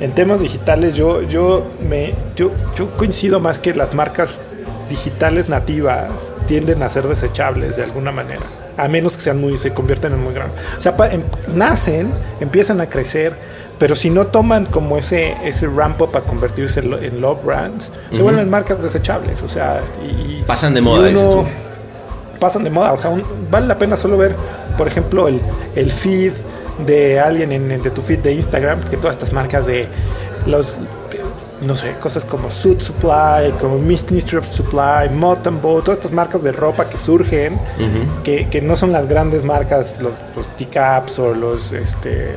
en 0.00 0.12
temas 0.12 0.40
digitales 0.40 0.94
yo, 0.94 1.22
yo, 1.22 1.66
me, 1.88 2.14
yo, 2.36 2.50
yo 2.76 2.88
coincido 2.96 3.38
más 3.40 3.58
que 3.58 3.74
las 3.74 3.94
marcas 3.94 4.40
digitales 4.88 5.48
nativas 5.48 6.32
tienden 6.48 6.82
a 6.82 6.90
ser 6.90 7.06
desechables 7.06 7.76
de 7.76 7.84
alguna 7.84 8.10
manera, 8.10 8.40
a 8.76 8.88
menos 8.88 9.14
que 9.16 9.20
sean 9.22 9.40
muy, 9.40 9.56
se 9.58 9.72
convierten 9.72 10.12
en 10.14 10.22
muy 10.24 10.34
grandes. 10.34 10.58
O 10.78 10.80
sea, 10.80 10.96
pa- 10.96 11.08
em- 11.10 11.22
nacen, 11.54 12.10
empiezan 12.40 12.80
a 12.80 12.86
crecer, 12.88 13.34
pero 13.78 13.94
si 13.94 14.10
no 14.10 14.26
toman 14.26 14.64
como 14.66 14.96
ese, 14.98 15.36
ese 15.44 15.66
ramp 15.68 16.00
up 16.02 16.16
a 16.16 16.22
convertirse 16.22 16.80
en, 16.80 16.90
lo- 16.90 16.98
en 17.00 17.20
love 17.20 17.44
brands, 17.44 17.88
se 18.12 18.20
vuelven 18.22 18.50
marcas 18.50 18.82
desechables. 18.82 19.42
O 19.42 19.48
sea, 19.48 19.80
y, 20.02 20.38
y- 20.38 20.44
Pasan 20.46 20.74
de 20.74 20.80
y 20.80 20.82
moda, 20.82 21.06
dices 21.08 21.30
tú. 21.30 21.44
pasan 22.40 22.64
de 22.64 22.70
moda. 22.70 22.92
O 22.92 22.98
sea, 22.98 23.10
un- 23.10 23.22
vale 23.50 23.66
la 23.68 23.78
pena 23.78 23.96
solo 23.96 24.16
ver, 24.18 24.34
por 24.76 24.88
ejemplo, 24.88 25.28
el, 25.28 25.40
el 25.76 25.92
feed 25.92 26.32
de 26.86 27.18
alguien 27.20 27.52
en, 27.52 27.70
en- 27.72 27.82
de 27.82 27.90
tu 27.90 28.02
feed 28.02 28.18
de 28.20 28.32
Instagram, 28.32 28.82
que 28.90 28.96
todas 28.96 29.16
estas 29.16 29.32
marcas 29.32 29.66
de 29.66 29.86
los, 30.46 30.76
no 31.62 31.74
sé, 31.76 31.92
cosas 32.00 32.24
como 32.24 32.50
Suit 32.50 32.80
Supply, 32.80 33.52
como 33.60 33.78
Mystery 33.78 34.36
of 34.38 34.50
Supply, 34.50 35.08
Motambo, 35.12 35.82
todas 35.82 35.98
estas 35.98 36.12
marcas 36.12 36.42
de 36.42 36.52
ropa 36.52 36.88
que 36.88 36.98
surgen, 36.98 37.58
que, 38.24 38.48
que 38.48 38.60
no 38.62 38.76
son 38.76 38.92
las 38.92 39.06
grandes 39.06 39.44
marcas, 39.44 39.96
los, 40.00 40.12
los 40.36 40.48
T-Caps 40.56 41.18
o 41.18 41.34
los, 41.34 41.72
este, 41.72 42.34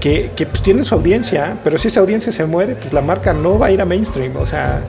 que, 0.00 0.30
que 0.36 0.46
pues 0.46 0.62
tienen 0.62 0.84
su 0.84 0.94
audiencia, 0.94 1.56
pero 1.64 1.78
si 1.78 1.88
esa 1.88 2.00
audiencia 2.00 2.32
se 2.32 2.44
muere, 2.44 2.74
pues 2.74 2.92
la 2.92 3.00
marca 3.00 3.32
no 3.32 3.58
va 3.58 3.66
a 3.66 3.70
ir 3.70 3.80
a 3.80 3.84
mainstream, 3.86 4.36
o 4.36 4.46
sea, 4.46 4.80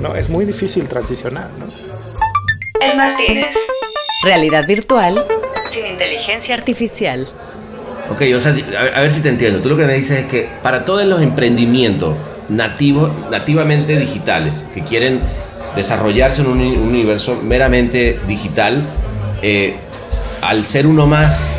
no, 0.00 0.14
es 0.14 0.28
muy 0.28 0.44
difícil 0.44 0.88
transicionar, 0.88 1.48
¿no? 1.58 1.66
El 2.80 2.96
Martínez. 2.96 3.54
Realidad 4.22 4.66
virtual 4.66 5.14
sin 5.68 5.86
inteligencia 5.86 6.54
artificial. 6.54 7.26
Ok, 8.10 8.22
o 8.36 8.40
sea, 8.40 8.54
a 8.96 9.00
ver, 9.00 9.12
si 9.12 9.20
te 9.20 9.28
entiendo. 9.28 9.60
Tú 9.60 9.68
lo 9.68 9.76
que 9.76 9.84
me 9.86 9.94
dices 9.94 10.20
es 10.20 10.24
que 10.26 10.48
para 10.62 10.84
todos 10.84 11.04
los 11.06 11.22
emprendimientos 11.22 12.14
nativos, 12.48 13.10
nativamente 13.30 13.96
digitales, 13.98 14.64
que 14.74 14.82
quieren 14.82 15.20
desarrollarse 15.76 16.42
en 16.42 16.48
un 16.48 16.60
uni- 16.60 16.76
universo 16.76 17.40
meramente 17.42 18.18
digital, 18.26 18.82
eh, 19.42 19.76
al 20.42 20.64
ser 20.64 20.88
uno 20.88 21.06
más, 21.06 21.50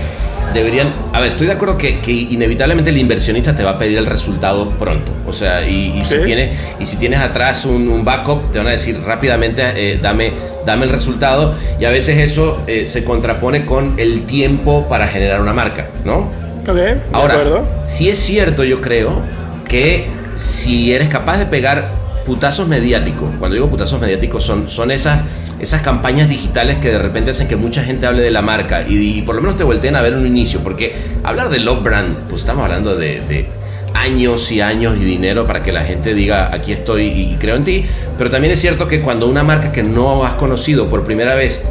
deberían... 0.54 0.94
A 1.14 1.20
ver, 1.20 1.30
estoy 1.30 1.48
de 1.48 1.54
acuerdo 1.54 1.78
que, 1.78 2.00
que 2.00 2.12
inevitablemente 2.12 2.90
el 2.90 2.98
inversionista 2.98 3.56
te 3.56 3.64
va 3.64 3.72
a 3.72 3.80
pedir 3.80 3.98
el 3.98 4.06
resultado 4.06 4.70
pronto. 4.70 5.12
O 5.26 5.34
sea, 5.34 5.68
y, 5.68 6.00
y 6.00 6.06
si, 6.06 6.20
tienes, 6.20 6.58
y 6.80 6.86
si 6.86 6.98
tienes 6.98 7.20
atrás 7.20 7.66
un, 7.66 7.88
un 7.90 8.04
backup, 8.04 8.52
te 8.52 8.58
van 8.58 8.68
a 8.68 8.72
decir 8.72 9.00
rápidamente, 9.02 9.64
eh, 9.76 10.00
dame, 10.02 10.34
dame 10.66 10.86
el 10.86 10.92
resultado. 10.92 11.56
Y 11.80 11.86
a 11.86 11.90
veces 11.90 12.18
eso 12.18 12.62
eh, 12.68 12.86
se 12.88 13.04
contrapone 13.04 13.66
con 13.66 13.94
el 13.98 14.24
tiempo 14.24 14.88
para 14.88 15.08
generar 15.08 15.42
una 15.42 15.54
marca, 15.54 15.88
¿no? 16.06 16.30
Ok, 16.62 16.76
de 16.76 16.98
Ahora, 17.12 17.34
acuerdo. 17.34 17.68
sí 17.86 18.10
es 18.10 18.20
cierto, 18.20 18.64
yo 18.64 18.82
creo, 18.82 19.22
que 19.68 20.08
si 20.36 20.92
eres 20.92 21.08
capaz 21.08 21.38
de 21.38 21.46
pegar 21.46 21.92
putazos 22.26 22.68
mediáticos, 22.68 23.30
cuando 23.40 23.56
digo 23.56 23.68
putazos 23.68 24.00
mediáticos 24.00 24.44
son, 24.44 24.70
son 24.70 24.92
esas, 24.92 25.24
esas 25.62 25.82
campañas 25.84 26.28
digitales 26.28 26.78
que 26.78 26.90
de 26.90 26.98
repente 27.00 27.32
hacen 27.32 27.48
que 27.48 27.56
mucha 27.56 27.84
gente 27.84 28.06
hable 28.08 28.24
de 28.24 28.32
la 28.32 28.42
marca 28.42 28.82
y, 28.88 29.22
por 29.22 29.36
lo 29.36 29.42
menos 29.42 29.58
te 29.58 29.64
volteen 29.64 29.96
a 29.96 30.02
ver 30.02 30.16
un 30.16 30.26
inicio, 30.26 30.60
porque 30.62 30.96
hablar 31.24 31.50
de 31.50 31.60
Love 31.60 31.84
Brand, 31.84 32.18
pues 32.30 32.42
estamos 32.42 32.64
hablando 32.64 32.96
de, 32.96 33.46
años 33.94 34.52
y 34.52 34.62
años 34.62 34.96
y 34.98 35.04
dinero 35.04 35.46
para 35.46 35.62
que 35.64 35.72
la 35.72 35.84
gente 35.84 36.14
diga 36.14 36.50
aquí 36.54 36.72
estoy 36.72 37.08
y 37.08 37.36
creo 37.40 37.58
en 37.58 37.64
ti, 37.66 37.86
pero 38.18 38.30
también 38.32 38.54
es 38.54 38.60
cierto 38.60 38.88
que 38.88 39.02
cuando 39.02 39.28
una 39.28 39.44
marca 39.44 39.72
que 39.72 39.84
no 39.84 40.24
has 40.24 40.34
conocido 40.34 40.88
por 40.90 41.04
primera 41.04 41.36
vez 41.36 41.62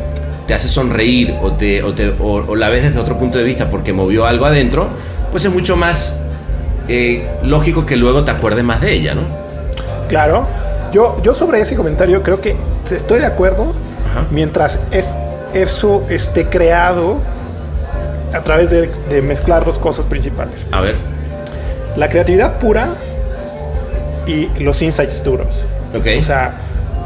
te 0.46 0.54
hace 0.54 0.68
sonreír 0.68 1.34
o, 1.42 1.52
te, 1.52 1.82
o, 1.82 1.92
te- 1.94 2.10
o- 2.10 2.44
o 2.46 2.56
la 2.56 2.68
ves 2.68 2.82
desde 2.84 2.98
otro 3.00 3.18
punto 3.18 3.38
de 3.38 3.44
vista 3.44 3.70
porque 3.70 3.92
movió 3.92 4.26
algo 4.26 4.44
adentro, 4.46 4.88
pues 5.32 5.44
es 5.46 5.50
mucho 5.52 5.76
más 5.76 6.20
eh, 6.88 7.26
lógico 7.42 7.86
que 7.86 7.96
luego 7.96 8.22
te 8.24 8.30
acuerdes 8.32 8.64
más 8.64 8.80
de 8.82 8.92
ella, 8.92 9.14
¿no? 9.14 9.22
Claro. 10.08 10.46
Yo, 10.92 11.20
yo 11.22 11.34
sobre 11.34 11.60
ese 11.60 11.76
comentario 11.76 12.22
creo 12.22 12.40
que 12.40 12.56
estoy 12.90 13.20
de 13.20 13.26
acuerdo 13.26 13.72
Ajá. 14.10 14.26
mientras 14.30 14.78
es, 14.90 15.08
eso 15.54 16.04
esté 16.10 16.46
creado 16.46 17.18
a 18.34 18.40
través 18.40 18.70
de, 18.70 18.90
de 19.08 19.22
mezclar 19.22 19.64
dos 19.64 19.78
cosas 19.78 20.04
principales. 20.06 20.54
A 20.72 20.80
ver, 20.80 20.96
La 21.96 22.08
creatividad 22.08 22.58
pura 22.58 22.88
y 24.26 24.46
los 24.62 24.80
insights 24.82 25.22
duros. 25.24 25.48
ok. 25.96 26.06
O 26.20 26.24
sea, 26.24 26.54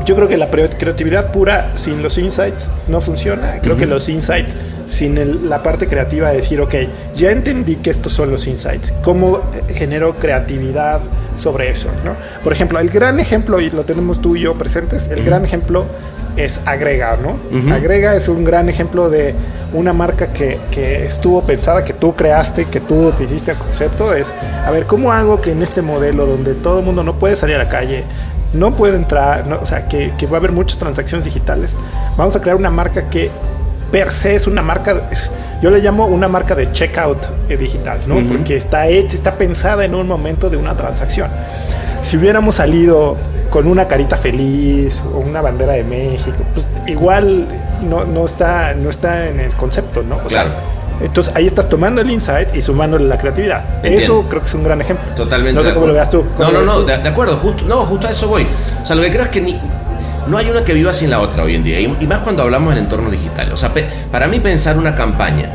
yo 0.05 0.15
creo 0.17 0.29
que 0.29 0.37
la 0.37 0.49
creatividad 0.51 1.31
pura 1.33 1.71
sin 1.75 2.03
los 2.03 2.19
insights 2.19 2.69
no 2.89 3.01
funciona. 3.01 3.59
Creo 3.63 3.77
que 3.77 3.87
los 3.87 4.09
insights 4.09 4.55
sin 4.89 5.19
el- 5.19 5.49
la 5.49 5.63
parte 5.63 5.87
creativa 5.87 6.31
de 6.31 6.37
decir, 6.37 6.61
ok, 6.61 6.75
ya 7.15 7.31
entendí 7.31 7.77
que 7.77 7.91
estos 7.91 8.13
son 8.13 8.31
los 8.31 8.47
insights. 8.47 8.93
¿Cómo 9.03 9.39
eh, 9.39 9.75
genero 9.75 10.15
creatividad 10.17 11.01
sobre 11.37 11.71
eso? 11.71 11.89
¿no? 12.05 12.13
Por 12.43 12.53
ejemplo, 12.53 12.79
el 12.79 12.91
gran 12.91 13.19
ejemplo, 13.21 13.61
y 13.61 13.71
lo 13.71 13.83
tenemos 13.85 14.21
tú 14.21 14.37
y 14.37 14.41
yo 14.43 14.55
presentes, 14.55 15.09
el 15.09 15.25
gran 15.25 15.45
ejemplo 15.45 15.85
es 16.37 16.61
Agrega, 16.67 17.17
¿no? 17.23 17.37
Agrega 17.73 18.15
es 18.17 18.27
un 18.29 18.43
gran 18.45 18.69
ejemplo 18.69 19.09
de 19.09 19.35
una 19.73 19.93
marca 19.93 20.29
que, 20.29 20.59
que 20.71 21.05
estuvo 21.05 21.43
pensada, 21.43 21.85
que 21.85 21.93
tú 21.93 22.15
creaste, 22.15 22.65
que 22.67 22.81
tú 22.81 23.13
te 23.17 23.25
hiciste 23.25 23.53
el 23.53 23.57
concepto. 23.57 24.13
Es, 24.15 24.27
a 24.67 24.71
ver, 24.73 24.85
¿cómo 24.87 25.13
hago 25.13 25.41
que 25.41 25.53
en 25.53 25.63
este 25.63 25.81
modelo 25.83 26.27
donde 26.27 26.55
todo 26.55 26.81
el 26.81 26.85
mundo 26.85 27.03
no 27.05 27.19
puede 27.21 27.37
salir 27.37 27.55
a 27.57 27.59
la 27.59 27.69
calle, 27.69 28.03
no 28.53 28.75
puede 28.75 28.97
entrar, 28.97 29.47
no- 29.47 29.59
o 29.63 29.67
sea, 29.67 29.87
que, 29.89 30.13
que 30.19 30.27
va 30.27 30.37
a 30.37 30.39
haber 30.39 30.53
muchas 30.53 30.79
transacciones 30.79 31.25
digitales, 31.25 31.73
vamos 32.17 32.35
a 32.37 32.41
crear 32.41 32.57
una 32.57 32.71
marca 32.71 33.09
que 33.11 33.31
per 33.91 34.11
se 34.13 34.35
es 34.35 34.47
una 34.47 34.63
marca, 34.63 34.95
yo 35.63 35.71
le 35.71 35.79
llamo 35.81 36.07
una 36.07 36.29
marca 36.29 36.55
de 36.55 36.71
checkout 36.73 37.19
eh, 37.49 37.57
digital, 37.57 37.99
¿no? 38.07 38.17
Porque 38.29 38.57
está 38.57 38.87
hecha, 38.89 39.15
está 39.17 39.33
pensada 39.35 39.85
en 39.85 39.95
un 39.95 40.07
momento 40.09 40.51
de 40.51 40.57
una 40.57 40.75
transacción. 40.75 41.29
Si 42.03 42.17
hubiéramos 42.17 42.57
salido 42.57 43.17
con 43.51 43.67
una 43.69 43.87
carita 43.87 44.17
feliz 44.17 44.95
o 45.15 45.19
una 45.19 45.41
bandera 45.41 45.75
de 45.75 45.85
México, 45.85 46.37
pues 46.55 46.67
igual 46.87 47.47
no, 47.89 48.05
no, 48.05 48.27
está, 48.27 48.75
no 48.75 48.91
está 48.91 49.29
en 49.29 49.41
el 49.41 49.53
concepto, 49.55 50.03
¿no? 50.03 50.17
O 50.25 50.29
sea, 50.29 50.43
Claro. 50.45 50.51
entonces 51.01 51.33
ahí 51.37 51.47
estás 51.47 51.69
tomando 51.69 52.01
el 52.01 52.11
insight 52.11 52.55
y 52.55 52.61
sumándole 52.63 53.05
la 53.07 53.17
creatividad. 53.19 53.65
Entiendo. 53.77 53.99
Eso 54.01 54.25
creo 54.29 54.41
que 54.43 54.49
es 54.49 54.55
un 54.55 54.65
gran 54.65 54.81
ejemplo. 54.81 55.07
Totalmente. 55.15 55.55
No 55.61 55.67
sé 55.67 55.73
cómo 55.73 55.87
lo 55.87 55.93
veas 55.95 56.11
tú. 56.11 56.25
¿Cómo 56.37 56.51
No, 56.51 56.59
no, 56.61 56.65
no, 56.65 56.81
tú? 56.81 56.87
de 56.87 57.09
acuerdo, 57.09 57.37
justo, 57.39 57.65
no, 57.67 57.87
justo 57.87 58.07
a 58.07 58.11
eso 58.11 58.29
voy. 58.29 58.47
O 58.83 58.87
sea, 58.87 58.97
lo 58.97 59.03
que 59.03 59.11
creo 59.13 59.25
es 59.25 59.31
que 59.31 59.41
ni, 59.41 59.59
no 60.27 60.39
hay 60.39 60.49
una 60.51 60.65
que 60.65 60.73
viva 60.73 60.93
sin 60.93 61.11
la 61.11 61.21
otra 61.21 61.43
hoy 61.45 61.55
en 61.55 61.65
día. 61.65 61.81
Y, 61.81 61.89
más 62.07 62.19
cuando 62.19 62.43
hablamos 62.43 62.73
en 62.73 62.79
entornos 62.79 63.13
digitales. 63.13 63.53
O 63.53 63.57
sea, 63.57 63.73
para 64.11 64.29
mí 64.29 64.41
pensar 64.41 64.79
una 64.79 64.95
campaña, 64.95 65.49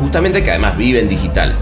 justamente 0.00 0.42
que 0.42 0.50
además 0.50 0.76
vive 0.76 1.00
en 1.00 1.08
digital 1.08 1.54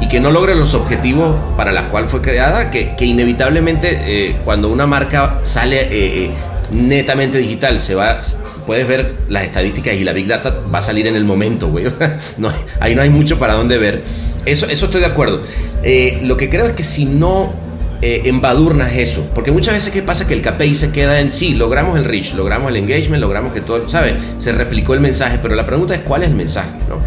y 0.00 0.08
que 0.08 0.20
no 0.20 0.30
logre 0.30 0.54
los 0.54 0.74
objetivos 0.74 1.36
para 1.56 1.72
los 1.72 1.84
cuales 1.84 2.10
fue 2.10 2.20
creada, 2.20 2.70
que, 2.70 2.96
que 2.96 3.04
inevitablemente 3.04 4.00
eh, 4.04 4.36
cuando 4.44 4.68
una 4.68 4.86
marca 4.86 5.38
sale 5.44 5.82
eh, 5.82 6.24
eh, 6.24 6.30
netamente 6.72 7.38
digital, 7.38 7.80
se 7.80 7.94
va, 7.94 8.20
puedes 8.66 8.88
ver 8.88 9.14
las 9.28 9.44
estadísticas 9.44 9.94
y 9.94 10.02
la 10.02 10.12
Big 10.12 10.26
Data 10.26 10.56
va 10.74 10.78
a 10.80 10.82
salir 10.82 11.06
en 11.06 11.14
el 11.14 11.24
momento, 11.24 11.68
güey. 11.68 11.86
no, 12.38 12.52
ahí 12.80 12.94
no 12.94 13.02
hay 13.02 13.10
mucho 13.10 13.38
para 13.38 13.54
dónde 13.54 13.78
ver. 13.78 14.02
Eso, 14.44 14.66
eso 14.66 14.86
estoy 14.86 15.02
de 15.02 15.06
acuerdo. 15.06 15.40
Lo 16.22 16.36
que 16.36 16.50
creo 16.50 16.66
es 16.66 16.72
que 16.72 16.82
si 16.82 17.04
no 17.04 17.52
eh, 18.04 18.22
embadurnas 18.24 18.92
eso, 18.94 19.24
porque 19.32 19.52
muchas 19.52 19.74
veces 19.74 19.92
qué 19.92 20.02
pasa 20.02 20.26
que 20.26 20.34
el 20.34 20.42
KPI 20.42 20.74
se 20.74 20.90
queda 20.90 21.20
en 21.20 21.30
sí, 21.30 21.54
logramos 21.54 21.96
el 21.96 22.04
reach, 22.04 22.34
logramos 22.34 22.68
el 22.68 22.76
engagement, 22.76 23.20
logramos 23.20 23.52
que 23.52 23.60
todo, 23.60 23.88
¿sabes? 23.88 24.14
Se 24.38 24.50
replicó 24.50 24.94
el 24.94 25.00
mensaje, 25.00 25.38
pero 25.40 25.54
la 25.54 25.64
pregunta 25.64 25.94
es 25.94 26.00
cuál 26.00 26.24
es 26.24 26.30
el 26.30 26.34
mensaje, 26.34 26.70
¿no? 26.88 26.98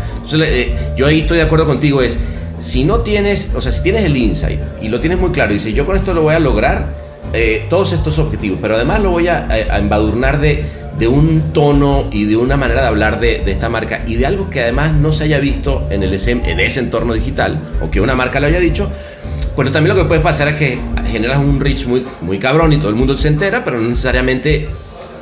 Eh, 0.41 0.73
yo 0.95 1.05
ahí 1.05 1.19
estoy 1.19 1.39
de 1.39 1.43
acuerdo 1.43 1.65
contigo, 1.65 2.01
es 2.01 2.17
si 2.59 2.85
no 2.85 2.99
tienes, 3.01 3.51
o 3.55 3.59
sea, 3.59 3.73
si 3.73 3.83
tienes 3.83 4.05
el 4.05 4.15
insight 4.15 4.61
y 4.81 4.87
lo 4.87 5.01
tienes 5.01 5.19
muy 5.19 5.31
claro 5.31 5.51
y 5.51 5.55
dices 5.55 5.73
yo 5.73 5.85
con 5.85 5.97
esto 5.97 6.13
lo 6.13 6.21
voy 6.21 6.33
a 6.33 6.39
lograr 6.39 6.87
eh, 7.33 7.65
todos 7.69 7.91
estos 7.91 8.17
objetivos, 8.17 8.59
pero 8.61 8.75
además 8.75 9.01
lo 9.01 9.11
voy 9.11 9.27
a, 9.27 9.47
embadurnar 9.77 10.39
de, 10.39 10.63
de 10.97 11.09
un 11.09 11.51
tono 11.51 12.07
y 12.09 12.23
de 12.23 12.37
una 12.37 12.55
manera 12.55 12.83
de 12.83 12.87
hablar 12.87 13.19
de, 13.19 13.39
de 13.39 13.51
esta 13.51 13.67
marca 13.67 14.01
y 14.07 14.15
de 14.15 14.25
algo 14.25 14.49
que 14.49 14.61
además 14.61 14.93
no 14.93 15.11
se 15.11 15.25
haya 15.25 15.39
visto 15.39 15.87
en, 15.89 16.03
el, 16.03 16.13
en 16.13 16.59
ese 16.61 16.79
entorno 16.79 17.13
digital 17.13 17.59
o 17.81 17.91
que 17.91 17.99
una 17.99 18.15
marca 18.15 18.39
lo 18.39 18.47
haya 18.47 18.61
dicho, 18.61 18.89
bueno, 19.55 19.71
también 19.71 19.95
lo 19.95 20.03
que 20.03 20.07
puede 20.07 20.21
pasar 20.21 20.47
es 20.49 20.55
que 20.55 20.77
generas 21.07 21.39
un 21.39 21.59
reach 21.59 21.85
muy, 21.85 22.05
muy 22.21 22.39
cabrón 22.39 22.73
y 22.73 22.77
todo 22.77 22.89
el 22.89 22.95
mundo 22.95 23.17
se 23.17 23.27
entera, 23.29 23.63
pero 23.63 23.77
no 23.79 23.87
necesariamente 23.89 24.67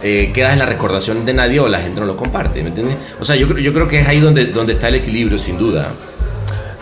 eh, 0.01 0.31
quedas 0.33 0.53
en 0.53 0.59
la 0.59 0.65
recordación 0.65 1.25
de 1.25 1.33
nadie 1.33 1.59
o 1.59 1.67
la 1.67 1.79
gente 1.79 1.99
no 1.99 2.05
lo 2.05 2.17
comparte, 2.17 2.61
¿me 2.63 2.69
entiendes? 2.69 2.97
O 3.19 3.25
sea, 3.25 3.35
yo, 3.35 3.47
creo- 3.47 3.59
yo 3.59 3.73
creo 3.73 3.87
que 3.87 4.01
es 4.01 4.07
ahí 4.07 4.19
donde, 4.19 4.45
donde 4.47 4.73
está 4.73 4.87
el 4.89 4.95
equilibrio, 4.95 5.37
sin 5.37 5.57
duda. 5.57 5.87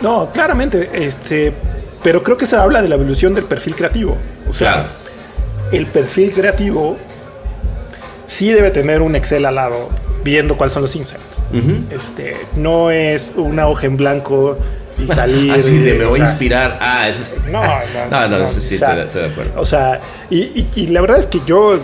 No, 0.01 0.29
claramente, 0.33 0.89
este, 0.93 1.53
pero 2.03 2.23
creo 2.23 2.37
que 2.37 2.45
se 2.47 2.55
habla 2.55 2.81
de 2.81 2.89
la 2.89 2.95
evolución 2.95 3.33
del 3.35 3.43
perfil 3.43 3.75
creativo. 3.75 4.17
O 4.49 4.53
sea, 4.53 4.73
Claro. 4.73 4.87
el 5.71 5.85
perfil 5.87 6.31
creativo 6.31 6.97
sí 8.27 8.49
debe 8.51 8.71
tener 8.71 9.01
un 9.01 9.15
Excel 9.15 9.45
al 9.45 9.55
lado 9.55 9.89
viendo 10.23 10.57
cuáles 10.57 10.73
son 10.73 10.83
los 10.83 10.95
insights. 10.95 11.23
Ujú. 11.53 11.93
Este, 11.93 12.35
no 12.55 12.89
es 12.91 13.33
una 13.35 13.67
hoja 13.67 13.85
en 13.87 13.97
blanco 13.97 14.57
y 15.03 15.07
salir. 15.07 15.51
Así 15.51 15.77
de 15.79 15.93
me 15.95 16.05
voy 16.05 16.19
a 16.19 16.23
inspirar. 16.23 16.77
Ah, 16.79 17.07
eso 17.07 17.21
es. 17.21 17.51
No, 17.51 17.61
no, 17.61 17.69
no, 18.09 18.27
no, 18.29 18.39
no, 18.39 18.45
eso 18.45 18.59
sí, 18.59 18.75
estoy, 18.75 18.95
de- 18.95 19.25
acuerdo. 19.25 19.59
O 19.59 19.65
sea, 19.65 19.99
y, 20.29 20.87
la 20.87 21.01
verdad 21.01 21.19
es 21.19 21.27
que 21.27 21.41
yo 21.45 21.79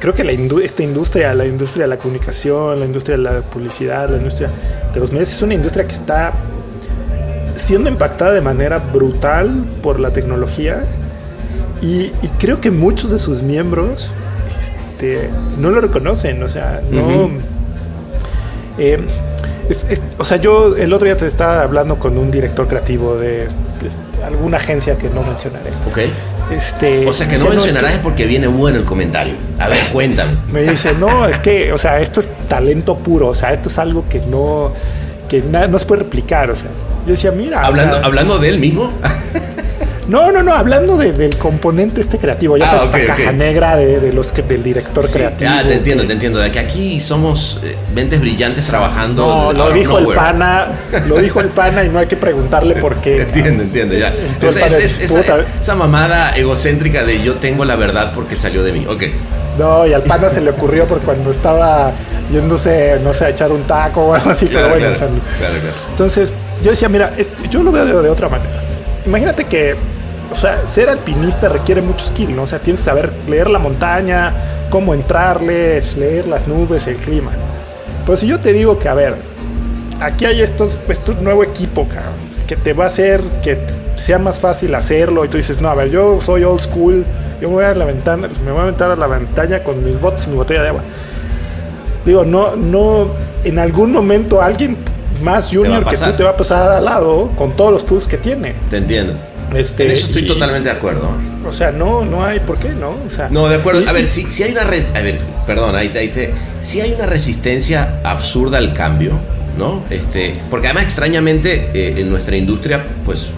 creo 0.00 0.14
que 0.14 0.24
la 0.24 0.32
esta 0.32 0.82
industria, 0.82 1.34
la 1.34 1.46
industria 1.46 1.84
de 1.84 1.88
la 1.88 1.98
comunicación, 1.98 2.78
la 2.78 2.86
industria 2.86 3.16
de 3.16 3.22
la 3.22 3.40
publicidad, 3.40 4.10
la 4.10 4.18
industria 4.18 4.48
de 4.92 5.00
los 5.00 5.12
medios, 5.12 5.32
es 5.32 5.42
una 5.42 5.54
industria 5.54 5.86
que 5.86 5.94
está 5.94 6.32
siendo 7.56 7.88
impactada 7.88 8.32
de 8.32 8.40
manera 8.40 8.78
brutal 8.78 9.64
por 9.82 9.98
la 9.98 10.10
tecnología 10.10 10.84
y, 11.82 12.12
y 12.22 12.28
creo 12.38 12.60
que 12.60 12.70
muchos 12.70 13.10
de 13.10 13.18
sus 13.18 13.42
miembros 13.42 14.10
este, 14.98 15.28
no 15.58 15.70
lo 15.70 15.80
reconocen, 15.80 16.42
o 16.42 16.48
sea, 16.48 16.80
no... 16.90 17.30
Eh, 18.78 19.00
es- 19.68 19.86
es- 19.88 20.02
o 20.18 20.24
sea, 20.24 20.36
yo 20.38 20.76
el 20.76 20.92
otro 20.92 21.04
día 21.06 21.16
te 21.16 21.26
estaba 21.26 21.62
hablando 21.62 21.98
con 21.98 22.16
un 22.18 22.30
director 22.30 22.66
creativo 22.68 23.16
de, 23.16 23.46
de 23.46 24.24
alguna 24.24 24.56
agencia 24.58 24.96
que 24.98 25.08
no 25.08 25.22
mencionaré. 25.22 25.70
Ok. 25.88 25.98
Este, 26.50 27.06
O 27.06 27.12
sea, 27.12 27.28
que 27.28 27.36
no 27.38 27.48
mencionarás 27.50 27.92
es 27.94 27.98
porque 27.98 28.24
viene 28.24 28.46
bueno 28.46 28.78
el 28.78 28.84
comentario. 28.84 29.34
A 29.58 29.68
ver, 29.68 29.78
cuéntame. 29.92 30.32
me 30.50 30.62
dice, 30.62 30.92
no, 30.98 31.26
es 31.28 31.38
que, 31.38 31.72
o 31.72 31.78
sea, 31.78 32.00
esto 32.00 32.20
es 32.20 32.28
talento 32.48 32.96
puro, 32.96 33.28
o 33.28 33.34
sea, 33.34 33.52
esto 33.52 33.68
es 33.68 33.78
algo 33.78 34.04
que 34.08 34.20
no, 34.20 34.72
que 35.28 35.42
no 35.42 35.78
se 35.78 35.84
puede 35.86 36.02
replicar, 36.04 36.50
o 36.50 36.56
sea. 36.56 36.68
Yo 37.06 37.12
decía, 37.12 37.30
mira, 37.32 37.60
o 37.62 37.64
Hablando, 37.66 37.96
sea, 37.96 38.04
hablando 38.06 38.38
de 38.38 38.48
él 38.48 38.58
mismo. 38.58 38.90
No, 40.08 40.32
no, 40.32 40.42
no, 40.42 40.54
hablando 40.54 40.96
de- 40.96 41.12
del 41.12 41.36
componente 41.36 42.00
este 42.00 42.18
creativo, 42.18 42.56
ya 42.56 42.64
Ah, 42.66 42.78
sabes, 42.78 43.02
esta 43.02 43.14
caja 43.14 43.32
negra 43.32 43.76
de, 43.76 44.00
de 44.00 44.12
los 44.12 44.32
que, 44.32 44.42
del 44.42 44.62
director 44.62 45.04
Sí, 45.06 45.12
creativo. 45.18 45.50
Ah, 45.52 45.62
te 45.66 45.74
entiendo, 45.74 46.02
que- 46.02 46.06
te 46.08 46.12
entiendo. 46.14 46.38
De 46.40 46.50
que 46.50 46.58
aquí 46.58 47.00
somos 47.00 47.60
eh, 47.62 47.76
mentes 47.94 48.20
brillantes 48.20 48.64
trabajando. 48.66 49.26
No, 49.26 49.52
lo 49.52 49.70
dijo 49.70 49.98
el 49.98 50.06
pana, 50.14 50.68
lo 51.06 51.18
dijo 51.18 51.40
el 51.40 51.48
pana 51.48 51.84
y 51.84 51.88
no 51.90 51.98
hay 51.98 52.06
que 52.06 52.16
preguntarle 52.16 52.74
por 52.76 52.96
qué. 52.96 53.22
Entiendo, 53.28 53.62
entiendo, 53.62 53.94
ya. 53.94 54.08
Entonces, 54.14 54.62
Esa, 54.64 54.78
es- 54.78 55.00
es- 55.00 55.10
puta. 55.12 55.20
esa, 55.40 55.60
esa 55.60 55.74
mamada 55.74 56.36
egocéntrica 56.36 57.04
de 57.04 57.22
yo 57.22 57.34
tengo 57.34 57.64
la 57.64 57.76
verdad 57.76 58.12
porque 58.14 58.34
salió 58.34 58.62
de 58.64 58.72
mí. 58.72 58.86
Ok. 58.88 59.02
No, 59.58 59.86
y 59.86 59.92
al 59.92 60.02
pana 60.04 60.28
se 60.30 60.40
le 60.40 60.50
ocurrió 60.50 60.86
por 60.86 61.00
cuando 61.00 61.30
estaba 61.32 61.92
yéndose, 62.32 62.98
no 63.02 63.12
sé, 63.12 63.24
a 63.26 63.28
echar 63.30 63.50
un 63.52 63.62
taco 63.64 64.02
o 64.06 64.14
algo 64.14 64.30
así, 64.30 64.46
Claro, 64.46 64.68
pero 64.68 64.78
bueno, 64.80 64.96
claro, 64.96 65.12
o 65.12 65.18
sea, 65.18 65.38
claro, 65.38 65.54
claro. 65.60 65.76
entonces 65.90 66.30
yo 66.62 66.70
decía, 66.70 66.88
mira, 66.88 67.10
yo 67.50 67.62
lo 67.62 67.72
veo 67.72 67.84
de, 67.84 67.92
de 68.02 68.08
otra 68.08 68.28
manera. 68.28 68.62
Imagínate 69.04 69.44
que, 69.44 69.74
o 70.30 70.34
sea, 70.34 70.66
ser 70.66 70.88
alpinista 70.88 71.48
requiere 71.48 71.80
mucho 71.80 72.06
skill, 72.06 72.36
¿no? 72.36 72.42
O 72.42 72.46
sea, 72.46 72.58
tienes 72.58 72.80
que 72.80 72.86
saber 72.86 73.12
leer 73.28 73.48
la 73.50 73.58
montaña, 73.58 74.32
cómo 74.70 74.94
entrarles, 74.94 75.96
leer 75.96 76.26
las 76.26 76.46
nubes, 76.46 76.86
el 76.86 76.96
clima. 76.96 77.32
Pues 78.04 78.20
si 78.20 78.26
yo 78.26 78.38
te 78.38 78.52
digo 78.52 78.78
que, 78.78 78.88
a 78.88 78.94
ver, 78.94 79.14
aquí 80.00 80.24
hay 80.24 80.40
estos, 80.40 80.78
este 80.88 81.14
nuevo 81.16 81.42
equipo, 81.42 81.86
cabrón, 81.88 82.14
que 82.46 82.56
te 82.56 82.72
va 82.72 82.84
a 82.84 82.86
hacer 82.88 83.22
que 83.42 83.58
sea 83.96 84.18
más 84.18 84.38
fácil 84.38 84.74
hacerlo 84.74 85.24
y 85.24 85.28
tú 85.28 85.36
dices, 85.36 85.60
no, 85.60 85.68
a 85.68 85.74
ver, 85.74 85.90
yo 85.90 86.20
soy 86.20 86.44
old 86.44 86.60
school, 86.60 87.04
yo 87.40 87.48
me 87.48 87.56
voy 87.56 87.64
a 87.64 87.74
la 87.74 87.84
ventana, 87.84 88.28
me 88.44 88.50
voy 88.50 88.60
a 88.60 88.62
aventar 88.64 88.90
a 88.90 88.96
la 88.96 89.06
ventana 89.06 89.62
con 89.62 89.84
mis 89.84 90.00
botes 90.00 90.26
y 90.26 90.30
mi 90.30 90.36
botella 90.36 90.62
de 90.62 90.68
agua. 90.68 90.82
Digo, 92.04 92.24
no, 92.24 92.56
no, 92.56 93.08
en 93.44 93.58
algún 93.58 93.92
momento 93.92 94.40
alguien 94.40 94.76
más 95.22 95.48
junior 95.48 95.84
que 95.86 95.96
tú 95.96 96.12
te 96.12 96.22
va 96.22 96.30
a 96.30 96.36
pasar 96.36 96.70
al 96.70 96.84
lado 96.84 97.30
con 97.36 97.52
todos 97.52 97.72
los 97.72 97.84
tools 97.84 98.06
que 98.06 98.16
tiene. 98.16 98.54
Te 98.70 98.78
entiendo. 98.78 99.14
Este, 99.54 99.84
en 99.86 99.90
eso 99.92 100.06
estoy 100.06 100.22
y- 100.24 100.26
totalmente 100.26 100.68
de 100.68 100.74
acuerdo. 100.76 101.10
O 101.46 101.52
sea, 101.52 101.70
no, 101.72 102.04
no 102.04 102.24
hay 102.24 102.40
por 102.40 102.58
qué, 102.58 102.70
¿no? 102.70 102.90
O 102.90 103.10
sea, 103.10 103.28
No, 103.30 103.48
de 103.48 103.56
acuerdo. 103.56 103.80
y- 103.82 103.86
A 103.88 103.92
ver, 103.92 104.06
si, 104.08 104.30
si 104.30 104.42
hay 104.42 104.52
una... 104.52 104.64
re- 104.64 104.86
a 104.94 105.00
ver, 105.00 105.18
perdón, 105.46 105.74
ahí 105.76 105.88
te, 105.88 105.98
ahí 106.00 106.08
te- 106.08 106.32
Si 106.60 106.80
hay 106.80 106.92
una 106.92 107.06
resistencia 107.06 108.00
absurda 108.04 108.58
al 108.58 108.74
cambio, 108.74 109.12
¿no? 109.58 109.82
Este, 109.90 110.34
porque 110.50 110.66
además, 110.68 110.84
extrañamente, 110.84 111.70
eh, 111.72 111.94
en 112.00 112.10
nuestra 112.10 112.36
industria, 112.36 112.84
pues, 113.04 113.28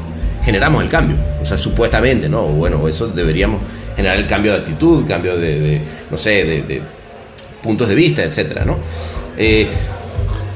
generamos 0.45 0.83
el 0.83 0.89
cambio. 0.89 1.17
O 1.41 1.47
sea, 1.47 1.57
supuestamente, 1.57 2.29
¿no? 2.29 2.41
O 2.45 2.49
Bueno, 2.49 2.87
eso 2.89 3.07
deberíamos 3.09 3.61
generar 3.97 4.17
el 4.19 4.27
cambio 4.27 4.53
de 4.53 4.59
actitud, 4.59 5.07
cambio 5.07 5.37
de, 5.39 5.61
de, 5.61 5.81
no 6.11 6.17
sé, 6.19 6.31
de, 6.45 6.63
de 6.63 6.83
puntos 7.63 7.89
de 7.89 7.95
vista, 7.95 8.25
etcétera, 8.25 8.65
¿no? 8.65 8.79
Eh, 9.37 9.69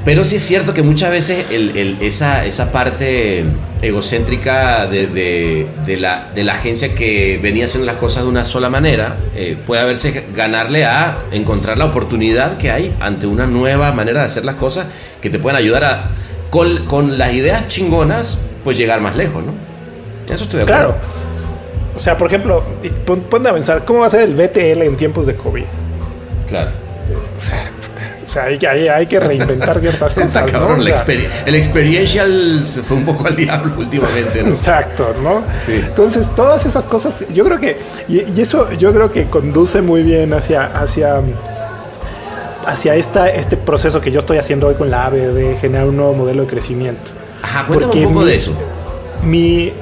Pero 0.04 0.22
sí 0.24 0.36
es 0.36 0.42
cierto 0.42 0.74
que 0.74 0.82
muchas 0.82 1.10
veces 1.10 1.46
el- 1.50 1.76
el- 1.76 1.96
esa, 2.02 2.44
esa 2.44 2.70
parte 2.72 3.44
egocéntrica 3.80 4.86
de, 4.86 5.06
de- 5.06 5.66
de 5.86 5.96
la, 5.96 6.30
de 6.34 6.44
la 6.44 6.52
agencia 6.52 6.94
que 6.94 7.38
venía 7.42 7.64
haciendo 7.64 7.86
las 7.86 7.96
cosas 7.96 8.24
de 8.24 8.28
una 8.28 8.44
sola 8.44 8.68
manera 8.68 9.16
eh, 9.34 9.56
puede 9.66 9.80
haberse 9.82 10.24
ganarle 10.34 10.84
a 10.84 11.16
encontrar 11.32 11.78
la 11.78 11.86
oportunidad 11.86 12.58
que 12.58 12.70
hay 12.70 12.94
ante 13.00 13.26
una 13.26 13.46
nueva 13.46 13.92
manera 13.92 14.20
de 14.20 14.26
hacer 14.26 14.44
las 14.44 14.56
cosas 14.56 14.86
que 15.22 15.30
te 15.30 15.38
pueden 15.38 15.56
ayudar 15.56 15.84
a, 15.84 16.10
con, 16.50 16.84
con 16.86 17.16
las 17.18 17.32
ideas 17.32 17.66
chingonas, 17.68 18.38
pues 18.62 18.76
llegar 18.76 19.00
más 19.00 19.16
lejos, 19.16 19.42
¿no? 19.44 19.52
Eso 20.32 20.44
estoy 20.44 20.58
de 20.58 20.64
acuerdo. 20.64 20.88
Claro. 20.96 20.96
O 21.96 22.00
sea, 22.00 22.18
por 22.18 22.26
ejemplo, 22.26 22.62
ponte 23.30 23.48
a 23.48 23.52
pensar, 23.52 23.84
¿cómo 23.84 24.00
va 24.00 24.06
a 24.06 24.10
ser 24.10 24.20
el 24.22 24.34
BTL 24.34 24.82
en 24.82 24.96
tiempos 24.96 25.26
de 25.26 25.34
COVID? 25.36 25.64
Claro. 26.48 26.70
O 27.38 27.40
sea, 27.40 27.70
sea 28.34 28.44
hay, 28.44 28.58
que- 28.58 28.68
hay, 28.68 28.88
hay 28.88 29.06
que 29.06 29.18
reinventar 29.20 29.80
ciertas 29.80 30.12
cosas. 30.14 30.44
El, 31.46 31.54
experiential 31.54 32.64
se 32.64 32.82
fue 32.82 32.96
un 32.98 33.04
poco 33.04 33.26
al 33.26 33.36
diablo 33.36 33.72
últimamente, 33.78 34.42
¿no? 34.42 34.50
Exacto, 34.50 35.14
¿no? 35.22 35.42
Sí. 35.64 35.72
Entonces, 35.74 36.26
todas 36.34 36.66
esas 36.66 36.84
cosas, 36.84 37.24
yo 37.32 37.44
creo 37.44 37.58
que, 37.58 37.78
y, 38.08 38.22
y 38.36 38.40
eso 38.40 38.70
yo 38.72 38.92
creo 38.92 39.10
que 39.12 39.24
conduce 39.26 39.80
muy 39.82 40.02
bien 40.02 40.32
hacia, 40.34 40.64
hacia, 40.66 41.20
hacia 42.66 42.94
esta, 42.94 43.28
este 43.28 43.56
proceso 43.56 44.00
que 44.00 44.10
yo 44.10 44.20
estoy 44.20 44.38
haciendo 44.38 44.68
hoy 44.68 44.74
con 44.74 44.90
la 44.90 45.06
AVE 45.06 45.28
de 45.32 45.56
generar 45.56 45.86
un 45.88 45.96
nuevo 45.96 46.14
modelo 46.14 46.42
de 46.42 46.48
crecimiento. 46.48 47.10
Ajá, 47.42 47.66
cuéntame 47.66 47.92
Porque 47.92 48.06
un 48.06 48.12
poco 48.14 48.24
mi- 48.24 48.30
de 48.30 48.36
eso. 48.36 48.52
Mi, 49.22 49.72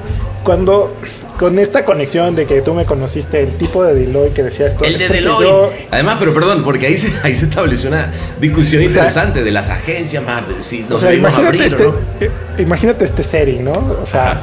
cuando, 0.43 0.95
con 1.39 1.57
esta 1.59 1.83
conexión 1.85 2.35
de 2.35 2.45
que 2.45 2.61
tú 2.61 2.73
me 2.73 2.85
conociste, 2.85 3.41
el 3.41 3.57
tipo 3.57 3.83
de 3.83 3.93
Deloitte 3.95 4.33
que 4.33 4.43
decía 4.43 4.67
esto. 4.67 4.83
El 4.85 4.97
de 4.97 5.09
Deloitte. 5.09 5.43
yo- 5.49 5.71
Además, 5.91 6.17
pero 6.19 6.33
perdón, 6.33 6.63
porque 6.63 6.87
ahí 6.87 6.97
se, 6.97 7.11
ahí 7.27 7.33
se 7.33 7.45
estableció 7.45 7.89
una 7.89 8.11
discusión 8.39 8.81
O 8.83 8.85
sea, 8.85 8.93
interesante 8.93 9.43
de 9.43 9.51
las 9.51 9.69
agencias 9.69 10.23
más. 10.23 10.43
Si 10.59 10.83
o 10.83 10.91
nos 10.91 11.01
sea, 11.01 11.09
debimos 11.09 11.31
imagínate, 11.31 11.63
abrir, 11.63 11.73
este, 11.73 11.83
¿no? 11.83 11.93
eh, 12.21 12.61
imagínate 12.61 13.05
este 13.05 13.23
setting, 13.23 13.63
¿no? 13.63 13.71
O 13.71 14.05
sea, 14.05 14.31
Ajá. 14.31 14.41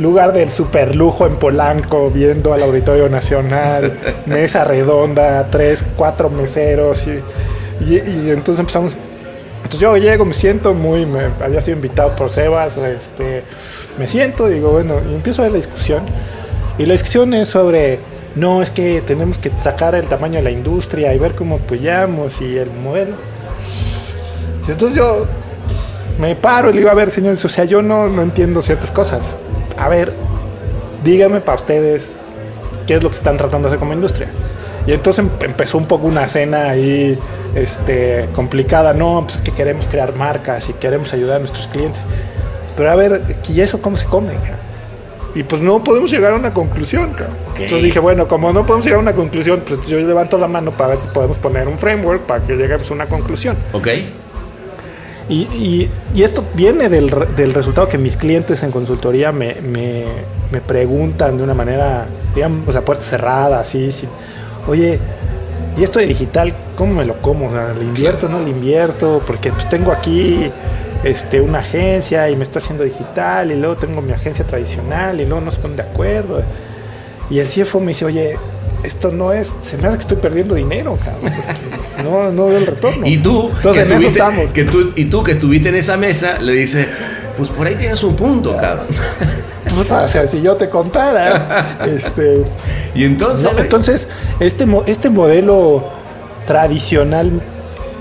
lugar 0.00 0.32
del 0.32 0.50
super 0.50 0.94
lujo 0.96 1.26
en 1.26 1.36
Polanco, 1.36 2.10
viendo 2.10 2.52
al 2.52 2.62
Auditorio 2.62 3.08
Nacional, 3.08 3.92
mesa 4.26 4.64
redonda, 4.64 5.46
tres, 5.50 5.84
cuatro 5.96 6.30
meseros. 6.30 7.02
Y, 7.06 7.84
y- 7.84 7.96
y 8.26 8.30
entonces 8.30 8.60
empezamos. 8.60 8.92
Entonces 9.56 9.80
yo 9.80 9.96
llego, 9.96 10.24
me 10.24 10.32
siento 10.34 10.74
muy. 10.74 11.06
Me, 11.06 11.24
había 11.44 11.60
sido 11.60 11.76
invitado 11.76 12.14
por 12.16 12.30
Sebas, 12.30 12.74
este, 12.76 13.42
me 13.98 14.08
siento, 14.08 14.48
digo, 14.48 14.70
bueno, 14.70 14.96
y 15.10 15.14
empiezo 15.14 15.42
a 15.42 15.44
ver 15.44 15.52
la 15.52 15.58
discusión. 15.58 16.02
Y 16.78 16.86
la 16.86 16.92
discusión 16.92 17.32
es 17.34 17.48
sobre. 17.48 18.00
No, 18.34 18.60
es 18.62 18.70
que 18.70 19.00
tenemos 19.00 19.38
que 19.38 19.50
sacar 19.56 19.94
el 19.94 20.06
tamaño 20.06 20.36
de 20.36 20.42
la 20.42 20.50
industria 20.50 21.14
y 21.14 21.18
ver 21.18 21.34
cómo 21.34 21.56
apoyamos 21.56 22.40
y 22.42 22.58
el 22.58 22.70
modelo. 22.70 23.16
Y 24.68 24.72
entonces 24.72 24.96
yo 24.98 25.26
me 26.18 26.34
paro 26.36 26.68
y 26.68 26.72
le 26.74 26.78
digo, 26.80 26.90
a 26.90 26.94
ver, 26.94 27.10
señores, 27.10 27.42
o 27.44 27.48
sea, 27.48 27.64
yo 27.64 27.80
no, 27.80 28.08
no 28.08 28.20
entiendo 28.22 28.60
ciertas 28.60 28.90
cosas. 28.90 29.36
A 29.78 29.88
ver, 29.88 30.12
díganme 31.02 31.40
para 31.40 31.56
ustedes 31.56 32.10
qué 32.86 32.94
es 32.96 33.02
lo 33.02 33.08
que 33.08 33.16
están 33.16 33.38
tratando 33.38 33.68
de 33.68 33.72
hacer 33.72 33.78
como 33.80 33.94
industria. 33.94 34.28
Y 34.86 34.92
entonces 34.92 35.24
em- 35.24 35.30
empezó 35.40 35.78
un 35.78 35.86
poco 35.86 36.06
una 36.06 36.28
cena 36.28 36.70
ahí 36.70 37.18
este, 37.54 38.28
complicada. 38.34 38.92
No, 38.92 39.22
pues 39.24 39.36
es 39.36 39.42
que 39.42 39.52
queremos 39.52 39.86
crear 39.86 40.14
marcas 40.14 40.68
y 40.68 40.74
queremos 40.74 41.12
ayudar 41.12 41.36
a 41.36 41.38
nuestros 41.40 41.66
clientes. 41.68 42.02
Pero 42.76 42.90
a 42.90 42.96
ver, 42.96 43.22
¿y 43.48 43.60
eso 43.60 43.80
cómo 43.80 43.96
se 43.96 44.04
come? 44.04 44.32
Y 45.34 45.42
pues 45.42 45.60
no 45.60 45.82
podemos 45.84 46.10
llegar 46.10 46.32
a 46.32 46.36
una 46.36 46.52
conclusión. 46.54 47.12
ca. 47.14 47.26
Entonces 47.54 47.82
dije, 47.82 47.98
bueno, 47.98 48.26
como 48.28 48.52
no 48.52 48.64
podemos 48.64 48.84
llegar 48.86 48.98
a 49.00 49.02
una 49.02 49.12
conclusión, 49.14 49.62
pues 49.66 49.86
yo 49.86 49.98
levanto 49.98 50.38
la 50.38 50.48
mano 50.48 50.70
para 50.70 50.90
ver 50.90 50.98
si 50.98 51.08
podemos 51.08 51.36
poner 51.38 51.68
un 51.68 51.78
framework 51.78 52.22
para 52.22 52.42
que 52.44 52.54
lleguemos 52.56 52.90
a 52.90 52.94
una 52.94 53.06
conclusión. 53.06 53.56
Ok. 53.72 53.88
Y, 55.28 55.42
y- 55.52 55.90
y 56.14 56.22
esto 56.22 56.44
viene 56.54 56.88
del, 56.88 57.12
del 57.36 57.52
resultado 57.52 57.88
que 57.88 57.98
mis 57.98 58.16
clientes 58.16 58.62
en 58.62 58.70
consultoría 58.70 59.32
me, 59.32 59.56
me- 59.56 60.04
me 60.52 60.60
preguntan 60.60 61.36
de 61.36 61.42
una 61.42 61.52
manera, 61.54 62.06
digamos, 62.34 62.74
a 62.76 62.80
puerta 62.82 63.04
cerrada, 63.04 63.60
así, 63.60 63.90
sin, 63.90 64.08
oye, 64.68 65.00
¿y 65.76 65.82
esto 65.82 65.98
de 65.98 66.06
digital 66.06 66.54
cómo 66.76 66.94
me 66.94 67.04
lo 67.04 67.14
como? 67.16 67.48
O 67.48 67.50
sea, 67.50 67.74
¿Le 67.76 67.84
invierto 67.84 68.26
o 68.26 68.28
no 68.28 68.40
le 68.40 68.50
invierto? 68.50 69.20
Porque 69.26 69.50
pues 69.50 69.68
tengo 69.68 69.90
aquí 69.90 70.48
este, 71.04 71.40
una 71.40 71.60
agencia 71.60 72.28
y 72.30 72.36
me 72.36 72.44
está 72.44 72.58
haciendo 72.58 72.84
digital 72.84 73.50
y 73.50 73.56
luego 73.56 73.76
tengo 73.76 74.00
mi 74.02 74.12
agencia 74.12 74.44
tradicional 74.44 75.20
y 75.20 75.26
luego 75.26 75.40
no 75.40 75.50
se 75.50 75.58
ponen 75.58 75.76
de 75.76 75.82
acuerdo. 75.82 76.42
Y 77.30 77.38
el 77.38 77.46
CFO 77.46 77.80
me 77.80 77.88
dice, 77.88 78.04
oye, 78.04 78.36
esto 78.84 79.10
no 79.10 79.32
es, 79.32 79.54
se 79.62 79.76
me 79.76 79.88
hace 79.88 79.96
que 79.96 80.02
estoy 80.02 80.16
perdiendo 80.18 80.54
dinero, 80.54 80.98
cabrón. 81.04 81.32
No, 82.04 82.30
no 82.30 82.46
veo 82.46 82.58
el 82.58 82.66
retorno. 82.66 83.06
Y 83.06 83.18
tú, 83.18 83.50
Entonces, 83.56 83.72
que 83.72 83.80
en 83.80 83.86
eso 83.86 83.94
estuviste, 83.96 84.18
estamos. 84.18 84.50
que 84.52 84.64
tú, 84.64 84.92
y 84.94 85.06
tú 85.06 85.22
que 85.22 85.32
estuviste 85.32 85.70
en 85.70 85.74
esa 85.74 85.96
mesa, 85.96 86.38
le 86.40 86.52
dices, 86.52 86.86
pues 87.36 87.48
por 87.48 87.66
ahí 87.66 87.74
tienes 87.74 88.02
un 88.04 88.14
punto, 88.14 88.56
cabrón. 88.56 88.86
O 89.78 90.08
sea, 90.08 90.26
si 90.26 90.40
yo 90.40 90.54
te 90.56 90.70
contara, 90.70 91.76
este, 91.86 92.44
Y 92.94 93.04
entonces, 93.04 93.52
no, 93.52 93.58
entonces 93.58 94.06
este 94.40 94.64
este 94.86 95.10
modelo 95.10 95.84
tradicional 96.46 97.42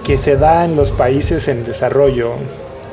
que 0.06 0.18
se 0.18 0.38
da 0.38 0.64
en 0.64 0.76
los 0.76 0.92
países 0.92 1.48
en 1.48 1.66
desarrollo, 1.66 2.34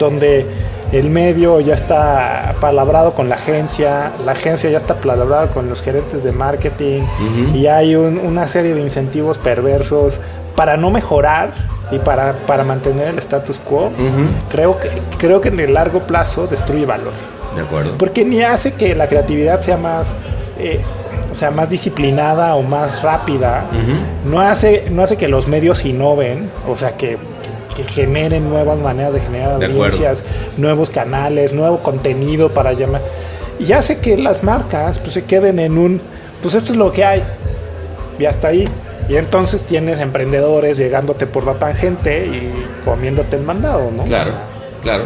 donde 0.03 0.44
el 0.92 1.09
medio 1.09 1.59
ya 1.61 1.74
está 1.74 2.55
palabrado 2.61 3.12
con 3.14 3.28
la 3.30 3.36
agencia, 3.36 4.12
la 4.26 4.32
agencia 4.32 4.68
ya 4.70 4.76
está 4.78 4.94
palabrada 4.96 5.46
con 5.46 5.68
los 5.68 5.80
gerentes 5.80 6.22
de 6.22 6.32
marketing 6.32 7.03
y 7.55 7.66
hay 7.66 7.94
un- 7.96 8.18
una 8.18 8.46
serie 8.48 8.74
de 8.74 8.80
incentivos 8.82 9.38
perversos 9.38 10.18
para 10.55 10.76
no 10.76 10.90
mejorar 10.90 11.50
y 11.90 11.98
para, 11.98 12.32
para 12.46 12.62
mantener 12.64 13.09
el 13.09 13.18
status 13.18 13.59
quo, 13.59 13.90
creo, 14.50 14.78
que, 14.78 14.90
creo 15.18 15.40
que 15.40 15.48
en 15.48 15.61
el 15.61 15.72
largo 15.74 16.00
plazo 16.00 16.46
destruye 16.46 16.84
valor. 16.84 17.12
de 17.57 17.61
acuerdo. 17.62 17.92
Porque 17.98 18.24
ni 18.24 18.42
hace 18.42 18.72
que 18.72 18.94
la 18.94 19.07
creatividad 19.09 19.61
sea 19.61 19.76
más, 19.76 20.14
eh, 20.59 20.80
o 21.30 21.34
sea, 21.36 21.50
más 21.50 21.68
disciplinada 21.70 22.55
o 22.55 22.62
más 22.62 23.03
rápida. 23.03 23.64
No 24.30 24.40
hace, 24.40 24.86
no 24.90 25.03
hace 25.03 25.16
que 25.18 25.28
los 25.28 25.48
medios 25.48 25.84
innoven, 25.84 26.50
o 26.68 26.76
sea, 26.78 26.92
que, 26.92 27.18
que 27.74 27.84
generen 27.84 28.48
nuevas 28.50 28.78
maneras 28.80 29.12
de 29.14 29.20
generar 29.20 29.58
De 29.58 29.66
acuerdo. 29.66 29.84
audiencias, 29.84 30.22
nuevos 30.56 30.90
canales, 30.90 31.52
nuevo 31.52 31.78
contenido 31.82 32.50
para 32.50 32.72
llamar. 32.72 33.00
Y 33.58 33.72
hace 33.72 33.98
que 33.98 34.16
las 34.16 34.42
marcas 34.42 34.98
pues, 34.98 35.12
se 35.14 35.24
queden 35.24 35.58
en 35.58 35.78
un, 35.78 36.00
pues 36.42 36.54
esto 36.54 36.72
es 36.72 36.78
lo 36.78 36.92
que 36.92 37.04
hay. 37.04 37.22
Y 38.18 38.24
hasta 38.24 38.48
ahí. 38.48 38.68
Y 39.08 39.16
entonces 39.16 39.64
tienes 39.64 40.00
emprendedores 40.00 40.78
llegándote 40.78 41.26
por 41.26 41.44
la 41.44 41.54
tangente 41.54 42.26
y 42.26 42.52
comiéndote 42.84 43.36
el 43.36 43.42
mandado, 43.42 43.90
¿no? 43.96 44.04
Claro, 44.04 44.32
claro. 44.82 45.04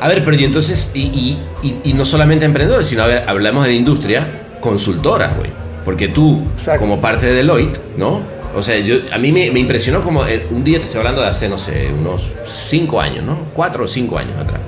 A 0.00 0.08
ver, 0.08 0.24
pero 0.24 0.36
y 0.36 0.44
entonces, 0.44 0.90
y, 0.94 1.02
y- 1.02 1.38
y- 1.62 1.80
y 1.90 1.92
no 1.94 2.04
solamente 2.04 2.44
emprendedores, 2.44 2.88
sino, 2.88 3.02
a 3.02 3.06
ver, 3.06 3.24
hablamos 3.26 3.64
de 3.64 3.70
la 3.70 3.76
industria, 3.76 4.26
consultoras, 4.60 5.36
güey. 5.36 5.50
Porque 5.84 6.08
tú, 6.08 6.42
Exacto. 6.54 6.80
como 6.80 7.00
parte 7.00 7.26
de 7.26 7.34
Deloitte, 7.34 7.80
¿no? 7.96 8.20
O 8.56 8.62
sea, 8.62 8.78
yo, 8.78 8.96
a 9.12 9.18
mí 9.18 9.32
me, 9.32 9.44
impresionó 9.46 10.02
como 10.02 10.24
eh, 10.26 10.46
un 10.50 10.64
día, 10.64 10.78
te 10.78 10.86
estoy 10.86 10.98
hablando 10.98 11.20
de 11.20 11.28
hace, 11.28 11.46
no 11.46 11.58
sé, 11.58 11.90
unos 11.92 12.32
cinco 12.44 12.98
años, 12.98 13.22
¿no? 13.22 13.38
Cuatro 13.52 13.84
o 13.84 13.88
cinco 13.88 14.16
años 14.16 14.34
atrás. 14.38 14.60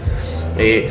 Eh, 0.59 0.91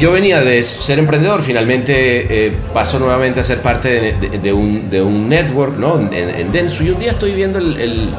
yo 0.00 0.10
venía 0.10 0.40
de 0.40 0.60
ser 0.64 0.98
emprendedor, 0.98 1.40
finalmente 1.42 2.46
eh, 2.46 2.52
paso 2.74 2.98
nuevamente 2.98 3.38
a 3.38 3.44
ser 3.44 3.62
parte 3.62 4.16
de, 4.42 4.52
un, 4.52 4.90
de 4.90 5.00
un 5.00 5.28
network, 5.28 5.76
¿no? 5.76 6.00
En, 6.00 6.12
en 6.12 6.50
Denso, 6.50 6.82
y 6.82 6.90
un 6.90 6.98
día 6.98 7.12
estoy 7.12 7.32
viendo 7.32 7.60
el, 7.60 7.78
el, 7.80 8.10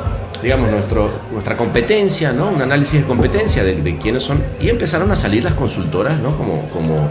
digamos, 0.41 0.71
nuestro, 0.71 1.11
nuestra 1.33 1.57
competencia, 1.57 2.31
¿no? 2.31 2.49
Un 2.49 2.61
análisis 2.61 3.01
de 3.01 3.07
competencia 3.07 3.65
de 3.65 3.97
quiénes 3.97 4.23
son, 4.23 4.41
y 4.61 4.69
empezaron 4.69 5.11
a 5.11 5.17
salir 5.17 5.43
las 5.43 5.53
consultoras, 5.53 6.17
¿no? 6.19 6.37
Como, 6.37 6.69
como 6.69 7.09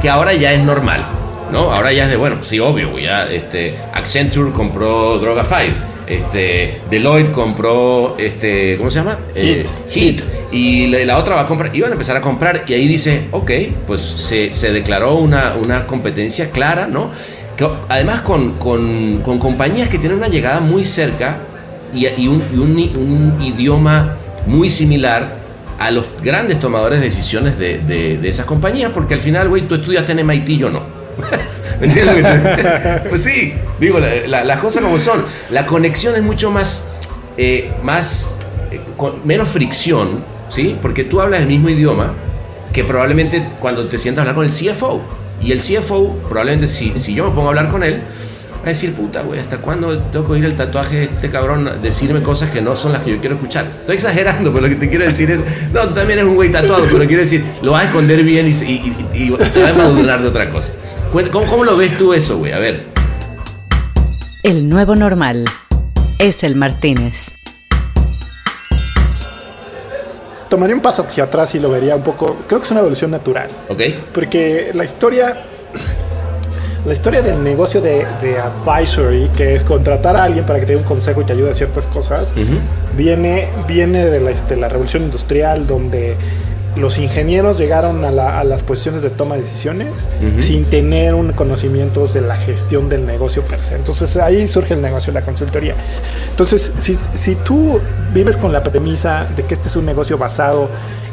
que 0.00 0.08
ahora 0.08 0.32
ya 0.32 0.52
es 0.54 0.64
normal, 0.64 1.04
¿no? 1.52 1.72
Ahora 1.72 1.92
ya 1.92 2.04
es 2.04 2.10
de, 2.10 2.16
bueno, 2.16 2.42
sí, 2.42 2.58
obvio, 2.58 2.98
ya 2.98 3.30
este, 3.30 3.76
Accenture 3.92 4.50
compró 4.50 5.20
Droga5, 5.22 5.74
este, 6.08 6.80
Deloitte 6.90 7.30
compró, 7.32 8.16
este, 8.18 8.76
¿cómo 8.78 8.90
se 8.90 8.98
llama? 8.98 9.18
Eh, 9.34 9.64
Hit. 9.90 10.22
Y 10.50 10.88
la, 10.88 10.98
la 11.04 11.18
otra 11.18 11.36
va 11.36 11.42
a 11.42 11.46
comprar, 11.46 11.74
iban 11.76 11.90
a 11.90 11.92
empezar 11.92 12.16
a 12.16 12.20
comprar, 12.20 12.64
y 12.66 12.74
ahí 12.74 12.88
dice, 12.88 13.28
ok, 13.30 13.50
pues 13.86 14.00
se, 14.00 14.52
se 14.52 14.72
declaró 14.72 15.14
una, 15.16 15.54
una 15.62 15.86
competencia 15.86 16.50
clara, 16.50 16.86
¿no? 16.88 17.10
Que, 17.56 17.66
además 17.88 18.22
con, 18.22 18.54
con, 18.54 19.20
con 19.22 19.38
compañías 19.38 19.88
que 19.88 19.98
tienen 19.98 20.18
una 20.18 20.28
llegada 20.28 20.60
muy 20.60 20.84
cerca 20.84 21.36
y, 21.94 22.06
y 22.06 22.26
un, 22.28 22.42
y 22.52 22.56
un- 22.58 23.36
un 23.36 23.42
idioma 23.42 24.16
muy 24.46 24.68
similar 24.70 25.36
a 25.78 25.90
los 25.90 26.06
grandes 26.22 26.58
tomadores 26.58 27.00
de 27.00 27.06
decisiones 27.06 27.58
de, 27.58 27.78
de- 27.78 28.16
de 28.18 28.28
esas 28.28 28.46
compañías, 28.46 28.90
porque 28.94 29.14
al 29.14 29.20
final, 29.20 29.48
güey, 29.48 29.62
tú 29.62 29.74
estudiaste 29.74 30.12
en 30.12 30.18
MIT, 30.26 30.48
yo 30.58 30.70
no. 30.70 30.80
¿Me 31.80 31.86
entiendes 31.86 32.16
lo 32.16 32.22
que 32.22 32.62
te- 32.62 33.08
Pues 33.08 33.22
sí, 33.24 33.54
digo, 33.80 33.98
la- 33.98 34.26
la- 34.26 34.44
las 34.44 34.58
cosas 34.58 34.82
como 34.82 34.98
son. 34.98 35.24
La 35.50 35.66
conexión 35.66 36.14
es 36.16 36.22
mucho 36.22 36.50
más, 36.50 36.88
eh, 37.36 37.70
más 37.82 38.30
eh, 38.70 38.80
menos 39.24 39.48
fricción, 39.48 40.24
¿sí? 40.48 40.76
Porque 40.80 41.04
tú 41.04 41.20
hablas 41.20 41.40
el 41.40 41.46
mismo 41.46 41.68
idioma 41.68 42.12
que 42.72 42.84
probablemente 42.84 43.46
cuando 43.60 43.86
te 43.88 43.98
sientas 43.98 44.20
a 44.20 44.30
hablar 44.30 44.34
con 44.36 44.44
el 44.46 44.52
CFO. 44.52 45.02
Y 45.40 45.50
el 45.52 45.58
CFO, 45.60 46.16
probablemente 46.28 46.68
si, 46.68 46.92
si 46.96 47.14
yo 47.14 47.24
me 47.28 47.30
pongo 47.34 47.46
a 47.46 47.48
hablar 47.48 47.70
con 47.70 47.82
él, 47.82 48.00
a 48.64 48.68
decir, 48.68 48.94
puta, 48.94 49.22
güey, 49.22 49.40
¿hasta 49.40 49.58
cuándo 49.58 49.98
tengo 49.98 50.26
que 50.26 50.32
oír 50.32 50.44
el 50.44 50.54
tatuaje 50.54 50.96
de 50.96 51.04
este 51.04 51.30
cabrón 51.30 51.70
decirme 51.82 52.22
cosas 52.22 52.50
que 52.50 52.60
no 52.60 52.76
son 52.76 52.92
las 52.92 53.02
que 53.02 53.10
yo 53.10 53.18
quiero 53.18 53.34
escuchar? 53.34 53.66
Estoy 53.66 53.96
exagerando, 53.96 54.52
pero 54.52 54.66
lo 54.66 54.68
que 54.68 54.76
te 54.76 54.88
quiero 54.88 55.04
decir 55.04 55.30
es, 55.30 55.40
no, 55.72 55.80
tú 55.88 55.94
también 55.94 56.20
eres 56.20 56.30
un 56.30 56.36
güey 56.36 56.50
tatuado, 56.50 56.84
pero 56.90 57.06
quiero 57.06 57.22
decir, 57.22 57.44
lo 57.62 57.72
vas 57.72 57.84
a 57.84 57.86
esconder 57.86 58.22
bien 58.22 58.46
y, 58.46 58.50
y, 58.50 58.96
y, 59.14 59.24
y 59.24 59.30
te 59.30 59.62
vas 59.62 59.72
a 59.72 59.74
madurar 59.74 60.22
de 60.22 60.28
otra 60.28 60.50
cosa. 60.50 60.74
¿Cómo, 61.30 61.46
cómo 61.46 61.64
lo 61.64 61.76
ves 61.76 61.96
tú 61.98 62.14
eso, 62.14 62.38
güey? 62.38 62.52
A 62.52 62.58
ver. 62.58 62.84
El 64.42 64.68
nuevo 64.68 64.96
normal 64.96 65.44
es 66.18 66.42
el 66.42 66.56
Martínez. 66.56 67.30
Tomaría 70.48 70.76
un 70.76 70.82
paso 70.82 71.02
hacia 71.02 71.24
atrás 71.24 71.54
y 71.54 71.60
lo 71.60 71.70
vería 71.70 71.96
un 71.96 72.02
poco. 72.02 72.36
Creo 72.46 72.60
que 72.60 72.64
es 72.66 72.70
una 72.70 72.80
evolución 72.80 73.10
natural. 73.10 73.48
¿Ok? 73.68 73.80
Porque 74.12 74.70
la 74.74 74.84
historia. 74.84 75.44
La 76.84 76.92
historia 76.92 77.22
del 77.22 77.42
negocio 77.44 77.80
de, 77.80 78.04
de 78.20 78.38
advisory, 78.38 79.28
que 79.36 79.54
es 79.54 79.62
contratar 79.62 80.16
a 80.16 80.24
alguien 80.24 80.44
para 80.44 80.58
que 80.58 80.66
te 80.66 80.72
dé 80.72 80.78
un 80.78 80.84
consejo 80.84 81.20
y 81.22 81.24
te 81.24 81.32
ayude 81.32 81.50
a 81.50 81.54
ciertas 81.54 81.86
cosas, 81.86 82.28
viene, 82.96 83.48
viene 83.68 84.04
de, 84.06 84.18
la, 84.20 84.32
de 84.32 84.56
la 84.56 84.68
revolución 84.68 85.04
industrial, 85.04 85.66
donde 85.66 86.16
los 86.74 86.96
ingenieros 86.98 87.58
llegaron 87.58 88.02
a, 88.04 88.10
la- 88.10 88.40
a 88.40 88.44
las 88.44 88.62
posiciones 88.64 89.02
de 89.02 89.10
toma 89.10 89.34
de 89.36 89.42
decisiones 89.42 89.88
sin 90.42 90.64
tener 90.64 91.12
un 91.14 91.32
conocimiento 91.32 92.06
de 92.08 92.22
la 92.22 92.36
gestión 92.36 92.88
del 92.88 93.04
negocio 93.06 93.42
per 93.42 93.62
se. 93.62 93.74
Entonces 93.76 94.16
ahí 94.16 94.48
surge 94.48 94.74
el 94.74 94.80
negocio 94.82 95.12
de 95.12 95.20
la 95.20 95.24
consultoría. 95.26 95.74
Entonces, 96.30 96.70
si, 96.78 96.94
si 97.14 97.34
tú 97.36 97.78
vives 98.14 98.36
con 98.38 98.52
la 98.52 98.62
premisa 98.62 99.26
de 99.36 99.42
que 99.44 99.52
este 99.54 99.68
es 99.68 99.76
un 99.76 99.84
negocio 99.84 100.16
basado 100.18 100.68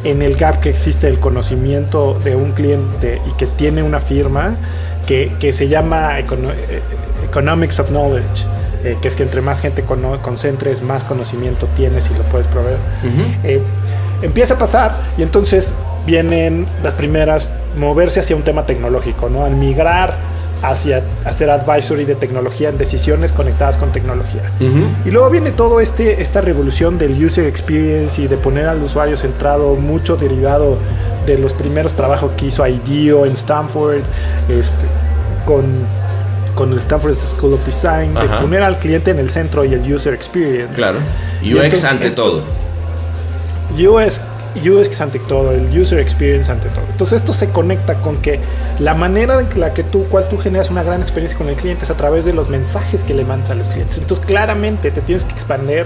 en 0.06 0.22
el 0.22 0.36
gap 0.38 0.62
que 0.62 0.70
existe 0.70 1.08
del 1.08 1.20
conocimiento 1.20 2.18
de 2.24 2.38
un 2.38 2.54
cliente 2.54 3.22
y 3.30 3.34
que 3.38 3.46
tiene 3.46 3.84
una 3.84 4.00
firma 4.00 4.56
que, 5.10 5.34
que 5.40 5.54
se 5.54 5.68
llama 5.68 6.20
econo- 6.20 6.52
eh, 6.70 6.82
Economics 7.28 7.80
of 7.80 7.90
Knowledge, 7.90 8.46
eh, 8.84 8.96
que 9.02 9.08
es 9.08 9.16
que 9.16 9.24
entre 9.24 9.42
más 9.42 9.60
gente 9.60 9.84
concentres, 10.22 10.84
más 10.84 11.04
conocimiento 11.04 11.68
tienes 11.76 12.10
y 12.12 12.14
lo 12.14 12.22
puedes 12.26 12.46
proveer. 12.48 12.78
Eh, 13.44 13.60
empieza 14.22 14.54
a 14.54 14.58
pasar 14.60 14.92
y 15.18 15.24
entonces 15.24 15.74
vienen 16.06 16.68
las 16.84 16.94
primeras 16.94 17.52
moverse 17.76 18.20
hacia 18.20 18.36
un 18.36 18.44
tema 18.44 18.68
tecnológico, 18.68 19.30
¿no? 19.30 19.46
Al 19.46 19.56
migrar 19.56 20.14
hacia 20.62 21.02
hacer 21.26 21.50
advisory 21.50 22.04
de 22.06 22.16
tecnología 22.16 22.70
en 22.70 22.78
decisiones 22.78 23.32
conectadas 23.32 23.78
con 23.78 23.92
tecnología. 23.92 24.42
Y 25.06 25.10
luego 25.10 25.30
viene 25.32 25.52
todo 25.52 25.80
este 25.80 26.22
esta 26.22 26.42
revolución 26.42 26.98
del 27.00 27.14
user 27.26 27.46
experience 27.46 28.22
y 28.22 28.28
de 28.28 28.38
poner 28.38 28.68
al 28.68 28.82
usuario 28.84 29.18
centrado, 29.18 29.74
mucho 29.76 30.18
derivado 30.18 30.78
de 31.26 31.38
los 31.38 31.54
primeros 31.54 31.94
trabajos 31.94 32.32
que 32.38 32.48
hizo 32.48 32.66
IDEO 32.68 33.26
en 33.26 33.34
Stanford, 33.34 34.02
este, 34.50 34.86
con 35.50 35.64
con 36.56 36.74
el 36.74 36.80
Stanford 36.80 37.16
School 37.16 37.54
of 37.54 37.66
Design, 37.66 38.14
de 38.14 38.28
poner 38.42 38.62
al 38.64 38.78
cliente 38.80 39.12
en 39.12 39.20
el 39.20 39.30
centro 39.30 39.64
y 39.64 39.74
el 39.74 39.94
user 39.94 40.14
experience. 40.14 40.74
Claro. 40.76 41.00
UX 41.42 41.54
entonces 41.64 41.84
ante 41.86 42.08
esto- 42.08 42.24
todo. 42.24 42.44
UX, 43.78 44.20
UX 44.66 45.00
ante 45.00 45.20
todo, 45.20 45.52
el 45.54 45.80
user 45.80 46.00
experience 46.00 46.52
ante 46.52 46.68
todo. 46.70 46.84
Entonces 46.92 47.22
esto 47.22 47.32
se 47.34 47.50
conecta 47.50 48.02
con 48.02 48.18
que 48.18 48.40
la 48.80 48.94
manera 48.94 49.40
en 49.40 49.60
la 49.60 49.74
que 49.74 49.84
tú, 49.84 50.04
cual 50.10 50.28
tú 50.28 50.38
generas 50.38 50.70
una 50.70 50.84
gran 50.84 51.02
experiencia 51.02 51.38
con 51.38 51.48
el 51.48 51.56
cliente 51.56 51.86
es 51.86 51.92
a 51.92 51.96
través 51.96 52.26
de 52.26 52.34
los 52.34 52.50
mensajes 52.50 53.04
que 53.06 53.14
le 53.14 53.24
mandas 53.24 53.52
a 53.52 53.56
los 53.56 53.70
clientes. 53.70 53.98
Entonces 53.98 54.26
claramente 54.26 54.92
te 54.92 55.00
tienes 55.02 55.24
que 55.24 55.32
expandir 55.34 55.86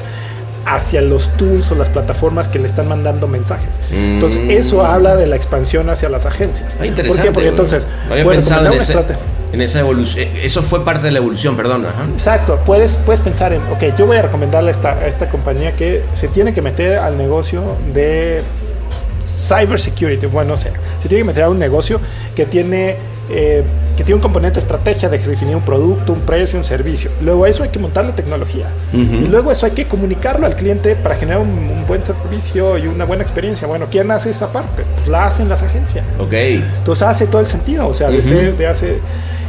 hacia 0.65 1.01
los 1.01 1.29
tools 1.37 1.71
o 1.71 1.75
las 1.75 1.89
plataformas 1.89 2.47
que 2.47 2.59
le 2.59 2.67
están 2.67 2.87
mandando 2.87 3.27
mensajes. 3.27 3.69
Entonces 3.91 4.39
Mm. 4.45 4.51
eso 4.51 4.85
habla 4.85 5.15
de 5.15 5.27
la 5.27 5.35
expansión 5.35 5.89
hacia 5.89 6.09
las 6.09 6.25
agencias. 6.25 6.77
Ah, 6.79 6.85
interesante. 6.85 7.23
¿Por 7.23 7.31
qué? 7.31 7.33
Porque 7.33 7.49
entonces 7.49 7.87
No 8.07 8.13
había 8.13 8.25
pensado 8.25 8.65
en, 8.67 8.73
ese- 8.73 8.97
en 9.51 9.61
esa 9.61 9.79
evolución. 9.81 10.27
Eso 10.41 10.61
fue 10.63 10.83
parte 10.85 11.03
de 11.03 11.11
la 11.11 11.19
evolución, 11.19 11.55
perdón. 11.57 11.85
Ajá. 11.85 12.05
Exacto, 12.13 12.59
puedes, 12.65 12.93
puedes 13.05 13.19
pensar 13.21 13.53
en, 13.53 13.61
ok, 13.71 13.95
yo 13.97 14.05
voy 14.07 14.17
a 14.17 14.21
recomendarle 14.23 14.69
a 14.69 14.71
esta, 14.71 14.89
a 14.93 15.07
esta 15.07 15.29
compañía 15.29 15.73
que 15.73 16.01
se 16.15 16.27
tiene 16.27 16.53
que 16.53 16.61
meter 16.61 16.97
al 16.97 17.17
negocio 17.17 17.61
de 17.93 18.41
cybersecurity, 19.47 20.25
bueno, 20.27 20.51
no 20.51 20.57
sé, 20.57 20.71
se 21.01 21.09
tiene 21.09 21.23
que 21.23 21.27
meter 21.27 21.43
a 21.43 21.49
un 21.49 21.59
negocio 21.59 21.99
que 22.35 22.45
tiene, 22.45 22.95
eh, 23.29 23.63
que 23.95 24.03
tiene 24.03 24.15
un 24.15 24.21
componente 24.21 24.55
de 24.55 24.59
estrategia 24.61 25.07
de 25.09 25.17
definir 25.19 25.55
un 25.55 25.61
producto, 25.61 26.13
un 26.13 26.21
precio, 26.21 26.57
un 26.57 26.65
servicio. 26.65 27.11
Luego 27.21 27.45
a 27.45 27.49
eso 27.49 27.63
hay 27.63 27.69
que 27.69 27.79
montarle 27.79 28.11
tecnología. 28.13 28.67
Y 28.91 29.27
luego 29.27 29.51
eso 29.51 29.65
hay 29.65 29.71
que 29.73 29.85
comunicarlo 29.85 30.45
al 30.45 30.55
cliente 30.55 30.95
para 30.95 31.15
generar 31.15 31.41
un, 31.41 31.49
un 31.49 31.85
buen 31.87 32.03
servicio 32.03 32.77
y 32.77 32.87
una 32.87 33.05
buena 33.05 33.23
experiencia. 33.23 33.67
Bueno, 33.67 33.85
¿quién 33.89 34.09
hace 34.11 34.29
esa 34.31 34.47
parte? 34.51 34.83
Pues 34.95 35.07
la 35.07 35.25
hacen 35.25 35.47
las 35.49 35.61
agencias. 35.63 36.05
Ok. 36.19 36.33
Entonces 36.33 37.03
hace 37.07 37.27
todo 37.27 37.41
el 37.41 37.47
sentido, 37.47 37.87
o 37.87 37.93
sea, 37.93 38.09
de 38.09 38.19
Ujú. 38.19 38.27
ser, 38.29 38.57
de 38.57 38.67
hace 38.67 38.97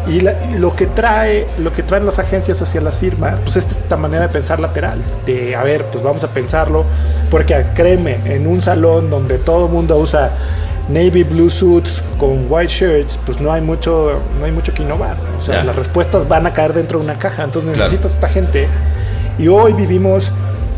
y, 0.07 0.21
la- 0.21 0.35
y 0.53 0.59
lo 0.59 0.77
que 0.77 0.87
trae, 0.87 1.47
lo 1.59 1.73
que 1.73 1.83
traen 1.83 2.05
las 2.05 2.19
agencias 2.19 2.61
hacia 2.61 2.83
las 2.83 2.99
firmas, 2.99 3.41
pues 3.41 3.57
es 3.57 3.67
esta 3.71 3.97
manera 3.97 4.27
de 4.27 4.29
pensar 4.29 4.61
lateral, 4.61 4.99
de 5.25 5.57
a 5.57 5.63
ver, 5.65 5.87
pues 5.87 6.05
vamos 6.05 6.23
a 6.23 6.29
pensarlo, 6.29 6.85
porque 7.31 7.65
créeme, 7.75 8.17
en 8.27 8.47
un 8.47 8.61
salón 8.61 9.09
donde 9.09 9.39
todo 9.39 9.65
el 9.67 9.73
mundo 9.73 9.97
usa 9.97 10.31
navy 10.89 11.23
blue 11.25 11.49
suits 11.51 12.03
con 12.19 12.47
white 12.51 12.69
shirts, 12.73 13.19
pues 13.25 13.41
no 13.41 13.51
hay 13.53 13.61
mucho, 13.63 14.21
no 14.39 14.45
hay 14.45 14.53
mucho 14.53 14.73
que 14.75 14.83
innovar, 14.83 15.17
o 15.39 15.43
sea, 15.43 15.65
las 15.65 15.77
respuestas 15.77 16.29
van 16.29 16.47
a 16.47 16.53
caer 16.53 16.73
dentro 16.75 16.99
de 16.99 17.05
una 17.05 17.19
caja, 17.19 17.45
entonces 17.45 17.73
Claro. 17.75 17.85
necesitas 17.91 18.13
esta 18.13 18.29
gente 18.29 18.69
y 19.39 19.49
hoy 19.49 19.73
vivimos 19.73 20.31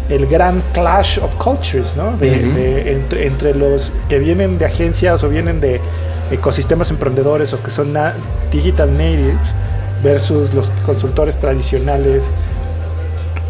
el 0.08 0.26
gran 0.26 0.62
clash 0.72 1.18
of 1.18 1.34
cultures, 1.36 1.96
¿no? 1.96 2.16
De, 2.18 2.30
Ujú. 2.38 2.54
de- 2.56 2.92
entre, 2.92 3.26
entre 3.26 3.54
los 3.54 3.90
que 4.08 4.20
vienen 4.20 4.58
de 4.58 4.64
agencias 4.66 5.24
o 5.24 5.28
vienen 5.28 5.60
de 5.60 5.80
ecosistemas 6.30 6.90
emprendedores 6.90 7.52
o 7.52 7.60
que 7.62 7.72
son 7.72 7.92
digital 8.52 8.92
natives 8.92 9.36
versus 10.04 10.54
los 10.54 10.68
consultores 10.84 11.36
tradicionales 11.38 12.22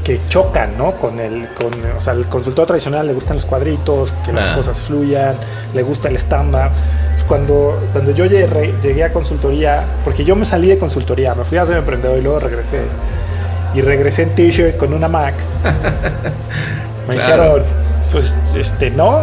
que 0.06 0.20
chocan, 0.28 0.78
¿no? 0.78 0.92
Con 0.92 1.18
el, 1.18 1.48
con, 1.54 1.72
o 1.98 2.00
sea, 2.00 2.12
el 2.12 2.26
consultor 2.28 2.64
tradicional 2.64 3.08
le 3.08 3.12
gustan 3.12 3.38
los 3.38 3.44
cuadritos, 3.44 4.12
que 4.24 4.32
las 4.32 4.46
Ah. 4.46 4.54
cosas 4.54 4.78
fluyan, 4.78 5.34
le 5.74 5.82
gusta 5.82 6.08
el. 6.08 6.14
Entonces, 6.16 7.24
Cuando, 7.26 7.76
cuando 7.92 8.12
yo 8.12 8.24
llegué, 8.26 8.72
llegué 8.80 9.02
a 9.02 9.12
consultoría, 9.12 9.82
porque 10.04 10.24
yo 10.24 10.36
me 10.36 10.44
salí 10.44 10.68
de 10.68 10.78
consultoría, 10.78 11.34
me 11.34 11.42
fui 11.44 11.58
a 11.58 11.66
ser 11.66 11.78
emprendedor 11.78 12.18
y 12.18 12.22
luego 12.22 12.38
regresé. 12.38 12.82
Y 13.74 13.80
regresé 13.80 14.22
en 14.22 14.34
t-shirt 14.36 14.76
con 14.76 14.92
una 14.94 15.08
Mac. 15.08 15.34
me 17.08 17.14
Claro. 17.16 17.42
dijeron, 17.56 17.62
pues, 18.12 18.34
este, 18.54 18.90
no. 18.90 19.22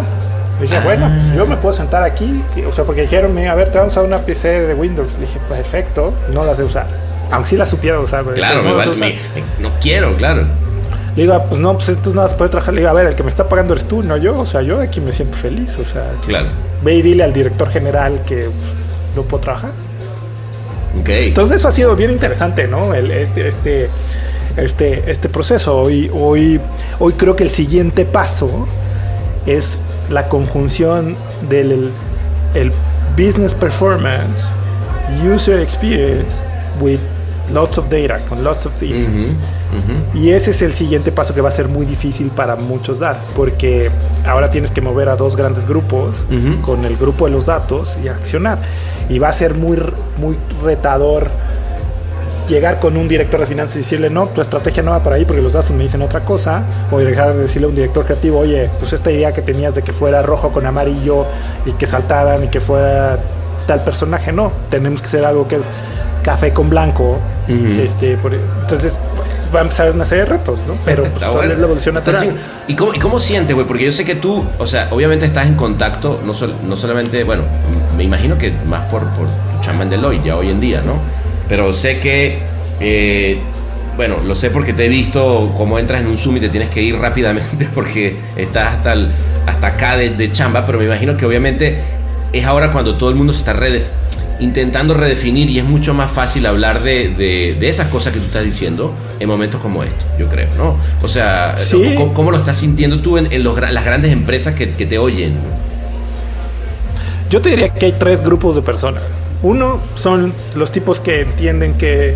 Dije, 0.62 0.80
bueno, 0.84 1.10
pues 1.24 1.36
yo 1.38 1.46
me 1.46 1.56
puedo 1.58 1.74
sentar 1.74 2.04
aquí. 2.04 2.44
O 2.70 2.74
sea, 2.74 2.84
porque 2.84 3.02
dijeron, 3.04 3.38
a 3.38 3.56
ver, 3.56 3.72
te 3.72 3.78
vamos 3.78 3.96
a 3.98 4.02
una 4.02 4.18
PC 4.20 4.68
de 4.68 4.74
Windows. 4.74 5.14
Le 5.14 5.22
dije, 5.28 5.40
perfecto, 5.50 6.14
no 6.34 6.44
la 6.46 6.56
sé 6.56 6.64
usar. 6.64 6.88
Aunque 7.32 7.50
sí 7.52 7.58
la 7.58 7.66
supiera 7.66 8.00
usar. 8.00 8.24
Claro, 8.34 8.62
no 8.64 8.70
me 8.72 8.76
vale- 8.76 8.92
usar. 8.92 9.08
me- 9.08 9.14
me- 9.14 9.62
no 9.62 9.72
quiero, 9.82 10.14
claro. 10.16 10.44
Le 11.16 11.24
digo, 11.24 11.34
ah, 11.34 11.44
pues 11.46 11.62
no, 11.62 11.74
pues 11.74 11.90
entonces 11.90 12.16
nada 12.16 12.28
se 12.30 12.36
puede 12.36 12.50
trabajar. 12.50 12.74
Le 12.74 12.82
digo, 12.82 12.90
a 12.90 12.94
ver, 12.94 13.08
el 13.08 13.16
que 13.16 13.24
me 13.24 13.30
está 13.30 13.48
pagando 13.48 13.74
eres 13.74 13.86
tú, 13.88 14.02
no 14.02 14.18
yo. 14.18 14.40
O 14.40 14.46
sea, 14.46 14.62
yo 14.62 14.80
aquí 14.82 15.00
me 15.00 15.12
siento 15.12 15.36
feliz. 15.36 15.78
O 15.80 15.86
sea, 15.86 16.12
Claro. 16.26 16.48
ve 16.84 16.96
y 16.96 17.02
dile 17.02 17.24
al 17.24 17.34
director 17.34 17.70
general 17.70 18.22
que 18.28 18.46
pues, 18.46 18.56
no 19.16 19.22
puedo 19.24 19.44
trabajar. 19.44 19.70
Ok. 21.00 21.10
Entonces 21.10 21.58
eso 21.58 21.68
ha 21.68 21.72
sido 21.72 21.96
bien 21.96 22.12
interesante, 22.12 22.68
¿no? 22.68 22.94
El, 22.94 23.12
este, 23.12 23.48
este, 23.48 23.90
este, 24.58 25.10
este 25.12 25.30
proceso. 25.30 25.78
Hoy, 25.78 26.10
hoy, 26.14 26.60
hoy 27.00 27.14
creo 27.14 27.36
que 27.36 27.44
el 27.44 27.50
siguiente 27.52 28.06
paso 28.06 28.68
es 29.46 29.78
la 30.10 30.28
conjunción 30.30 31.16
del 31.50 31.72
el, 31.72 31.92
el 32.56 32.72
business 33.18 33.54
performance, 33.54 34.46
user 35.24 35.60
experience 35.60 36.36
with 36.82 37.00
lots 37.52 37.78
of 37.78 37.90
data, 37.90 38.20
con 38.26 38.44
lots 38.44 38.66
of 38.66 38.74
ujú. 38.82 40.18
Y 40.18 40.30
ese 40.30 40.52
es 40.52 40.62
el 40.62 40.74
siguiente 40.74 41.12
paso 41.12 41.34
que 41.34 41.42
va 41.42 41.50
a 41.50 41.52
ser 41.52 41.68
muy 41.68 41.86
difícil 41.86 42.30
para 42.30 42.56
muchos 42.56 43.00
dar, 43.00 43.18
porque 43.36 43.90
ahora 44.26 44.52
tienes 44.52 44.72
que 44.72 44.82
mover 44.82 45.10
a 45.10 45.16
dos 45.16 45.36
grandes 45.36 45.68
grupos 45.68 46.16
con 46.62 46.86
el 46.86 46.96
grupo 46.98 47.26
de 47.26 47.32
los 47.32 47.48
datos 47.48 47.98
y 48.04 48.08
accionar. 48.08 48.60
Y 49.10 49.20
va 49.20 49.30
a 49.30 49.34
ser 49.34 49.54
muy, 49.56 49.78
muy 50.18 50.38
retador 50.64 51.30
llegar 52.48 52.80
con 52.80 52.98
un 52.98 53.08
director 53.08 53.40
de 53.40 53.46
finanzas 53.46 53.78
y 53.78 53.80
decirle, 53.80 54.10
no, 54.10 54.28
tu 54.28 54.42
estrategia 54.42 54.84
no 54.84 54.92
va 54.92 55.02
para 55.02 55.16
ahí 55.16 55.26
porque 55.26 55.42
los 55.42 55.54
datos 55.54 55.72
me 55.72 55.84
dicen 55.84 56.02
otra 56.02 56.22
cosa, 56.26 56.64
o 56.92 57.00
dejar 57.00 57.34
de 57.34 57.44
decirle 57.44 57.66
a 57.66 57.70
un 57.70 57.76
director 57.76 58.06
creativo, 58.06 58.40
oye, 58.40 58.70
pues 58.80 58.94
esta 58.94 59.12
idea 59.12 59.32
que 59.34 59.42
tenías 59.42 59.76
de 59.76 59.82
que 59.82 59.94
fuera 59.94 60.22
rojo 60.22 60.52
con 60.52 60.66
amarillo 60.66 61.26
y 61.66 61.72
que 61.74 61.88
saltaran 61.88 62.44
y 62.44 62.48
que 62.48 62.60
fuera 62.60 63.20
tal 63.66 63.82
personaje, 63.82 64.32
no, 64.34 64.52
tenemos 64.70 65.02
que 65.02 65.08
hacer 65.08 65.26
algo 65.26 65.48
que 65.48 65.56
es 65.56 65.62
café 66.24 66.52
con 66.52 66.70
blanco, 66.70 67.20
este, 67.48 68.18
por- 68.18 68.34
entonces 68.34 68.96
va 69.54 69.60
a 69.60 69.64
empezar 69.64 69.92
una 69.92 70.06
serie 70.06 70.24
de 70.24 70.30
retos, 70.32 70.60
¿no? 70.68 70.76
Pero 70.84 71.04
pues, 71.04 71.24
bueno. 71.32 71.52
es 71.52 71.58
la 71.60 71.66
evolución 71.66 71.96
natural. 71.96 72.36
¿Y 72.68 72.76
cómo, 72.76 72.94
¿Y 72.94 73.00
cómo 73.00 73.20
sientes, 73.20 73.54
güey? 73.54 73.68
Porque 73.68 73.84
yo 73.86 73.92
sé 73.92 74.04
que 74.06 74.16
tú, 74.16 74.44
o 74.58 74.66
sea, 74.66 74.88
obviamente 74.92 75.26
estás 75.26 75.46
en 75.48 75.56
contacto, 75.56 76.22
no, 76.26 76.34
sol- 76.34 76.56
no 76.68 76.76
solamente, 76.76 77.24
bueno, 77.24 77.44
me 77.96 78.04
imagino 78.04 78.38
que 78.38 78.52
más 78.68 78.82
por, 78.90 79.02
por 79.10 79.28
tu 79.28 79.62
chamba 79.62 79.84
en 79.84 79.92
Deloitte 79.92 80.24
ya 80.26 80.38
hoy 80.38 80.50
en 80.50 80.60
día, 80.60 80.82
¿no? 80.84 80.94
Pero 81.48 81.72
sé 81.74 82.00
que, 82.00 82.40
eh, 82.80 83.38
bueno, 83.96 84.18
lo 84.26 84.34
sé 84.34 84.50
porque 84.50 84.74
te 84.74 84.86
he 84.86 84.90
visto 84.90 85.54
cómo 85.56 85.78
entras 85.78 86.02
en 86.02 86.08
un 86.08 86.18
Zoom 86.18 86.38
y 86.38 86.40
te 86.40 86.50
tienes 86.50 86.70
que 86.70 86.82
ir 86.82 86.96
rápidamente 86.98 87.68
porque 87.76 88.18
estás 88.36 88.74
hasta, 88.74 88.94
el- 88.94 89.10
hasta 89.46 89.68
acá 89.68 89.98
de, 89.98 90.12
de 90.12 90.32
chamba, 90.32 90.66
pero 90.66 90.80
me 90.80 90.86
imagino 90.86 91.16
que 91.16 91.26
obviamente 91.28 91.78
es 92.32 92.44
ahora 92.46 92.72
cuando 92.72 92.96
todo 92.96 93.10
el 93.12 93.16
mundo 93.16 93.34
se 93.34 93.40
está 93.40 93.54
redef- 93.54 93.92
intentando 94.40 94.94
redefinir 94.94 95.50
y 95.50 95.60
es 95.60 95.66
mucho 95.66 95.94
más 95.94 96.12
fácil 96.12 96.46
hablar 96.46 96.82
de, 96.82 97.10
de- 97.10 97.56
de 97.60 97.70
esas 97.70 97.88
cosas 97.88 98.14
que 98.14 98.20
tú 98.20 98.26
estás 98.26 98.44
diciendo 98.44 98.94
en 99.20 99.28
momentos 99.30 99.62
como 99.62 99.84
estos, 99.84 100.06
yo 100.20 100.28
creo, 100.28 100.50
¿no? 100.58 100.76
O 101.02 101.08
sea, 101.08 101.56
Sí. 101.64 101.94
¿cómo, 101.96 102.14
cómo 102.14 102.32
lo 102.32 102.38
estás 102.38 102.58
sintiendo 102.58 103.00
tú 103.02 103.18
en, 103.18 103.32
en 103.32 103.44
los 103.44 103.60
las 103.60 103.86
grandes 103.86 104.12
empresas 104.12 104.56
que, 104.56 104.72
que 104.72 104.86
te 104.86 104.98
oyen? 104.98 105.34
Yo 107.30 107.42
te 107.42 107.50
diría 107.50 107.70
que 107.70 107.88
hay 107.88 107.94
tres 107.94 108.24
grupos 108.24 108.56
de 108.56 108.62
personas. 108.62 109.04
Uno 109.42 109.80
son 109.96 110.34
los 110.56 110.72
tipos 110.72 111.00
que 111.00 111.22
entienden 111.22 111.74
que 111.76 112.16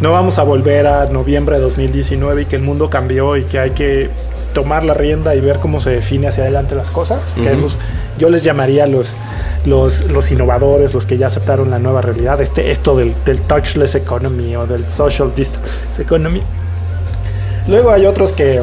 no 0.00 0.12
vamos 0.12 0.38
a 0.38 0.42
volver 0.42 0.86
a 0.86 1.06
noviembre 1.06 1.56
de 1.56 1.62
2019 1.62 2.42
y 2.42 2.44
que 2.46 2.56
el 2.56 2.62
mundo 2.62 2.90
cambió 2.90 3.36
y 3.36 3.44
que 3.44 3.58
hay 3.58 3.70
que 3.70 4.10
tomar 4.54 4.84
la 4.84 4.94
rienda 4.94 5.34
y 5.34 5.40
ver 5.40 5.56
cómo 5.58 5.80
se 5.80 5.90
define 5.90 6.28
hacia 6.28 6.44
adelante 6.44 6.74
las 6.74 6.90
cosas. 6.90 7.20
Que 7.36 7.52
esos 7.52 7.78
yo 8.18 8.30
les 8.30 8.42
llamaría 8.44 8.86
los, 8.86 9.08
los, 9.64 10.10
los 10.10 10.30
innovadores, 10.30 10.94
los 10.94 11.06
que 11.06 11.16
ya 11.16 11.28
aceptaron 11.28 11.70
la 11.70 11.78
nueva 11.78 12.00
realidad. 12.00 12.40
Este, 12.40 12.70
esto 12.70 12.96
del, 12.96 13.14
del 13.24 13.40
touchless 13.42 13.94
economy 13.94 14.56
o 14.56 14.66
del 14.66 14.84
social 14.88 15.34
distance 15.34 15.68
economy. 16.00 16.42
Luego 17.66 17.90
hay 17.90 18.06
otros 18.06 18.32
que 18.32 18.62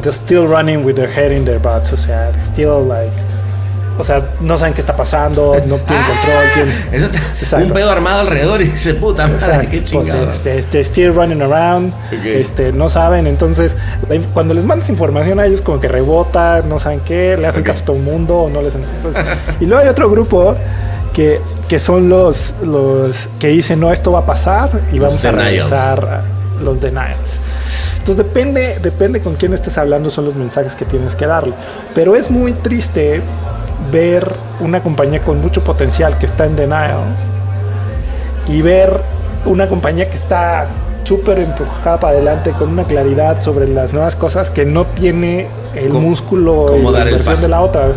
they're 0.00 0.12
still 0.12 0.46
running 0.46 0.84
with 0.84 0.94
their 0.94 1.10
head 1.10 1.32
in 1.32 1.44
their 1.44 1.58
butts, 1.58 1.92
o 1.92 1.96
sea, 1.96 2.32
still 2.44 2.86
like, 2.86 3.12
o 3.98 4.04
sea, 4.04 4.22
no 4.40 4.56
saben 4.58 4.74
qué 4.74 4.80
está 4.80 4.96
pasando, 4.96 5.54
no 5.66 5.76
tienen 5.76 6.04
control, 6.04 6.44
tienen, 6.54 6.74
Eso 6.92 7.06
está, 7.42 7.56
un 7.58 7.70
pedo 7.70 7.90
armado 7.90 8.20
alrededor 8.20 8.60
y 8.62 8.64
dice, 8.64 8.94
puta 8.94 9.28
madre, 9.28 9.68
qué 9.70 9.78
pues, 9.78 9.90
chingada. 9.90 10.32
este, 10.32 10.58
este, 10.58 10.80
still 10.84 11.14
running 11.14 11.42
around, 11.42 11.92
Ok. 12.06 12.24
este, 12.26 12.72
no 12.72 12.88
saben, 12.88 13.26
entonces 13.26 13.76
cuando 14.32 14.54
les 14.54 14.64
mandas 14.64 14.88
información 14.88 15.40
a 15.40 15.46
ellos 15.46 15.60
como 15.62 15.80
que 15.80 15.88
rebota, 15.88 16.62
no 16.62 16.78
saben 16.78 17.00
qué, 17.00 17.36
le 17.38 17.46
hacen 17.46 17.60
Ok. 17.62 17.66
caso 17.66 17.80
a 17.82 17.84
todo 17.84 17.96
el 17.96 18.02
mundo 18.02 18.38
o 18.38 18.50
no 18.50 18.62
les 18.62 18.72
y 19.60 19.66
luego 19.66 19.82
hay 19.82 19.88
otro 19.88 20.10
grupo 20.10 20.56
que, 21.12 21.40
que 21.68 21.78
son 21.78 22.08
los, 22.08 22.54
los 22.64 23.28
que 23.38 23.48
dicen 23.48 23.78
no 23.80 23.92
esto 23.92 24.10
va 24.12 24.20
a 24.20 24.26
pasar 24.26 24.70
y 24.92 24.98
Los 24.98 25.10
vamos 25.20 25.24
a 25.24 25.28
denials. 25.32 25.70
realizar 25.70 26.24
uh, 26.60 26.64
los 26.64 26.80
denials. 26.80 27.18
Entonces 27.98 28.24
depende, 28.24 28.78
depende 28.82 29.20
con 29.20 29.34
quién 29.34 29.52
estés 29.52 29.76
hablando 29.78 30.10
son 30.10 30.24
los 30.24 30.34
mensajes 30.34 30.74
que 30.74 30.84
tienes 30.84 31.14
que 31.14 31.26
darle. 31.26 31.52
Pero 31.94 32.16
es 32.16 32.30
muy 32.30 32.52
triste 32.54 33.20
ver 33.90 34.32
una 34.60 34.82
compañía 34.82 35.20
con 35.22 35.40
mucho 35.40 35.62
potencial 35.64 36.18
que 36.18 36.26
está 36.26 36.46
en 36.46 36.56
denial 36.56 36.98
y 38.48 38.62
ver 38.62 39.00
una 39.44 39.66
compañía 39.66 40.08
que 40.08 40.16
está 40.16 40.66
súper 41.04 41.40
empujada 41.40 41.98
para 41.98 42.14
adelante 42.14 42.50
con 42.52 42.68
una 42.70 42.84
claridad 42.84 43.40
sobre 43.40 43.66
las 43.68 43.92
nuevas 43.92 44.14
cosas 44.16 44.50
que 44.50 44.64
no 44.64 44.84
tiene 44.84 45.46
el 45.74 45.88
¿Cómo- 45.88 46.08
músculo 46.08 46.66
cómo 46.68 46.90
y 46.90 46.92
la 46.92 47.10
inversión 47.10 47.40
de 47.40 47.48
la 47.48 47.60
otra. 47.60 47.88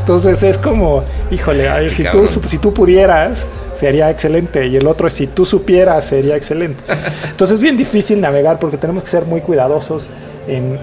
Entonces 0.00 0.42
es 0.42 0.58
como, 0.58 1.02
híjole, 1.30 1.88
si, 1.90 2.04
tú, 2.04 2.26
si 2.48 2.58
tú 2.58 2.74
pudieras, 2.74 3.46
sería 3.74 4.10
excelente. 4.10 4.66
Y 4.66 4.76
el 4.76 4.86
otro 4.86 5.06
es 5.06 5.14
si 5.14 5.28
tú 5.28 5.46
supieras, 5.46 6.04
sería 6.06 6.36
excelente. 6.36 6.82
Entonces 7.30 7.54
es 7.56 7.60
bien 7.60 7.76
difícil 7.76 8.20
navegar 8.20 8.58
porque 8.58 8.76
tenemos 8.76 9.04
que 9.04 9.10
ser 9.10 9.24
muy 9.24 9.40
cuidadosos 9.40 10.06
en, 10.48 10.76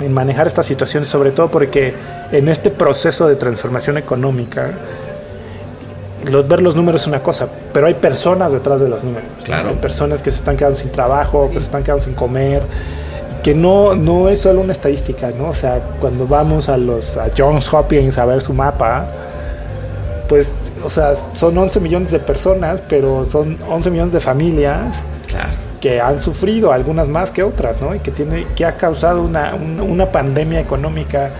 en 0.00 0.12
manejar 0.14 0.46
estas 0.46 0.64
situaciones, 0.66 1.08
sobre 1.08 1.30
todo 1.30 1.48
porque 1.50 1.92
en 2.32 2.48
este 2.48 2.70
proceso 2.70 3.26
de 3.26 3.36
transformación 3.36 3.98
económica, 3.98 4.70
los, 6.30 6.46
ver 6.48 6.60
los 6.62 6.74
números 6.76 7.02
es 7.02 7.06
una 7.08 7.22
cosa, 7.22 7.48
pero 7.72 7.86
hay 7.86 7.94
personas 7.94 8.52
detrás 8.52 8.80
de 8.80 8.88
los 8.88 9.02
números. 9.04 9.28
Claro. 9.44 9.70
Hay 9.70 9.76
personas 9.76 10.22
que 10.22 10.30
se 10.30 10.38
están 10.38 10.56
quedando 10.56 10.76
sin 10.78 10.90
trabajo, 10.90 11.48
que 11.50 11.58
se 11.58 11.66
están 11.66 11.82
quedando 11.82 12.04
sin 12.04 12.14
comer, 12.14 12.62
que 13.42 13.54
no, 13.54 13.94
no 13.94 14.28
es 14.28 14.40
solo 14.40 14.60
una 14.60 14.72
estadística, 14.72 15.30
¿no? 15.38 15.50
O 15.50 15.54
sea, 15.54 15.80
cuando 16.00 16.26
vamos 16.26 16.68
a 16.68 16.76
los 16.76 17.16
a 17.16 17.28
Johns 17.36 17.72
Hopkins 17.72 18.18
a 18.18 18.26
ver 18.26 18.42
su 18.42 18.52
mapa, 18.52 19.06
pues, 20.28 20.50
o 20.84 20.90
sea, 20.90 21.14
son 21.34 21.56
11 21.56 21.80
millones 21.80 22.10
de 22.10 22.18
personas, 22.18 22.82
pero 22.88 23.24
son 23.24 23.56
11 23.70 23.90
millones 23.90 24.12
de 24.12 24.20
familias 24.20 24.96
Claro. 25.28 25.50
que 25.80 26.00
han 26.00 26.18
sufrido, 26.20 26.72
algunas 26.72 27.08
más 27.08 27.30
que 27.30 27.42
otras, 27.42 27.80
¿no? 27.80 27.94
Y 27.94 28.00
que, 28.00 28.10
tiene, 28.10 28.44
que 28.56 28.64
ha 28.66 28.72
causado 28.76 29.22
una, 29.22 29.54
un- 29.54 29.80
una 29.80 30.06
pandemia 30.06 30.60
económica 30.60 31.30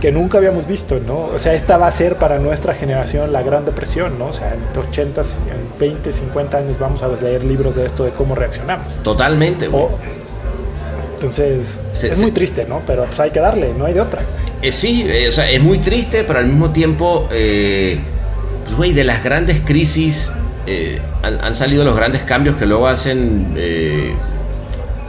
que 0.00 0.12
nunca 0.12 0.38
habíamos 0.38 0.66
visto, 0.68 1.00
¿no? 1.04 1.16
O 1.34 1.38
sea, 1.38 1.54
esta 1.54 1.76
va 1.76 1.88
a 1.88 1.90
ser 1.90 2.16
para 2.16 2.38
nuestra 2.38 2.74
generación 2.74 3.32
la 3.32 3.42
Gran 3.42 3.64
Depresión, 3.64 4.18
¿no? 4.18 4.26
O 4.26 4.32
sea, 4.32 4.54
en 4.54 4.78
80, 4.78 5.20
en 5.22 5.78
20, 5.80 6.12
50 6.12 6.56
años 6.58 6.78
vamos 6.78 7.02
a 7.02 7.08
leer 7.08 7.42
libros 7.44 7.74
de 7.74 7.84
esto, 7.86 8.04
de 8.04 8.10
cómo 8.10 8.34
reaccionamos. 8.34 8.86
Totalmente, 9.02 9.66
güey. 9.68 9.82
O- 9.84 9.98
entonces, 11.16 11.76
Se- 11.92 12.10
es 12.12 12.16
se- 12.18 12.22
muy 12.22 12.30
triste, 12.32 12.64
¿no? 12.68 12.80
Pero 12.86 13.04
pues 13.06 13.18
hay 13.18 13.30
que 13.30 13.40
darle, 13.40 13.72
no 13.76 13.86
hay 13.86 13.92
de 13.94 14.00
otra. 14.00 14.22
Eh, 14.62 14.70
sí, 14.70 15.04
eh, 15.08 15.28
o 15.28 15.32
sea, 15.32 15.50
es 15.50 15.60
muy 15.60 15.78
triste, 15.78 16.22
pero 16.24 16.38
al 16.38 16.46
mismo 16.46 16.70
tiempo, 16.70 17.26
eh, 17.32 17.98
pues, 18.64 18.76
güey, 18.76 18.92
de 18.92 19.02
las 19.04 19.22
grandes 19.24 19.60
crisis 19.64 20.30
eh, 20.66 21.00
han, 21.22 21.42
han 21.42 21.54
salido 21.54 21.82
los 21.82 21.96
grandes 21.96 22.22
cambios 22.22 22.56
que 22.56 22.66
luego 22.66 22.86
hacen 22.86 23.52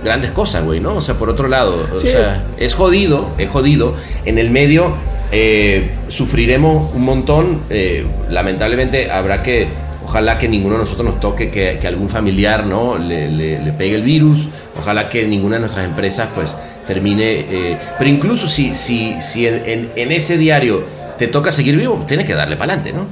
grandes 0.03 0.31
cosas, 0.31 0.63
güey, 0.63 0.79
¿no? 0.79 0.95
O 0.95 1.01
sea, 1.01 1.15
por 1.15 1.29
otro 1.29 1.47
lado, 1.47 1.87
o 1.95 1.99
sea, 1.99 2.43
es 2.57 2.73
jodido, 2.73 3.29
es 3.37 3.49
jodido. 3.49 3.93
En 4.25 4.37
el 4.37 4.49
medio 4.51 4.93
eh, 5.31 5.89
sufriremos 6.07 6.93
un 6.95 7.03
montón. 7.03 7.61
eh, 7.69 8.05
lamentablemente 8.29 9.11
habrá 9.11 9.43
que, 9.43 9.67
ojalá 10.05 10.37
que 10.37 10.47
ninguno 10.47 10.75
de 10.75 10.81
nosotros 10.81 11.05
nos 11.05 11.19
toque 11.19 11.49
que, 11.49 11.77
que 11.81 11.87
algún 11.87 12.09
familiar, 12.09 12.65
¿no? 12.65 12.97
Le, 12.97 13.29
le- 13.29 13.59
le 13.59 13.71
pegue 13.73 13.95
el 13.95 14.03
virus. 14.03 14.47
Ojalá 14.79 15.09
que 15.09 15.27
ninguna 15.27 15.55
de 15.57 15.61
nuestras 15.61 15.85
empresas, 15.85 16.29
pues, 16.33 16.55
termine. 16.87 17.45
eh, 17.49 17.77
pero 17.97 18.09
incluso 18.09 18.47
si, 18.47 18.73
si, 18.75 19.15
si 19.21 19.45
en, 19.47 19.61
en- 19.65 19.89
en 19.95 20.11
ese 20.11 20.37
diario 20.37 20.83
te 21.17 21.27
toca 21.27 21.51
seguir 21.51 21.75
vivo, 21.75 22.03
tienes 22.07 22.25
que 22.25 22.33
darle 22.33 22.55
para 22.55 22.73
adelante, 22.73 22.97
¿no? 22.97 23.05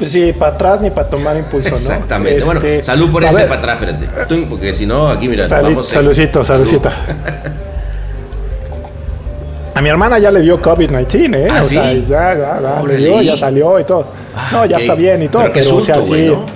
Pues 0.00 0.10
sí, 0.12 0.32
para 0.32 0.54
atrás 0.54 0.80
ni 0.80 0.90
para 0.90 1.06
tomar 1.08 1.36
impulso, 1.36 1.68
¿no? 1.70 1.76
Exactamente. 1.76 2.42
bueno, 2.42 2.58
Este, 2.60 2.82
salud 2.82 3.12
por 3.12 3.22
ese 3.22 3.42
para 3.42 3.54
atrás, 3.60 3.78
espérate. 3.82 4.46
Porque 4.48 4.74
si 4.74 4.84
no, 4.86 5.08
aquí 5.08 5.28
mira, 5.28 5.46
Salud, 5.46 5.68
vamos 5.68 5.88
saludcito, 5.88 6.42
Salud. 6.42 6.64
saludcito. 6.66 6.88
A 9.74 9.82
mi 9.82 9.88
hermana 9.88 10.18
ya 10.18 10.30
le 10.30 10.40
dio 10.40 10.60
COVID-19, 10.60 11.34
¿eh? 11.36 11.48
¿Ah, 11.50 11.60
o 11.60 11.62
sea, 11.62 11.90
sí? 11.92 12.04
ya, 12.08 12.34
ya, 12.34 12.60
ya, 12.60 12.82
le 12.82 12.96
dio, 12.96 13.22
ya 13.22 13.36
salió 13.36 13.78
y 13.78 13.84
todo. 13.84 14.06
Ah, 14.34 14.48
no, 14.52 14.66
ya 14.66 14.78
está 14.78 14.94
bien 14.94 15.22
y 15.22 15.28
todo, 15.28 15.42
pero 15.42 15.52
pero, 15.54 15.64
qué 15.66 15.72
o 15.72 15.80
sea, 15.80 15.94
susto, 15.96 16.08
güey, 16.08 16.26
sí. 16.28 16.32
¿no? 16.34 16.46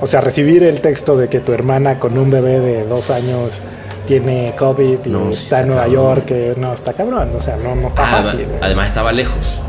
O 0.00 0.06
sea, 0.06 0.20
recibir 0.22 0.62
el 0.64 0.80
texto 0.80 1.16
de 1.16 1.28
que 1.28 1.40
tu 1.40 1.52
hermana 1.52 1.98
con 1.98 2.16
un 2.16 2.30
bebé 2.30 2.60
de 2.60 2.84
dos 2.86 3.10
años 3.10 3.50
tiene 4.06 4.54
COVID 4.58 4.98
y 5.04 5.08
No, 5.08 5.30
está 5.30 5.60
en 5.60 5.68
Nueva 5.68 5.82
cabrón. 5.82 6.02
York, 6.04 6.24
que 6.26 6.54
no, 6.56 6.72
está 6.72 6.92
cabrón, 6.94 7.30
o 7.38 7.42
sea, 7.42 7.56
no, 7.56 7.74
no 7.74 7.88
está 7.88 8.02
Ah, 8.02 8.22
fácil. 8.22 8.40
¿eh? 8.40 8.46
además 8.62 8.86
estaba 8.88 9.12
lejos. 9.12 9.60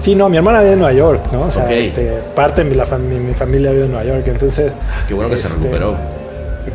Sí, 0.00 0.14
no, 0.14 0.28
mi 0.28 0.36
hermana 0.38 0.60
vive 0.60 0.72
en 0.72 0.78
Nueva 0.80 0.94
York, 0.94 1.20
¿no? 1.32 1.42
O 1.42 1.50
sea, 1.50 1.70
este, 1.70 2.18
parte 2.34 2.64
de 2.64 2.70
mi, 2.70 2.76
la 2.76 2.86
fam- 2.86 3.00
mi, 3.00 3.16
mi 3.20 3.34
familia 3.34 3.70
vive 3.70 3.84
en 3.84 3.92
Nueva 3.92 4.06
York, 4.06 4.24
entonces... 4.26 4.72
Ah, 4.90 5.04
Qué 5.06 5.14
bueno 5.14 5.28
que 5.30 5.36
se 5.36 5.48
Este, 5.48 5.58
recuperó. 5.60 5.96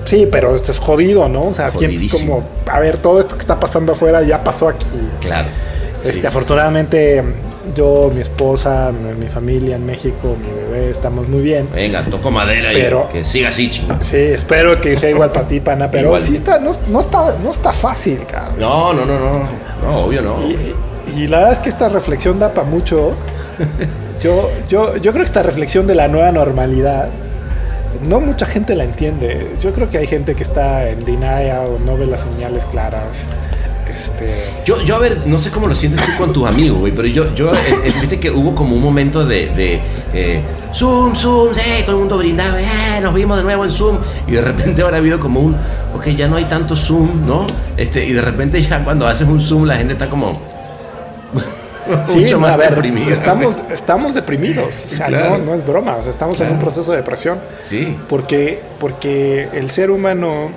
Sí, 0.06 0.28
pero 0.32 0.56
esto 0.56 0.72
es 0.72 0.80
jodido, 0.80 1.28
¿no? 1.28 1.44
O 1.48 1.54
sea, 1.54 1.72
sientes 1.72 2.12
como, 2.12 2.44
a 2.72 2.80
ver, 2.80 2.98
todo 2.98 3.20
esto 3.20 3.36
que 3.36 3.42
está 3.42 3.60
pasando 3.60 3.94
afuera 3.94 4.22
ya 4.24 4.44
pasó 4.44 4.68
aquí. 4.70 4.86
Claro. 5.22 5.48
Este, 6.04 6.14
Sí, 6.16 6.22
sí, 6.22 6.28
afortunadamente, 6.28 7.24
yo, 7.76 8.12
mi 8.14 8.22
esposa, 8.22 8.92
mi, 8.92 9.14
mi 9.16 9.28
familia 9.28 9.76
en 9.76 9.86
México, 9.86 10.36
mi 10.40 10.72
bebé, 10.72 10.92
estamos 10.92 11.28
muy 11.28 11.42
bien. 11.42 11.68
Venga, 11.74 12.04
toco 12.04 12.30
madera 12.30 12.70
Pero- 12.74 13.08
y 13.10 13.14
que 13.14 13.24
siga 13.24 13.50
así, 13.50 13.70
chingo. 13.72 13.96
Sí, 14.02 14.18
espero 14.18 14.80
que 14.80 14.98
sea 14.98 15.10
igual 15.10 15.32
para 15.32 15.48
ti, 15.48 15.60
pana, 15.62 15.90
pero 15.90 16.10
Igual. 16.10 16.22
sí 16.22 16.36
está, 16.36 16.60
no, 16.60 16.72
no 16.90 17.00
está, 17.02 17.36
no 17.44 17.50
está 17.52 17.72
fácil, 17.72 18.20
cabrón. 18.30 18.60
No, 18.60 18.94
no, 18.94 19.06
no, 19.06 19.20
no. 19.20 19.40
No, 19.84 19.98
obvio 20.06 20.22
no. 20.22 20.36
Y, 20.48 20.76
y 21.16 21.28
la 21.28 21.38
verdad 21.38 21.54
es 21.54 21.60
que 21.60 21.70
esta 21.70 21.90
reflexión 21.90 22.40
da 22.40 22.54
para 22.54 22.68
mucho. 22.68 23.14
Yo, 24.22 24.50
yo, 24.68 24.96
yo 24.98 25.12
creo 25.12 25.24
que 25.24 25.28
esta 25.28 25.44
reflexión 25.44 25.86
de 25.86 25.94
la 25.94 26.08
nueva 26.08 26.32
normalidad, 26.32 27.10
no 28.08 28.20
mucha 28.20 28.46
gente 28.46 28.74
la 28.74 28.86
entiende. 28.86 29.52
Yo 29.62 29.72
creo 29.72 29.90
que 29.90 30.00
hay 30.00 30.08
gente 30.08 30.36
que 30.36 30.42
está 30.44 30.90
en 30.90 31.06
denial 31.06 31.68
o 31.68 31.80
no 31.80 31.98
ve 31.98 32.08
las 32.08 32.22
señales 32.22 32.66
claras. 32.66 33.18
Este, 33.92 34.34
Yo, 34.66 34.82
yo, 34.82 34.96
a 34.96 35.00
ver, 35.00 35.22
no 35.26 35.38
sé 35.38 35.52
cómo 35.52 35.68
lo 35.68 35.76
sientes 35.76 36.04
tú 36.04 36.12
con 36.18 36.34
tus 36.34 36.48
amigos, 36.48 36.80
güey, 36.80 36.94
pero 36.94 37.08
yo, 37.08 37.34
yo, 37.34 37.54
eh, 37.54 37.58
eh, 37.86 37.94
viste 38.02 38.20
que 38.20 38.30
hubo 38.30 38.56
como 38.56 38.76
un 38.76 38.82
momento 38.82 39.26
de, 39.26 39.48
de 39.48 39.80
eh, 40.14 40.42
Zoom, 40.74 41.16
Zoom, 41.16 41.54
sí, 41.54 41.62
todo 41.86 41.96
el 41.96 42.00
mundo 42.02 42.18
brindaba, 42.18 42.60
eh, 42.60 43.00
nos 43.02 43.14
vimos 43.14 43.38
de 43.38 43.44
nuevo 43.44 43.64
en 43.64 43.72
Zoom, 43.72 44.00
y 44.28 44.32
de 44.32 44.42
repente 44.42 44.82
ahora 44.82 44.98
ha 44.98 45.00
habido 45.00 45.20
como 45.20 45.40
un, 45.40 45.56
ok, 45.96 46.08
ya 46.08 46.28
no 46.28 46.36
hay 46.36 46.44
tanto 46.46 46.76
Zoom, 46.76 47.26
¿no? 47.26 47.48
Este, 47.78 48.06
y 48.06 48.12
de 48.12 48.22
repente 48.22 48.60
ya 48.60 48.84
cuando 48.84 49.08
haces 49.08 49.28
un 49.28 49.40
Zoom 49.40 49.66
la 49.66 49.78
gente 49.78 49.94
está 49.94 50.10
como 50.10 50.42
sí, 52.08 52.20
mucho 52.20 52.40
más 52.40 52.54
a 52.54 52.58
ver. 52.58 52.86
Estamos, 53.12 53.56
estamos 53.72 54.14
deprimidos. 54.14 54.76
O 54.86 54.96
sea, 54.96 55.08
Claro. 55.08 55.38
no, 55.38 55.46
no 55.46 55.56
es 55.56 55.66
broma. 55.66 55.98
O 55.98 56.02
sea, 56.02 56.12
estamos 56.12 56.40
en 56.42 56.52
un 56.52 56.60
proceso 56.60 56.92
de 56.92 56.98
depresión. 56.98 57.40
Sí, 57.60 57.98
Porque, 58.10 58.62
porque 58.80 59.50
el 59.54 59.70
ser 59.70 59.92
humano, 59.92 60.50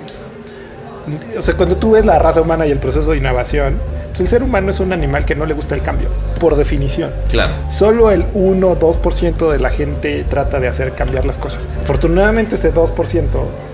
o 1.37 1.41
sea, 1.41 1.53
cuando 1.55 1.75
tú 1.77 1.91
ves 1.91 2.05
la 2.05 2.19
raza 2.19 2.41
humana 2.41 2.65
y 2.65 2.71
el 2.71 2.79
proceso 2.79 3.11
de 3.11 3.17
innovación, 3.17 3.79
el 4.17 4.27
ser 4.27 4.43
humano 4.43 4.71
es 4.71 4.79
un 4.79 4.91
animal 4.91 5.23
que 5.25 5.35
no 5.35 5.45
le 5.45 5.53
gusta 5.53 5.75
el 5.75 5.81
cambio, 5.81 6.09
por 6.39 6.55
definición. 6.55 7.11
claro. 7.29 7.53
Solo 7.69 8.11
el 8.11 8.25
1 8.33 8.67
o 8.67 8.77
2% 8.79 9.51
de 9.51 9.59
la 9.59 9.69
gente 9.69 10.25
trata 10.29 10.59
de 10.59 10.67
hacer 10.67 10.91
cambiar 10.93 11.25
las 11.25 11.37
cosas. 11.37 11.67
Afortunadamente 11.83 12.55
ese 12.55 12.73
2% 12.73 12.85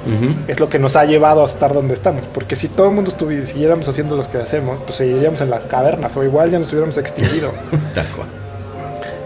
Ujú. 0.06 0.36
es 0.48 0.60
lo 0.60 0.70
que 0.70 0.78
nos 0.78 0.96
ha 0.96 1.06
llevado 1.06 1.42
a 1.42 1.46
estar 1.46 1.74
donde 1.74 1.94
estamos. 1.96 2.24
Porque 2.34 2.56
si 2.56 2.68
todo 2.68 2.88
el 2.90 2.94
mundo 2.94 3.10
estuviera, 3.10 3.46
siguiéramos 3.48 3.88
haciendo 3.88 4.16
lo 4.18 4.30
que 4.30 4.38
hacemos, 4.38 4.80
pues 4.86 4.98
seguiríamos 4.98 5.42
en 5.42 5.50
las 5.50 5.64
cavernas 5.64 6.16
o 6.16 6.24
igual 6.24 6.52
ya 6.52 6.60
nos 6.60 6.70
hubiéramos 6.72 6.98
extinguido. 6.98 7.52
Tal 7.96 8.06
cual. 8.08 8.28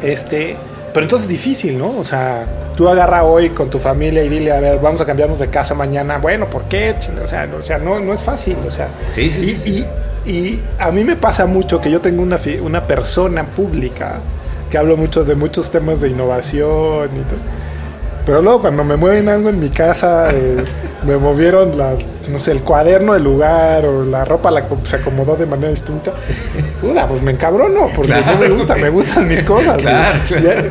Este, 0.02 0.56
pero 0.94 1.04
entonces 1.04 1.26
es 1.28 1.32
difícil, 1.32 1.78
¿no? 1.78 1.98
O 2.00 2.06
sea, 2.06 2.46
tú 2.76 2.88
agarra 2.88 3.24
hoy 3.24 3.50
con 3.50 3.70
tu 3.70 3.80
familia 3.80 4.24
y 4.24 4.30
dile, 4.30 4.52
a 4.52 4.60
ver, 4.60 4.80
vamos 4.80 5.02
a 5.02 5.06
cambiarnos 5.06 5.40
de 5.40 5.48
casa 5.48 5.74
mañana. 5.76 6.18
Bueno, 6.18 6.46
¿por 6.46 6.64
qué? 6.64 6.96
O 7.24 7.28
sea, 7.28 7.46
no, 7.46 7.58
o 7.58 7.64
sea, 7.64 7.78
no, 7.78 8.00
no 8.00 8.14
es 8.14 8.24
fácil, 8.24 8.56
o 8.66 8.70
sea. 8.72 8.88
Sí, 9.12 9.30
sí, 9.30 9.42
y, 9.42 9.46
sí, 9.46 9.58
sí, 9.58 9.80
y- 9.82 9.88
y 10.30 10.60
a 10.80 10.92
mí 10.92 11.04
me 11.04 11.16
pasa 11.16 11.46
mucho 11.46 11.82
que 11.82 11.90
yo 11.92 12.00
tengo 12.00 12.22
una, 12.22 12.38
una 12.62 12.82
persona 12.82 13.44
pública 13.46 14.18
que 14.70 14.78
hablo 14.78 14.96
mucho 14.98 15.24
de 15.24 15.36
muchos 15.36 15.72
temas 15.72 16.02
de 16.02 16.10
innovación 16.10 17.06
y 17.08 17.20
todo. 17.28 17.40
Pero 18.26 18.42
luego 18.44 18.62
cuando 18.62 18.84
me 18.84 18.96
mueven 18.96 19.28
algo 19.28 19.50
en 19.50 19.60
mi 19.60 19.70
casa, 19.70 20.30
eh, 20.32 20.64
me 21.04 21.18
movieron 21.18 21.76
la, 21.78 21.94
no 22.28 22.40
sé, 22.40 22.52
el 22.52 22.62
cuaderno 22.62 23.14
del 23.14 23.24
lugar 23.24 23.84
o 23.86 24.04
la 24.06 24.24
ropa 24.24 24.52
la, 24.52 24.64
se 24.84 24.98
acomodó 24.98 25.36
de 25.36 25.48
manera 25.48 25.70
distinta. 25.72 26.12
Puta, 26.80 27.08
pues 27.08 27.22
me 27.24 27.32
encabrono 27.32 27.90
porque 27.96 28.12
no 28.12 28.18
me 28.18 28.38
Claro, 28.38 28.56
gusta, 28.56 28.76
me 28.76 28.90
gustan 28.90 29.28
mis 29.28 29.42
cosas. 29.44 29.80
y 29.80 29.84
Claro, 29.84 30.20
claro. 30.28 30.64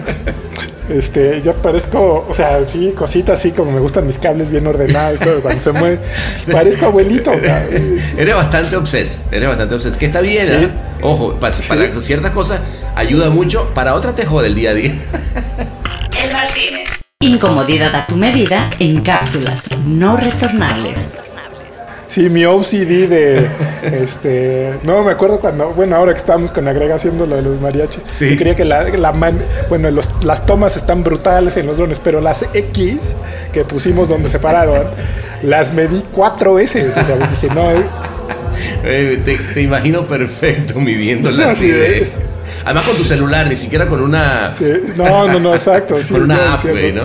Este, 0.88 1.40
ya 1.42 1.52
parezco, 1.54 2.26
o 2.28 2.34
sea, 2.34 2.60
sí, 2.66 2.92
cositas 2.96 3.38
así 3.40 3.52
como 3.52 3.72
me 3.72 3.80
gustan 3.80 4.06
mis 4.06 4.18
cables 4.18 4.50
bien 4.50 4.66
ordenados, 4.66 5.20
todo, 5.20 5.40
cuando 5.42 5.62
se 5.62 5.72
mueve, 5.72 5.98
parezco 6.50 6.86
abuelito. 6.86 7.32
Eres 8.16 8.34
bastante 8.34 8.76
obses, 8.76 9.22
eres 9.30 9.48
bastante 9.48 9.74
obses, 9.74 9.96
que 9.96 10.06
está 10.06 10.20
bien, 10.20 10.46
Sí. 10.46 10.52
¿eh? 10.52 10.68
Ojo, 11.02 11.34
pa- 11.34 11.50
para, 11.68 12.00
ciertas 12.00 12.30
cosas 12.32 12.60
ayuda 12.94 13.30
mucho, 13.30 13.70
para 13.74 13.94
otras 13.94 14.14
te 14.16 14.26
jode 14.26 14.48
el 14.48 14.54
día 14.54 14.70
a 14.70 14.74
día. 14.74 14.92
El 16.24 16.32
Martínez. 16.32 16.88
Incomodidad 17.20 17.94
a 17.94 18.06
tu 18.06 18.16
medida 18.16 18.68
en 18.78 19.00
cápsulas 19.02 19.64
no 19.86 20.16
retornables. 20.16 21.18
Sí, 22.08 22.30
mi 22.30 22.44
OCD 22.46 23.06
de, 23.06 23.46
este, 24.02 24.72
no 24.82 25.02
me 25.04 25.12
acuerdo 25.12 25.40
cuando, 25.40 25.68
bueno, 25.70 25.94
ahora 25.96 26.12
que 26.14 26.18
estábamos 26.18 26.50
con 26.50 26.66
Agrega 26.66 26.94
haciendo 26.94 27.26
lo 27.26 27.36
de 27.36 27.42
los 27.42 27.60
mariachis, 27.60 28.00
Sí. 28.08 28.30
yo 28.30 28.36
creía 28.38 28.54
que 28.56 28.64
la, 28.64 28.84
la 28.84 29.12
man- 29.12 29.44
bueno, 29.68 29.90
los- 29.90 30.24
las 30.24 30.46
tomas 30.46 30.76
están 30.78 31.04
brutales 31.04 31.56
en 31.58 31.66
los 31.66 31.76
drones, 31.76 32.00
pero 32.02 32.22
las 32.22 32.44
X 32.54 33.14
que 33.52 33.62
pusimos 33.64 34.08
donde 34.08 34.30
se 34.30 34.38
pararon, 34.38 34.86
las 35.42 35.74
medí 35.74 36.02
cuatro 36.10 36.54
veces, 36.54 36.90
o 36.96 37.04
sea, 37.04 37.16
dije, 37.28 37.48
no, 37.54 37.70
eh, 37.72 37.84
Eh, 38.84 39.20
te, 39.24 39.36
te 39.36 39.60
imagino 39.60 40.06
perfecto 40.06 40.80
midiéndola 40.80 41.50
así 41.50 41.66
Sí. 41.66 41.70
de... 41.70 42.08
Además 42.64 42.84
con 42.86 42.96
tu 42.96 43.04
celular, 43.04 43.46
ni 43.46 43.54
siquiera 43.56 43.86
con 43.86 44.00
una... 44.02 44.50
sí, 44.52 44.64
no, 44.96 45.28
no, 45.28 45.38
no, 45.38 45.54
exacto, 45.54 45.96
sí, 46.02 46.14
con 46.14 46.22
una 46.22 46.36
no, 46.36 46.52
app, 46.54 46.64
güey, 46.64 46.92
¿no? 46.92 47.02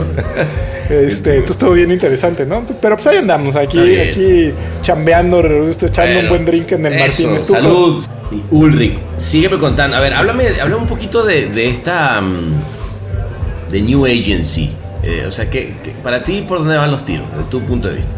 Este, 0.89 1.31
entonces 1.35 1.51
estuvo 1.51 1.71
bien 1.71 1.91
interesante, 1.91 2.45
¿no? 2.45 2.63
Pero 2.81 2.95
pues 2.95 3.07
ahí 3.07 3.17
andamos, 3.17 3.55
aquí, 3.55 3.79
aquí 3.99 4.51
chambeando, 4.81 5.39
estoy 5.69 5.89
echando 5.89 6.19
un 6.21 6.29
buen 6.29 6.45
drink 6.45 6.71
en 6.73 6.85
el 6.85 6.93
eso, 6.93 7.29
Martínez. 7.29 7.47
¿Tú, 7.47 7.53
Salud. 7.53 8.05
Y 8.31 8.43
Ulrich, 8.53 8.97
sígueme 9.17 9.57
contando. 9.57 9.95
A 9.95 9.99
ver, 9.99 10.13
háblame, 10.13 10.47
háblame 10.61 10.81
un 10.81 10.87
poquito 10.87 11.23
de, 11.23 11.47
de 11.49 11.69
esta... 11.69 12.19
mm, 12.21 13.71
de 13.71 13.81
New 13.81 14.05
Agency. 14.05 14.71
Eh, 15.03 15.25
o 15.27 15.31
sea, 15.31 15.49
que, 15.49 15.73
para 16.03 16.23
ti, 16.23 16.43
¿por 16.47 16.59
dónde 16.59 16.77
van 16.77 16.91
los 16.91 17.05
tiros? 17.05 17.25
Desde 17.31 17.49
tu 17.49 17.61
punto 17.61 17.89
de 17.89 17.95
vista. 17.97 18.13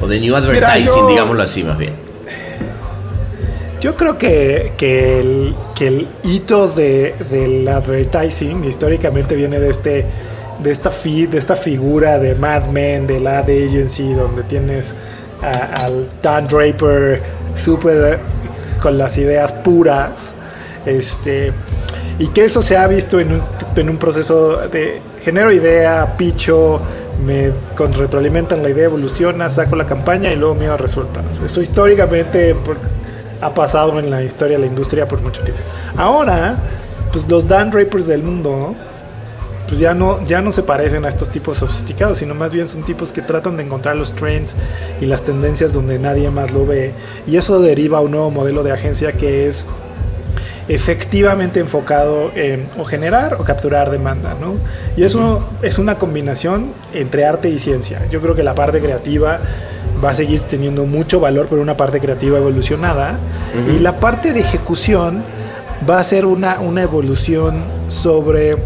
O 0.00 0.06
de 0.06 0.20
New 0.20 0.34
Advertising, 0.36 0.84
yo- 1.02 1.08
digámoslo 1.08 1.42
así 1.42 1.62
más 1.62 1.76
bien. 1.78 1.94
Yo 3.80 3.96
creo 3.96 4.18
que, 4.18 4.72
que 4.76 5.20
el, 5.20 5.54
que 5.74 5.86
el 5.86 6.08
hitos 6.22 6.76
de, 6.76 7.14
del 7.30 7.66
advertising 7.66 8.62
históricamente 8.64 9.34
viene 9.34 9.58
de 9.58 9.70
este 9.70 10.04
de 10.62 10.70
esta 10.70 10.90
fi- 10.90 11.26
de 11.26 11.38
esta 11.38 11.56
figura 11.56 12.18
de 12.18 12.34
Mad 12.34 12.66
Men, 12.68 13.06
del 13.06 13.26
ad 13.26 13.44
agency, 13.44 14.12
donde 14.12 14.42
tienes 14.44 14.94
al 15.42 16.08
Dan 16.22 16.46
Draper 16.48 17.22
súper 17.54 18.18
con 18.82 18.98
las 18.98 19.16
ideas 19.18 19.52
puras. 19.52 20.10
Este, 20.86 21.52
y 22.18 22.28
que 22.28 22.44
eso 22.44 22.62
se 22.62 22.76
ha 22.76 22.86
visto 22.86 23.20
en 23.20 23.32
un, 23.32 23.42
en 23.76 23.90
un 23.90 23.96
proceso 23.98 24.56
de 24.68 25.00
genero 25.22 25.52
idea, 25.52 26.14
picho, 26.16 26.80
me 27.24 27.50
con, 27.76 27.92
retroalimentan 27.92 28.62
la 28.62 28.70
idea, 28.70 28.84
evoluciona, 28.86 29.50
saco 29.50 29.76
la 29.76 29.86
campaña 29.86 30.32
y 30.32 30.36
luego 30.36 30.54
me 30.54 30.64
resultados. 30.76 31.38
Esto 31.44 31.60
históricamente 31.60 32.54
por- 32.54 32.78
ha 33.42 33.54
pasado 33.54 33.98
en 33.98 34.10
la 34.10 34.22
historia 34.22 34.56
de 34.56 34.62
la 34.64 34.66
industria 34.66 35.06
por 35.08 35.20
mucho 35.22 35.42
tiempo. 35.42 35.60
Ahora, 35.96 36.56
pues 37.12 37.26
los 37.28 37.48
Dan 37.48 37.70
Drapers 37.70 38.06
del 38.06 38.22
mundo, 38.22 38.74
pues 39.70 39.78
ya 39.80 39.94
no, 39.94 40.26
ya 40.26 40.42
no 40.42 40.50
se 40.50 40.64
parecen 40.64 41.04
a 41.04 41.08
estos 41.08 41.28
tipos 41.28 41.58
sofisticados, 41.58 42.18
sino 42.18 42.34
más 42.34 42.52
bien 42.52 42.66
son 42.66 42.82
tipos 42.82 43.12
que 43.12 43.22
tratan 43.22 43.56
de 43.56 43.62
encontrar 43.62 43.94
los 43.94 44.14
trends 44.16 44.56
y 45.00 45.06
las 45.06 45.22
tendencias 45.22 45.72
donde 45.72 45.96
nadie 46.00 46.28
más 46.28 46.50
lo 46.50 46.66
ve. 46.66 46.92
Y 47.24 47.36
eso 47.36 47.60
deriva 47.60 47.98
a 47.98 48.00
un 48.00 48.10
nuevo 48.10 48.32
modelo 48.32 48.64
de 48.64 48.72
agencia 48.72 49.12
que 49.12 49.46
es 49.46 49.64
efectivamente 50.66 51.60
enfocado 51.60 52.32
en 52.34 52.68
o 52.80 52.84
generar 52.84 53.34
o 53.34 53.44
capturar 53.44 53.92
demanda, 53.92 54.34
¿no? 54.40 54.54
Y 54.96 55.04
eso 55.04 55.48
es 55.62 55.78
una 55.78 55.98
combinación 55.98 56.72
entre 56.92 57.24
arte 57.24 57.48
y 57.48 57.60
ciencia. 57.60 58.02
Yo 58.10 58.20
creo 58.20 58.34
que 58.34 58.42
la 58.42 58.56
parte 58.56 58.80
creativa 58.80 59.38
va 60.04 60.10
a 60.10 60.14
seguir 60.14 60.40
teniendo 60.40 60.84
mucho 60.84 61.20
valor, 61.20 61.46
pero 61.48 61.62
una 61.62 61.76
parte 61.76 62.00
creativa 62.00 62.38
evolucionada. 62.38 63.20
Y 63.72 63.78
la 63.78 64.00
parte 64.00 64.32
de 64.32 64.40
ejecución 64.40 65.22
va 65.88 66.00
a 66.00 66.04
ser 66.04 66.26
una, 66.26 66.58
una 66.58 66.82
evolución 66.82 67.62
sobre 67.86 68.56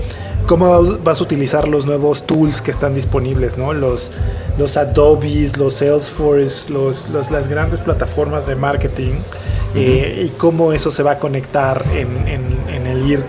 cómo 0.46 0.98
vas 1.02 1.20
a 1.20 1.24
utilizar 1.24 1.68
los 1.68 1.86
nuevos 1.86 2.26
tools 2.26 2.60
que 2.60 2.70
están 2.70 2.94
disponibles, 2.94 3.56
¿no? 3.56 3.72
Los, 3.72 4.10
los 4.58 4.76
Adobes, 4.76 5.56
los 5.56 5.74
Salesforce, 5.74 6.72
los, 6.72 7.08
los- 7.08 7.30
las 7.30 7.48
grandes 7.48 7.80
plataformas 7.80 8.46
de 8.46 8.54
marketing 8.54 9.12
eh, 9.74 10.22
y 10.26 10.28
cómo 10.38 10.72
eso 10.72 10.90
se 10.90 11.02
va 11.02 11.12
a 11.12 11.18
conectar 11.18 11.84
en, 11.94 12.28
en- 12.28 12.74
en 12.74 12.86
el 12.86 13.06
ir 13.10 13.22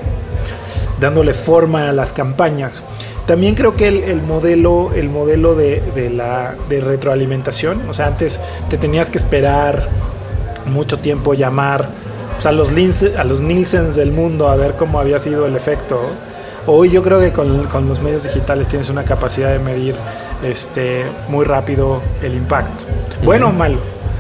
dándole 1.00 1.34
forma 1.34 1.90
a 1.90 1.92
las 1.92 2.14
campañas. 2.14 2.82
También 3.28 3.56
creo 3.56 3.76
que 3.76 3.88
el, 3.88 4.04
el 4.04 4.22
modelo, 4.22 4.92
el 4.94 5.10
modelo 5.10 5.56
de, 5.56 5.82
de 5.96 6.10
la 6.12 6.54
de 6.70 6.80
retroalimentación, 6.80 7.90
o 7.90 7.94
sea, 7.94 8.06
antes 8.08 8.40
te 8.70 8.78
tenías 8.78 9.10
que 9.10 9.18
esperar 9.18 9.88
mucho 10.68 11.00
tiempo 11.00 11.34
llamar 11.34 11.90
pues, 12.36 12.46
a 12.46 12.52
los 12.52 12.70
a 13.18 13.24
los 13.24 13.42
Nielsens 13.42 13.96
del 13.96 14.12
mundo 14.12 14.48
a 14.50 14.56
ver 14.56 14.74
cómo 14.76 15.00
había 15.00 15.20
sido 15.20 15.48
el 15.48 15.56
efecto. 15.56 16.00
Hoy 16.68 16.90
yo 16.90 17.04
creo 17.04 17.20
que 17.20 17.32
con, 17.32 17.64
con 17.66 17.88
los 17.88 18.02
medios 18.02 18.24
digitales 18.24 18.68
tienes 18.68 18.90
una 18.90 19.04
capacidad 19.04 19.52
de 19.52 19.60
medir 19.60 19.96
este, 20.44 21.06
muy 21.30 21.46
rápido 21.46 22.02
el 22.24 22.34
impacto, 22.34 22.84
bueno 23.24 23.50
o 23.50 23.52
malo. 23.52 23.78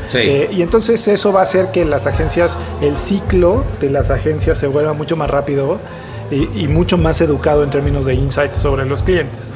Sí. 0.10 0.20
Eh, 0.20 0.50
y 0.52 0.62
entonces 0.62 1.08
eso 1.08 1.34
va 1.34 1.40
a 1.40 1.44
hacer 1.44 1.72
que 1.72 1.84
las 1.86 2.06
agencias, 2.06 2.58
el 2.82 2.96
ciclo 2.96 3.64
de 3.82 3.90
las 3.90 4.12
agencias 4.12 4.58
se 4.60 4.68
vuelva 4.68 4.94
mucho 4.94 5.16
más 5.16 5.30
rápido 5.30 5.80
y, 6.30 6.48
y 6.64 6.68
mucho 6.68 6.98
más 6.98 7.20
educado 7.22 7.64
en 7.64 7.72
términos 7.72 8.06
de 8.06 8.14
insights 8.14 8.58
sobre 8.58 8.86
los 8.86 9.02
clientes. 9.02 9.48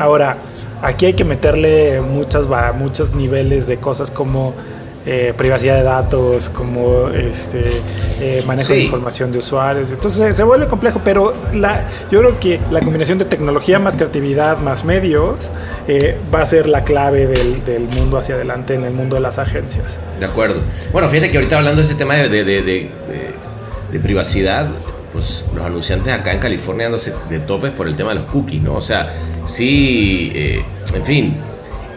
Ahora, 0.00 0.36
aquí 0.82 1.06
hay 1.06 1.12
que 1.14 1.24
meterle 1.24 2.00
muchas, 2.00 2.50
va- 2.50 2.72
muchos 2.72 3.14
niveles 3.14 3.68
de 3.68 3.76
cosas 3.78 4.10
como 4.10 4.54
eh, 5.06 5.34
privacidad 5.36 5.76
de 5.76 5.82
datos, 5.82 6.48
como 6.50 7.08
este 7.10 7.62
eh, 8.20 8.42
manejo 8.46 8.72
de 8.72 8.80
información 8.84 9.30
de 9.32 9.38
usuarios. 9.38 9.90
Entonces 9.90 10.34
se 10.34 10.42
vuelve 10.42 10.66
complejo, 10.66 11.00
pero 11.04 11.34
la, 11.52 11.84
yo 12.10 12.20
creo 12.20 12.40
que 12.40 12.58
la 12.70 12.80
combinación 12.80 13.18
de 13.18 13.24
tecnología 13.26 13.78
más 13.78 13.96
creatividad 13.96 14.58
más 14.58 14.84
medios 14.84 15.50
eh, 15.88 16.16
va 16.34 16.42
a 16.42 16.46
ser 16.46 16.66
la 16.68 16.84
clave 16.84 17.26
del, 17.26 17.64
del 17.64 17.82
mundo 17.82 18.16
hacia 18.18 18.34
adelante 18.36 18.74
en 18.74 18.84
el 18.84 18.92
mundo 18.94 19.16
de 19.16 19.20
las 19.22 19.38
agencias. 19.38 19.98
De 20.18 20.26
acuerdo. 20.26 20.60
Bueno, 20.92 21.08
fíjate 21.08 21.30
que 21.30 21.36
ahorita 21.36 21.58
hablando 21.58 21.82
de 21.82 21.86
ese 21.86 21.96
tema 21.96 22.14
de, 22.14 22.28
de, 22.44 22.62
de- 22.62 22.90
privacidad, 24.02 24.68
pues 25.12 25.44
los 25.54 25.64
anunciantes 25.64 26.12
acá 26.12 26.32
en 26.32 26.40
California 26.40 26.86
dándose 26.86 27.12
de 27.30 27.38
topes 27.38 27.70
por 27.70 27.86
el 27.86 27.94
tema 27.94 28.08
de 28.10 28.16
los 28.16 28.26
cookies, 28.26 28.60
¿no? 28.62 28.74
O 28.74 28.80
sea, 28.80 29.08
sí, 29.46 30.32
en 30.94 31.04
fin. 31.04 31.36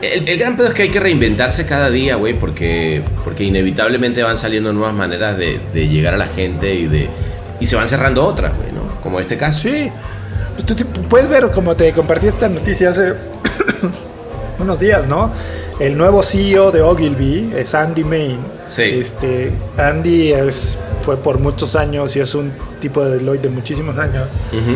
El, 0.02 0.38
gran 0.38 0.56
pedo 0.56 0.68
es 0.68 0.74
que 0.74 0.84
hay 0.84 0.90
que 0.90 1.00
reinventarse 1.00 1.66
cada 1.66 1.90
día, 1.90 2.16
güey, 2.16 2.34
porque, 2.34 3.02
porque 3.24 3.44
inevitablemente 3.44 4.22
van 4.22 4.38
saliendo 4.38 4.72
nuevas 4.72 4.94
maneras 4.94 5.38
de, 5.38 5.60
llegar 5.74 6.14
a 6.14 6.18
la 6.18 6.28
gente 6.28 6.74
y 6.76 6.88
de 6.88 7.10
y 7.60 7.66
se 7.66 7.76
van 7.76 7.88
cerrando 7.88 8.24
otras, 8.24 8.56
güey, 8.56 8.72
¿no? 8.72 9.02
Como 9.02 9.20
este 9.20 9.38
caso. 9.38 9.60
Sí, 9.60 9.92
pues 10.54 10.66
tú 10.66 10.76
puedes 11.10 11.28
ver 11.28 11.50
como 11.50 11.76
te 11.76 11.92
compartí 11.94 12.28
esta 12.28 12.48
noticia 12.48 12.92
hace 12.92 13.14
unos 14.60 14.80
días, 14.80 15.08
¿no? 15.08 15.32
El 15.80 15.98
nuevo 15.98 16.22
CEO 16.22 16.72
de 16.72 16.82
Ogilvy 16.82 17.54
es 17.56 17.74
Andy 17.74 18.04
Main. 18.04 18.57
Sí. 18.70 18.84
Este, 18.84 19.52
Andy 19.78 20.34
es, 20.34 20.78
fue 21.04 21.18
por 21.18 21.40
muchos 21.40 21.76
años 21.76 22.16
y 22.16 22.20
es 22.20 22.36
un 22.36 22.52
tipo 22.82 23.04
de 23.04 23.18
Deloitte 23.18 23.44
de 23.44 23.50
muchísimos 23.50 23.98
años. 23.98 24.28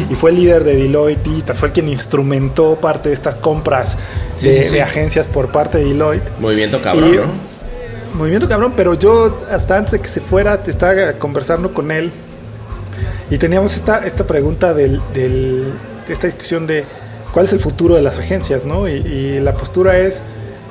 Y 0.09 0.15
fue 0.15 0.31
el 0.31 0.37
líder 0.37 0.63
de 0.63 0.75
Deloitte 0.75 1.27
y 1.27 1.43
fue 1.55 1.71
quien 1.71 1.89
instrumentó 1.89 2.75
parte 2.75 3.09
de 3.09 3.15
estas 3.15 3.35
compras 3.35 3.97
Sí, 4.37 4.47
de, 4.47 4.53
sí, 4.53 4.63
sí. 4.65 4.73
de 4.75 4.81
agencias 4.81 5.27
por 5.27 5.49
parte 5.51 5.77
de 5.79 5.85
Deloitte. 5.85 6.23
Movimiento 6.39 6.81
cabrón, 6.81 7.13
Y- 7.13 7.17
¿no? 7.17 7.23
Movimiento 8.17 8.47
cabrón, 8.49 8.73
pero 8.75 8.93
yo 8.95 9.41
hasta 9.51 9.77
antes 9.77 9.93
de 9.93 9.99
que 9.99 10.07
se 10.09 10.19
fuera 10.21 10.61
te 10.61 10.69
estaba 10.71 11.13
conversando 11.13 11.73
con 11.73 11.91
él 11.91 12.11
y 13.29 13.37
teníamos 13.37 13.73
esta, 13.75 14.05
esta 14.05 14.25
pregunta 14.25 14.73
del, 14.73 14.99
del- 15.13 15.71
de 16.07 16.13
esta 16.13 16.27
discusión 16.27 16.67
de 16.67 16.83
cuál 17.31 17.45
es 17.45 17.53
el 17.53 17.59
futuro 17.61 17.95
de 17.95 18.01
las 18.01 18.17
agencias, 18.17 18.65
¿no? 18.65 18.87
Y, 18.89 18.91
y 18.93 19.39
la 19.39 19.53
postura 19.53 19.97
es 19.97 20.21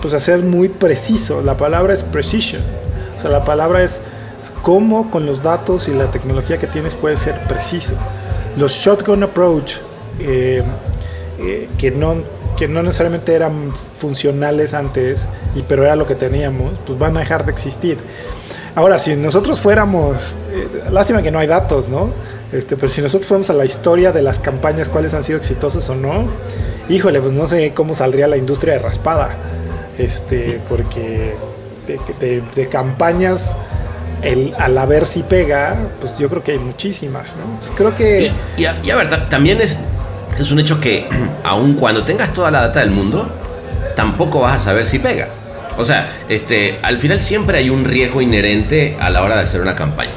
pues 0.02 0.12
hacer 0.14 0.40
muy 0.40 0.68
preciso, 0.68 1.40
la 1.42 1.56
palabra 1.56 1.94
es 1.94 2.02
precision, 2.02 2.60
o 3.20 3.22
sea, 3.22 3.30
la 3.30 3.44
palabra 3.44 3.82
es 3.82 4.00
cómo 4.62 5.10
con 5.10 5.26
los 5.26 5.42
datos 5.42 5.88
y 5.88 5.92
la 5.92 6.10
tecnología 6.10 6.58
que 6.58 6.66
tienes 6.66 6.94
puedes 6.94 7.20
ser 7.20 7.38
preciso. 7.46 7.92
Los 8.56 8.72
shotgun 8.72 9.22
approach 9.22 9.74
eh, 10.18 10.62
eh, 11.38 11.68
que, 11.76 11.90
no, 11.90 12.16
que 12.56 12.66
no 12.66 12.82
necesariamente 12.82 13.34
eran 13.34 13.72
funcionales 13.98 14.72
antes, 14.72 15.26
y, 15.54 15.62
pero 15.62 15.84
era 15.84 15.96
lo 15.96 16.06
que 16.06 16.14
teníamos, 16.14 16.72
pues 16.86 16.98
van 16.98 17.16
a 17.18 17.20
dejar 17.20 17.44
de 17.44 17.52
existir. 17.52 17.98
Ahora, 18.74 18.98
si 18.98 19.16
nosotros 19.16 19.60
fuéramos, 19.60 20.16
eh, 20.52 20.84
lástima 20.90 21.22
que 21.22 21.30
no 21.30 21.38
hay 21.38 21.46
datos, 21.46 21.88
¿no? 21.88 22.08
Este, 22.52 22.76
pero 22.76 22.90
si 22.90 23.02
nosotros 23.02 23.26
fuéramos 23.26 23.50
a 23.50 23.52
la 23.52 23.66
historia 23.66 24.12
de 24.12 24.22
las 24.22 24.38
campañas, 24.38 24.88
cuáles 24.88 25.12
han 25.12 25.24
sido 25.24 25.38
exitosas 25.38 25.88
o 25.90 25.94
no, 25.94 26.24
híjole, 26.88 27.20
pues 27.20 27.34
no 27.34 27.46
sé 27.46 27.72
cómo 27.74 27.94
saldría 27.94 28.26
la 28.28 28.38
industria 28.38 28.74
de 28.74 28.78
raspada. 28.80 29.36
Este, 29.98 30.60
porque 30.68 31.34
de, 32.20 32.68
campañas, 32.68 33.54
al 34.58 34.76
a 34.78 34.86
ver 34.86 35.06
si 35.06 35.22
pega, 35.22 35.76
pues 36.00 36.18
yo 36.18 36.28
creo 36.28 36.42
que 36.44 36.52
hay 36.52 36.58
muchísimas, 36.58 37.26
¿no? 37.36 37.74
Creo 37.74 37.96
que... 37.96 38.30
Y, 38.56 38.62
y 38.62 38.66
a, 38.66 38.76
y 38.82 38.90
ver, 38.92 39.08
ta- 39.08 39.28
también 39.28 39.60
es, 39.60 39.76
es 40.38 40.50
un 40.50 40.58
hecho 40.60 40.78
que, 40.80 41.06
aun 41.44 41.74
cuando 41.74 42.04
tengas 42.04 42.32
toda 42.34 42.50
la 42.50 42.60
data 42.60 42.80
del 42.80 42.90
mundo, 42.90 43.28
tampoco 43.96 44.40
vas 44.40 44.60
a 44.60 44.64
saber 44.64 44.86
si 44.86 44.98
pega. 44.98 45.28
O 45.78 45.84
sea, 45.84 46.10
este, 46.28 46.78
al 46.82 46.98
final 46.98 47.20
siempre 47.20 47.56
hay 47.58 47.70
un 47.70 47.84
riesgo 47.84 48.20
inherente 48.20 48.96
a 49.00 49.08
la 49.08 49.22
hora 49.22 49.36
de 49.36 49.42
hacer 49.42 49.60
una 49.62 49.74
campaña. 49.74 50.10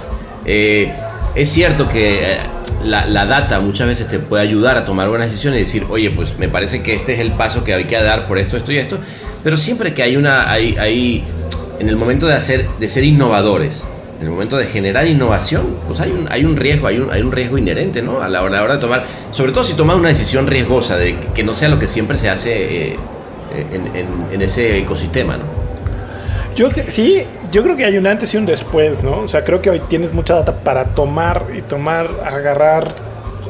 Eh, 0.46 0.92
es 1.36 1.50
cierto 1.50 1.88
que 1.88 2.34
eh, 2.34 2.38
la, 2.84 3.06
la 3.06 3.26
data 3.26 3.62
muchas 3.62 3.88
veces 3.88 4.08
te 4.10 4.20
puede 4.20 4.44
ayudar 4.44 4.76
a 4.78 4.84
tomar 4.84 5.08
buenas 5.08 5.30
decisiones 5.30 5.60
y 5.62 5.64
decir, 5.64 5.86
oye, 5.90 6.10
pues 6.12 6.38
me 6.38 6.50
parece 6.50 6.84
que 6.84 6.96
este 6.96 7.14
es 7.14 7.20
el 7.20 7.32
paso 7.32 7.64
que 7.64 7.74
hay 7.74 7.86
que 7.86 7.96
dar 8.02 8.28
por 8.28 8.38
esto, 8.38 8.58
esto 8.58 8.72
y 8.74 8.78
esto. 8.78 8.98
Pero 9.44 9.56
siempre 9.56 9.94
que 9.94 10.04
hay 10.04 10.18
una, 10.18 10.52
hay 10.52 11.24
en 11.84 11.90
el 11.90 11.98
momento 11.98 12.28
de 12.28 12.34
hacer, 12.34 12.66
de 12.80 12.88
ser 12.88 13.04
innovadores, 13.04 13.84
en 14.20 14.28
el 14.28 14.32
momento 14.32 14.56
de 14.56 14.68
generar 14.68 15.06
innovación, 15.06 15.80
pues 15.86 16.00
hay 16.00 16.12
un, 16.12 16.32
hay 16.32 16.46
un 16.46 16.56
riesgo, 16.56 16.88
hay 16.88 16.98
un, 16.98 17.12
hay 17.12 17.22
un 17.22 17.32
riesgo 17.34 17.58
inherente, 17.58 18.02
¿no? 18.02 18.22
A 18.22 18.30
la 18.30 18.42
hora, 18.42 18.56
a 18.56 18.58
la 18.60 18.64
hora 18.64 18.74
de 18.76 18.80
tomar, 18.80 19.04
sobre 19.32 19.52
todo 19.52 19.66
si 19.66 19.74
tomas 19.74 19.98
una 19.98 20.08
decisión 20.08 20.48
riesgosa, 20.48 20.96
de 20.96 21.18
que 21.36 21.44
no 21.44 21.54
sea 21.54 21.68
lo 21.68 21.78
que 21.78 21.90
siempre 21.90 22.16
se 22.16 22.30
hace 22.30 22.94
eh, 22.94 22.98
en, 24.32 24.42
ese 24.42 24.78
ecosistema, 24.78 25.36
¿no? 25.36 25.44
Yo 26.56 26.70
sí, 26.88 27.24
yo 27.52 27.64
creo 27.64 27.76
que 27.76 27.84
hay 27.84 27.98
un 27.98 28.08
antes 28.08 28.34
y 28.34 28.38
un 28.38 28.46
después, 28.46 29.04
¿no? 29.04 29.20
O 29.20 29.28
sea, 29.28 29.44
creo 29.44 29.62
que 29.62 29.70
hoy 29.70 29.82
tienes 29.90 30.14
mucha 30.14 30.36
data 30.36 30.56
para 30.56 30.86
tomar 30.86 31.48
y 31.58 31.62
tomar, 31.62 32.08
agarrar, 32.26 32.96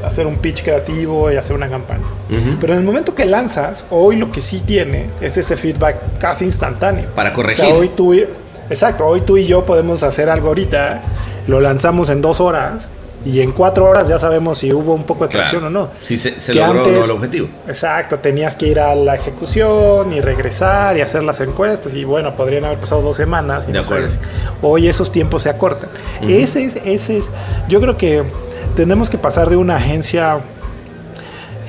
hacer 0.04 0.28
un 0.28 0.38
pitch 0.38 0.64
creativo 0.64 1.32
y 1.32 1.36
hacer 1.38 1.56
una 1.56 1.70
campaña. 1.70 2.04
Ujú. 2.30 2.58
Pero 2.60 2.74
en 2.74 2.80
el 2.80 2.86
momento 2.86 3.16
que 3.16 3.26
lanzas, 3.26 3.86
hoy 3.90 4.18
lo 4.18 4.30
que 4.32 4.42
sí 4.42 4.60
tienes 4.66 5.22
es 5.22 5.38
ese 5.38 5.56
feedback 5.58 5.96
casi 6.20 6.46
instantáneo. 6.46 7.10
Para 7.16 7.30
O 7.32 7.34
corregir. 7.34 7.66
sea, 7.66 7.74
hoy 7.76 7.90
tú, 7.90 8.14
y- 8.14 8.28
exacto, 8.70 9.06
hoy 9.08 9.22
tú 9.22 9.38
y 9.38 9.46
yo 9.46 9.66
podemos 9.66 10.04
hacer 10.04 10.30
algo 10.30 10.50
ahorita, 10.50 11.02
lo 11.48 11.60
lanzamos 11.62 12.10
en 12.10 12.22
dos 12.22 12.40
horas 12.40 12.84
y 13.26 13.40
en 13.40 13.54
cuatro 13.54 13.86
horas 13.86 14.10
ya 14.10 14.20
sabemos 14.20 14.58
si 14.58 14.74
hubo 14.74 14.94
un 14.94 15.06
poco 15.06 15.24
de 15.24 15.30
Claro. 15.30 15.44
tracción 15.50 15.64
o 15.66 15.70
no. 15.70 15.88
Si 16.02 16.18
se, 16.18 16.54
logró 16.54 16.84
o 16.84 16.88
no 16.92 17.04
el 17.06 17.12
objetivo. 17.12 17.48
Exacto, 17.70 18.20
tenías 18.20 18.58
que 18.58 18.68
ir 18.68 18.82
a 18.82 18.94
la 18.96 19.16
ejecución 19.16 20.12
y 20.12 20.20
regresar 20.20 20.98
y 20.98 21.02
hacer 21.02 21.24
las 21.24 21.40
encuestas 21.40 21.94
y 21.94 22.04
bueno, 22.04 22.36
podrían 22.36 22.66
haber 22.66 22.80
pasado 22.80 23.02
dos 23.02 23.16
semanas. 23.16 23.64
Y 23.64 23.68
De 23.68 23.74
no 23.80 23.86
acuerdo. 23.86 24.10
sabes. 24.10 24.20
Hoy 24.62 24.90
esos 24.90 25.10
tiempos 25.10 25.44
se 25.44 25.50
acortan. 25.50 25.90
Ese 26.22 26.66
es, 26.66 26.76
ese 26.86 27.18
es, 27.20 27.26
yo 27.70 27.80
creo 27.80 27.98
que 27.98 28.24
tenemos 28.76 29.10
que 29.10 29.18
pasar 29.18 29.50
de 29.50 29.56
una 29.56 29.78
agencia, 29.78 30.40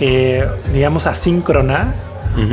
eh, 0.00 0.46
digamos, 0.72 1.06
asíncrona 1.06 1.94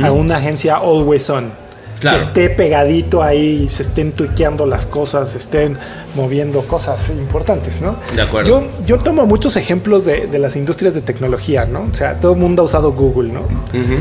a 0.04 0.12
una 0.12 0.36
agencia 0.36 0.76
always 0.76 1.28
on. 1.30 1.62
Claro. 2.00 2.18
Que 2.18 2.24
esté 2.24 2.50
pegadito 2.50 3.22
ahí, 3.22 3.68
se 3.68 3.82
estén 3.82 4.10
tuiqueando 4.10 4.66
las 4.66 4.86
cosas, 4.86 5.30
se 5.30 5.38
estén 5.38 5.78
moviendo 6.16 6.62
cosas 6.62 7.10
importantes, 7.10 7.80
¿no? 7.80 7.94
De 8.16 8.22
acuerdo. 8.22 8.48
Yo, 8.48 8.68
yo 8.84 8.98
tomo 8.98 9.24
muchos 9.24 9.54
ejemplos 9.54 10.04
de, 10.04 10.26
de 10.26 10.38
las 10.40 10.56
industrias 10.56 10.94
de 10.94 11.00
tecnología, 11.02 11.64
¿no? 11.64 11.82
O 11.92 11.94
sea, 11.94 12.18
todo 12.18 12.32
el 12.32 12.40
mundo 12.40 12.62
ha 12.62 12.64
usado 12.64 12.92
Google, 12.92 13.32
¿no? 13.32 13.42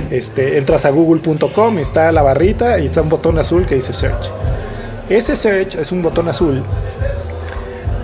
Este, 0.09 0.57
entras 0.57 0.85
a 0.85 0.89
google.com, 0.89 1.77
está 1.77 2.11
la 2.11 2.23
barrita 2.23 2.79
y 2.79 2.87
está 2.87 3.03
un 3.03 3.09
botón 3.09 3.37
azul 3.37 3.67
que 3.67 3.75
dice 3.75 3.93
search. 3.93 4.31
Ese 5.07 5.35
search 5.35 5.75
es 5.75 5.91
un 5.91 6.01
botón 6.01 6.27
azul. 6.27 6.63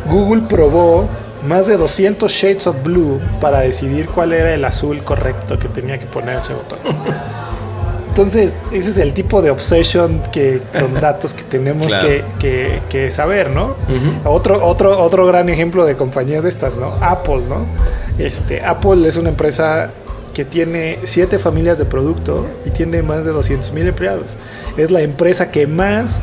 Google 0.07 0.43
probó 0.47 1.07
más 1.45 1.67
de 1.67 1.77
200 1.77 2.31
shades 2.31 2.65
of 2.67 2.81
blue 2.83 3.19
para 3.41 3.59
decidir 3.61 4.07
cuál 4.07 4.33
era 4.33 4.53
el 4.53 4.63
azul 4.65 5.03
correcto 5.03 5.57
que 5.59 5.67
tenía 5.67 5.97
que 5.99 6.05
poner 6.05 6.37
ese 6.37 6.53
botón. 6.53 6.79
Entonces, 8.09 8.57
ese 8.71 8.89
es 8.89 8.97
el 8.97 9.13
tipo 9.13 9.43
de 9.43 9.51
obsession 9.51 10.21
que, 10.31 10.59
con 10.79 10.93
datos 11.01 11.33
que 11.33 11.43
tenemos 11.43 11.87
Claro. 11.87 12.07
que, 12.07 12.23
que- 12.39 12.81
que 12.89 13.11
saber, 13.11 13.51
¿no? 13.51 13.65
Ujú. 13.87 14.29
otro, 14.29 14.65
otro, 14.65 14.99
otro 14.99 15.27
gran 15.27 15.49
ejemplo 15.49 15.85
de 15.85 15.95
compañías 15.95 16.41
de 16.43 16.49
estas, 16.49 16.73
¿no? 16.75 16.93
Apple, 17.01 17.41
¿no? 17.47 17.65
Este, 18.17 18.63
Apple 18.65 19.07
es 19.07 19.17
una 19.17 19.29
empresa 19.29 19.91
que 20.33 20.45
tiene 20.45 20.99
siete 21.03 21.37
familias 21.37 21.77
de 21.77 21.85
producto 21.85 22.47
y 22.65 22.71
tiene 22.71 23.03
más 23.03 23.23
de 23.25 23.31
200 23.31 23.71
mil 23.71 23.87
empleados. 23.87 24.25
Es 24.77 24.89
la 24.89 25.01
empresa 25.01 25.51
que 25.51 25.67
más 25.67 26.21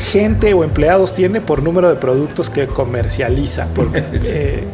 gente 0.00 0.54
o 0.54 0.64
empleados 0.64 1.14
tiene 1.14 1.40
por 1.40 1.62
número 1.62 1.88
de 1.88 1.96
productos 1.96 2.50
que 2.50 2.66
comercializa. 2.66 3.66
Porque, 3.74 4.04
eh, 4.12 4.64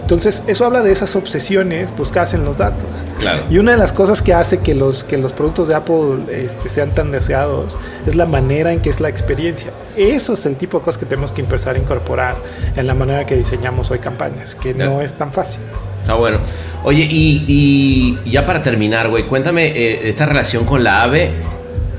entonces, 0.00 0.42
eso 0.46 0.64
habla 0.64 0.82
de 0.82 0.92
esas 0.92 1.16
obsesiones 1.16 1.96
buscadas 1.96 2.34
en 2.34 2.44
los 2.44 2.58
datos. 2.58 2.84
Claro. 3.18 3.44
Y 3.50 3.58
una 3.58 3.72
de 3.72 3.78
las 3.78 3.92
cosas 3.92 4.22
que 4.22 4.34
hace 4.34 4.58
que 4.58 4.74
los, 4.74 5.04
que 5.04 5.18
los 5.18 5.32
productos 5.32 5.68
de 5.68 5.74
Apple 5.74 6.24
este, 6.30 6.68
sean 6.68 6.90
tan 6.90 7.10
deseados 7.10 7.76
es 8.06 8.14
la 8.14 8.26
manera 8.26 8.72
en 8.72 8.80
que 8.80 8.90
es 8.90 9.00
la 9.00 9.08
experiencia. 9.08 9.72
Eso 9.96 10.34
es 10.34 10.46
el 10.46 10.56
tipo 10.56 10.78
de 10.78 10.84
cosas 10.84 10.98
que 10.98 11.06
tenemos 11.06 11.32
que 11.32 11.40
empezar 11.40 11.76
a 11.76 11.78
incorporar 11.78 12.36
en 12.76 12.86
la 12.86 12.94
manera 12.94 13.26
que 13.26 13.36
diseñamos 13.36 13.90
hoy 13.90 13.98
campañas, 13.98 14.54
que 14.54 14.74
no 14.74 15.00
es 15.00 15.14
tan 15.14 15.32
fácil. 15.32 15.60
Está 16.02 16.14
bueno. 16.14 16.38
Oye, 16.84 17.02
y, 17.10 17.44
y 17.48 18.30
ya 18.30 18.46
para 18.46 18.62
terminar, 18.62 19.08
güey, 19.08 19.24
cuéntame 19.24 19.66
eh, 19.66 20.08
esta 20.08 20.24
relación 20.24 20.64
con 20.64 20.84
la 20.84 21.02
AVE. 21.02 21.32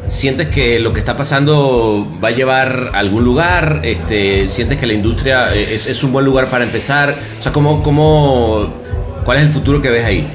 ¿Sientes 0.07 0.47
que 0.47 0.79
lo 0.79 0.93
que 0.93 0.99
está 0.99 1.17
pasando 1.17 2.07
va 2.23 2.29
a 2.29 2.31
llevar 2.31 2.91
a 2.93 2.99
algún 2.99 3.25
lugar? 3.25 3.81
Este, 3.83 4.47
¿Sientes 4.47 4.77
que 4.77 4.87
la 4.87 4.93
industria 4.93 5.53
eh, 5.53 5.75
es, 5.75 5.85
es 5.85 6.01
un 6.03 6.13
buen 6.13 6.23
lugar 6.25 6.49
para 6.49 6.63
empezar? 6.63 7.13
O 7.39 7.43
sea, 7.43 7.51
¿cómo, 7.51 7.83
cómo, 7.83 8.67
¿cuál 9.25 9.37
es 9.39 9.43
el 9.43 9.49
futuro 9.51 9.81
que 9.81 9.89
ves 9.89 10.05
ahí? 10.05 10.25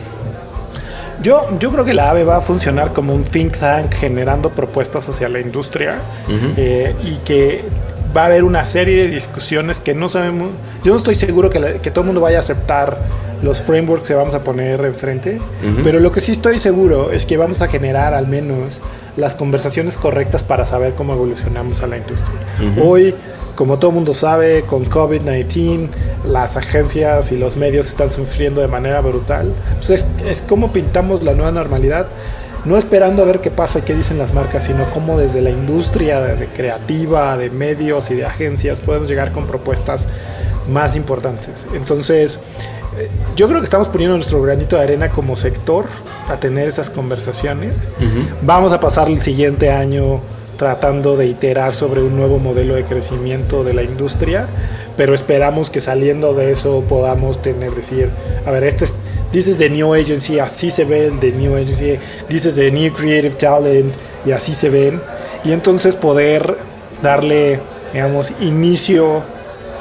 Yo, 1.23 1.47
yo 1.59 1.70
creo 1.70 1.85
que 1.85 1.95
la 1.95 2.11
AVE 2.11 2.25
va 2.25 2.37
a 2.37 2.41
funcionar 2.43 2.93
como 2.93 3.14
un 3.14 3.25
think 3.25 3.57
tank 3.57 3.95
generando 3.95 4.51
propuestas 4.51 5.09
hacia 5.09 5.29
la 5.29 5.41
industria 5.41 5.99
Ujú. 6.27 6.53
eh, 6.57 6.95
y 7.05 7.14
que 7.25 7.64
va 8.14 8.25
a 8.25 8.27
haber 8.27 8.45
una 8.45 8.66
serie 8.66 8.97
de 8.97 9.09
discusiones 9.09 9.79
que 9.79 9.95
no 9.95 10.09
sabemos. 10.11 10.51
Yo 10.85 10.93
no 10.93 10.99
estoy 10.99 11.14
seguro 11.14 11.49
que, 11.49 11.61
la- 11.61 11.73
que 11.75 11.91
todo 11.91 12.01
el 12.01 12.07
mundo 12.07 12.20
vaya 12.20 12.39
a 12.39 12.41
aceptar 12.41 12.99
los 13.43 13.62
frameworks 13.62 14.07
que 14.09 14.14
vamos 14.14 14.35
a 14.35 14.45
poner 14.45 14.85
enfrente, 14.85 15.37
Ujú. 15.37 15.83
pero 15.83 15.99
lo 15.99 16.12
que 16.12 16.20
sí 16.20 16.33
estoy 16.33 16.59
seguro 16.59 17.11
es 17.12 17.25
que 17.25 17.37
vamos 17.39 17.62
a 17.62 17.68
generar 17.68 18.12
al 18.14 18.27
menos 18.27 18.68
las 19.16 19.34
conversaciones 19.34 19.96
correctas 19.96 20.42
para 20.42 20.66
saber 20.66 20.94
cómo 20.94 21.14
evolucionamos 21.14 21.82
a 21.82 21.86
la 21.86 21.98
industria. 21.98 22.38
Ujú. 22.60 22.88
Hoy, 22.88 23.14
como 23.54 23.78
todo 23.78 23.90
mundo 23.90 24.14
sabe, 24.14 24.62
con 24.62 24.86
COVID-19 24.86 25.88
las 26.26 26.56
agencias 26.56 27.32
y 27.32 27.36
los 27.36 27.56
medios 27.56 27.88
están 27.88 28.10
sufriendo 28.10 28.60
de 28.60 28.68
manera 28.68 29.00
brutal. 29.00 29.52
Pues 29.76 29.90
es, 29.90 30.06
es 30.26 30.40
cómo 30.40 30.72
pintamos 30.72 31.22
la 31.22 31.34
nueva 31.34 31.52
normalidad, 31.52 32.06
no 32.64 32.78
esperando 32.78 33.22
a 33.22 33.26
ver 33.26 33.40
qué 33.40 33.50
pasa 33.50 33.80
y 33.80 33.82
qué 33.82 33.94
dicen 33.94 34.18
las 34.18 34.32
marcas, 34.32 34.64
sino 34.64 34.88
cómo 34.90 35.18
desde 35.18 35.40
la 35.40 35.50
industria 35.50 36.20
de, 36.20 36.46
creativa, 36.46 37.36
de 37.36 37.50
medios 37.50 38.10
y 38.10 38.14
de 38.14 38.24
agencias 38.24 38.80
podemos 38.80 39.08
llegar 39.08 39.32
con 39.32 39.46
propuestas 39.46 40.08
más 40.68 40.94
importantes. 40.94 41.66
Entonces, 41.74 42.38
yo 43.36 43.49
creo 43.49 43.61
que 43.61 43.64
estamos 43.64 43.88
poniendo 43.88 44.16
nuestro 44.16 44.43
granito 44.43 44.76
de 44.76 44.82
arena 44.82 45.09
como 45.09 45.36
sector 45.36 45.86
a 46.28 46.36
tener 46.36 46.68
esas 46.68 46.90
conversaciones. 46.90 47.74
Ujú. 47.99 48.28
Vamos 48.43 48.72
a 48.72 48.80
pasar 48.80 49.09
el 49.09 49.18
siguiente 49.18 49.70
año 49.70 50.20
tratando 50.57 51.16
de 51.16 51.26
iterar 51.26 51.74
sobre 51.74 52.03
un 52.03 52.16
nuevo 52.16 52.38
modelo 52.38 52.74
de 52.74 52.84
crecimiento 52.84 53.64
de 53.64 53.74
la 53.74 53.82
industria, 53.82 54.47
pero 54.97 55.14
esperamos 55.14 55.70
que 55.70 55.80
saliendo 55.80 56.34
de 56.34 56.53
eso 56.53 56.84
podamos 56.88 57.43
tener, 57.43 57.72
decir, 57.72 58.11
a 58.47 58.51
ver, 58.51 58.64
este 58.64 58.84
es, 58.84 58.97
this 59.32 59.49
is 59.49 59.57
the 59.57 59.68
new 59.68 59.95
agency, 59.95 60.38
así 60.38 60.70
se 60.70 60.84
ve 60.84 61.07
el 61.07 61.18
de 61.18 61.32
new 61.32 61.57
agency, 61.57 61.99
this 62.28 62.45
is 62.45 62.55
the 62.55 62.70
new 62.70 62.93
creative 62.93 63.36
talent, 63.36 63.93
y 64.24 64.32
así 64.32 64.55
se 64.55 64.68
ven, 64.68 65.01
y 65.43 65.53
entonces 65.53 65.97
poder 65.97 66.59
darle, 67.03 67.59
digamos, 67.93 68.30
inicio 68.40 69.22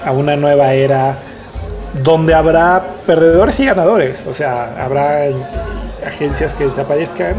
a 0.04 0.12
una 0.14 0.36
nueva 0.36 0.74
era 0.74 1.20
donde 2.04 2.34
habrá 2.34 2.82
perdedores 3.06 3.60
y 3.60 3.66
ganadores. 3.66 4.24
O 4.28 4.34
sea, 4.34 4.76
habrá 4.84 5.26
agencias 6.06 6.54
que 6.54 6.66
desaparezcan 6.66 7.36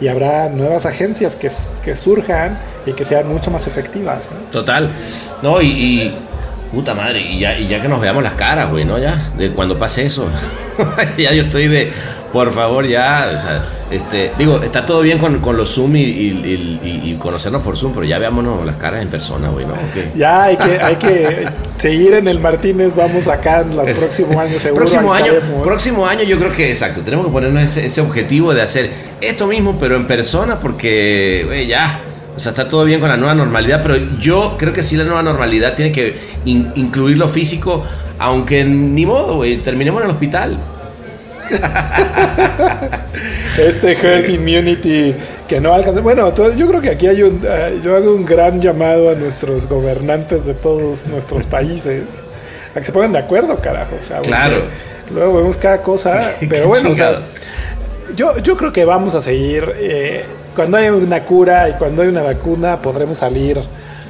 y 0.00 0.08
habrá 0.08 0.48
nuevas 0.48 0.86
agencias 0.86 1.36
que, 1.36 1.50
que 1.84 1.96
surjan 1.96 2.58
y 2.86 2.92
que 2.92 3.04
sean 3.04 3.28
mucho 3.28 3.50
más 3.50 3.66
efectivas. 3.66 4.18
Total. 4.50 4.90
No, 5.42 5.60
y, 5.60 5.66
y- 5.68 6.18
puta 6.72 6.92
madre, 6.92 7.20
y 7.20 7.38
ya, 7.38 7.56
y 7.56 7.68
ya 7.68 7.80
que 7.80 7.86
nos 7.88 8.00
veamos 8.00 8.22
las 8.24 8.32
caras, 8.32 8.68
güey, 8.68 8.84
¿no? 8.84 8.98
Ya, 8.98 9.30
de 9.36 9.50
cuando 9.50 9.78
pase 9.78 10.06
eso. 10.06 10.26
ya 11.16 11.32
yo 11.32 11.44
estoy 11.44 11.68
de, 11.68 11.92
Por 12.34 12.52
favor, 12.52 12.84
ya. 12.86 13.32
o 13.38 13.40
sea, 13.40 13.64
este, 13.90 14.32
digo, 14.36 14.60
está 14.62 14.84
todo 14.84 15.00
bien 15.02 15.18
con, 15.18 15.38
con 15.38 15.56
los 15.56 15.72
Zoom 15.72 15.94
y, 15.96 16.00
y- 16.02 16.80
y- 16.84 17.10
y 17.12 17.14
conocernos 17.14 17.62
por 17.62 17.76
Zoom, 17.78 17.94
pero 17.94 18.04
ya 18.04 18.18
veámonos 18.18 18.66
las 18.66 18.74
caras 18.76 19.00
en 19.02 19.08
persona, 19.08 19.48
güey, 19.50 19.64
¿no? 19.64 19.74
Ya 20.16 20.42
hay 20.42 20.56
que, 20.56 20.80
hay 20.80 20.96
que 20.96 21.48
seguir 21.78 22.14
en 22.14 22.26
el 22.28 22.40
Martínez, 22.40 22.92
vamos 22.94 23.28
acá 23.28 23.60
en 23.60 23.72
el 23.78 23.94
próximo 23.94 24.40
año 24.40 24.58
seguro. 24.58 24.84
Próximo 24.84 25.12
año, 25.14 25.32
estaremos. 25.32 25.62
próximo 25.66 26.06
año 26.06 26.22
yo 26.24 26.36
creo 26.38 26.52
que 26.52 26.70
exacto. 26.70 27.00
Tenemos 27.02 27.24
que 27.26 27.32
ponernos 27.32 27.62
ese, 27.62 27.86
ese 27.86 28.00
objetivo 28.00 28.52
de 28.52 28.62
hacer 28.62 28.90
esto 29.20 29.46
mismo, 29.46 29.78
pero 29.80 29.94
en 29.96 30.06
persona, 30.06 30.58
porque, 30.58 31.44
güey, 31.46 31.66
ya. 31.68 32.00
O 32.36 32.40
sea, 32.40 32.50
está 32.50 32.68
todo 32.68 32.84
bien 32.84 32.98
con 32.98 33.08
la 33.08 33.16
nueva 33.16 33.34
normalidad, 33.36 33.80
pero 33.80 33.94
yo 34.18 34.56
creo 34.58 34.72
que 34.72 34.82
sí 34.82 34.96
la 34.96 35.04
nueva 35.04 35.22
normalidad 35.22 35.74
tiene 35.76 35.92
que 35.92 36.16
in- 36.46 36.72
incluir 36.74 37.16
lo 37.16 37.28
físico, 37.28 37.84
aunque 38.18 38.64
ni 38.64 39.06
modo, 39.06 39.36
güey, 39.36 39.58
terminemos 39.58 40.02
en 40.02 40.08
el 40.08 40.14
hospital. 40.14 40.58
Este 43.58 43.92
herd 43.92 44.28
immunity 44.30 45.14
que 45.48 45.60
no 45.60 45.72
alcanza. 45.72 46.00
Bueno, 46.00 46.32
yo 46.56 46.66
creo 46.68 46.80
que 46.80 46.90
aquí 46.90 47.06
hay 47.06 47.22
un. 47.22 47.40
eh, 47.46 47.78
yo 47.84 47.96
hago 47.96 48.14
un 48.14 48.24
gran 48.24 48.60
llamado 48.60 49.10
a 49.10 49.14
nuestros 49.14 49.68
gobernantes 49.68 50.44
de 50.44 50.54
todos 50.54 51.06
nuestros 51.06 51.44
países 51.46 52.02
a 52.74 52.78
que 52.80 52.84
se 52.84 52.92
pongan 52.92 53.12
de 53.12 53.18
acuerdo, 53.20 53.54
carajo. 53.56 53.96
o 54.02 54.04
sea, 54.04 54.16
porque 54.16 54.28
Claro. 54.30 54.56
Luego 55.14 55.36
vemos 55.36 55.56
cada 55.58 55.80
cosa, 55.82 56.32
pero 56.48 56.68
bueno, 56.68 56.90
o 56.90 56.94
sea, 56.94 57.08
chingado. 57.10 57.24
yo, 58.16 58.38
yo 58.38 58.56
creo 58.56 58.72
que 58.72 58.84
vamos 58.84 59.14
a 59.14 59.20
seguir. 59.20 59.72
eh, 59.76 60.24
cuando 60.56 60.76
hay 60.76 60.88
una 60.88 61.20
cura 61.20 61.68
y 61.68 61.72
cuando 61.72 62.02
hay 62.02 62.08
una 62.08 62.22
vacuna, 62.22 62.80
podremos 62.80 63.18
salir 63.18 63.58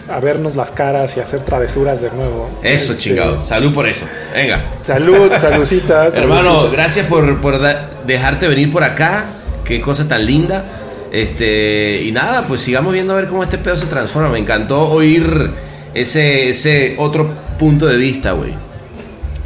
a 0.09 0.21
vernos 0.21 0.55
las 0.57 0.71
caras 0.71 1.17
y 1.17 1.21
hacer 1.21 1.43
travesuras 1.43 2.01
de 2.01 2.11
nuevo. 2.11 2.51
Eso, 2.63 2.93
Este, 2.93 3.05
chingado. 3.05 3.43
Salud 3.45 3.73
por 3.73 3.87
eso. 3.87 4.07
Venga. 4.35 4.63
Salud, 4.83 5.31
saludcitas. 5.41 6.15
Hermano, 6.17 6.71
gracias 6.71 7.07
por, 7.07 7.41
por 7.41 7.59
dejarte 8.07 8.49
venir 8.49 8.71
por 8.71 8.85
acá. 8.85 9.25
Qué 9.65 9.81
cosa 9.81 10.07
tan 10.07 10.27
linda. 10.27 10.65
Este, 11.11 12.03
y 12.03 12.13
nada, 12.13 12.45
pues 12.47 12.61
sigamos 12.61 12.93
viendo 12.93 13.13
a 13.13 13.17
ver 13.17 13.29
cómo 13.29 13.43
este 13.43 13.59
pedo 13.59 13.77
se 13.77 13.87
transforma. 13.87 14.29
Me 14.29 14.39
encantó 14.39 14.83
oír 14.91 15.51
ese, 15.95 16.51
ese 16.51 16.97
otro 16.99 17.33
punto 17.59 17.87
de 17.87 17.97
vista, 17.97 18.33
güey. 18.33 18.53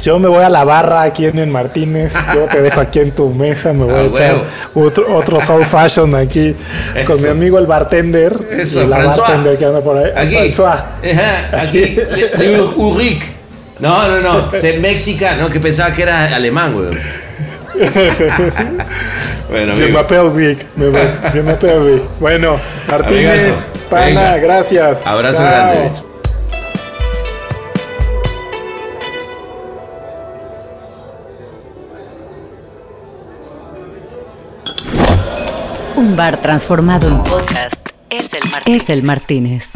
Yo 0.01 0.17
me 0.17 0.27
voy 0.29 0.43
a 0.43 0.49
la 0.49 0.63
barra 0.63 1.01
aquí 1.01 1.25
en 1.25 1.39
el 1.39 1.47
Martínez. 1.47 2.13
Yo 2.33 2.45
te 2.45 2.61
dejo 2.61 2.79
aquí 2.79 2.99
en 2.99 3.11
tu 3.11 3.29
mesa. 3.33 3.73
Me 3.73 3.83
voy 3.83 3.93
Ah, 3.93 3.97
a 3.99 4.05
echar 4.05 4.33
huevo. 4.73 4.87
otro, 4.87 5.15
otro 5.15 5.41
soul 5.41 5.65
fashion 5.65 6.15
aquí 6.15 6.55
con 7.05 7.21
mi 7.21 7.27
amigo 7.27 7.59
el 7.59 7.65
bartender. 7.65 8.33
Eso, 8.51 8.83
y 8.83 8.87
la 8.87 8.97
François. 8.99 9.17
bartender 9.21 9.57
que 9.57 9.65
anda 9.65 9.81
por 9.81 9.97
ahí. 9.97 10.11
Aquí. 10.15 10.35
François. 10.53 10.83
Ajá, 11.03 11.61
aquí. 11.61 11.97
Ulrich. 12.77 13.23
No, 13.79 14.07
no, 14.07 14.19
no. 14.21 14.51
Se 14.53 14.77
Méxica, 14.79 15.35
no, 15.35 15.49
que 15.49 15.59
pensaba 15.59 15.93
que 15.93 16.03
era 16.03 16.33
alemán, 16.35 16.73
güey. 16.73 16.89
bueno, 19.49 19.73
amigo. 19.85 19.97
Me. 20.75 20.89
Bueno, 22.19 22.59
Martínez, 22.89 23.43
Amigazo. 23.43 23.67
pana, 23.89 24.05
Venga. 24.05 24.37
gracias. 24.37 24.99
Abrazo 25.05 25.37
Chao. 25.37 25.45
grande. 25.45 26.08
Un 36.09 36.15
bar 36.15 36.41
transformado 36.41 37.07
en 37.07 37.21
Podcast 37.21 37.87
es 38.09 38.33
el 38.33 38.41
Martínez. 38.49 38.81
es 38.81 38.89
el 38.89 39.03
Martínez. 39.03 39.73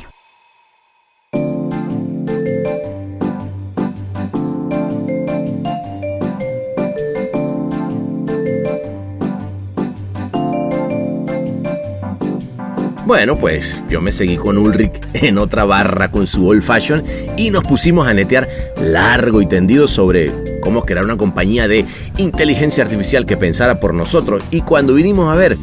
Bueno, 13.06 13.36
pues 13.38 13.84
yo 13.92 14.02
me 14.02 14.12
seguí 14.12 14.38
con 14.38 14.58
Ulrich 14.58 14.92
en 15.14 15.38
otra 15.38 15.66
barra 15.66 16.10
con 16.10 16.26
su 16.26 16.48
old 16.48 16.64
fashion 16.64 17.04
y 17.38 17.52
nos 17.52 17.64
pusimos 17.64 18.08
a 18.08 18.14
netear 18.16 18.50
largo 18.82 19.40
y 19.40 19.46
tendido 19.46 19.88
sobre 19.88 20.32
cómo 20.62 20.84
crear 20.84 21.06
una 21.06 21.16
compañía 21.16 21.68
de 21.68 21.86
inteligencia 22.18 22.84
artificial 22.84 23.28
que 23.28 23.38
pensara 23.38 23.80
por 23.80 23.94
nosotros 23.94 24.44
y 24.50 24.62
cuando 24.62 24.96
vinimos 24.96 25.32
a 25.32 25.36
ver 25.36 25.60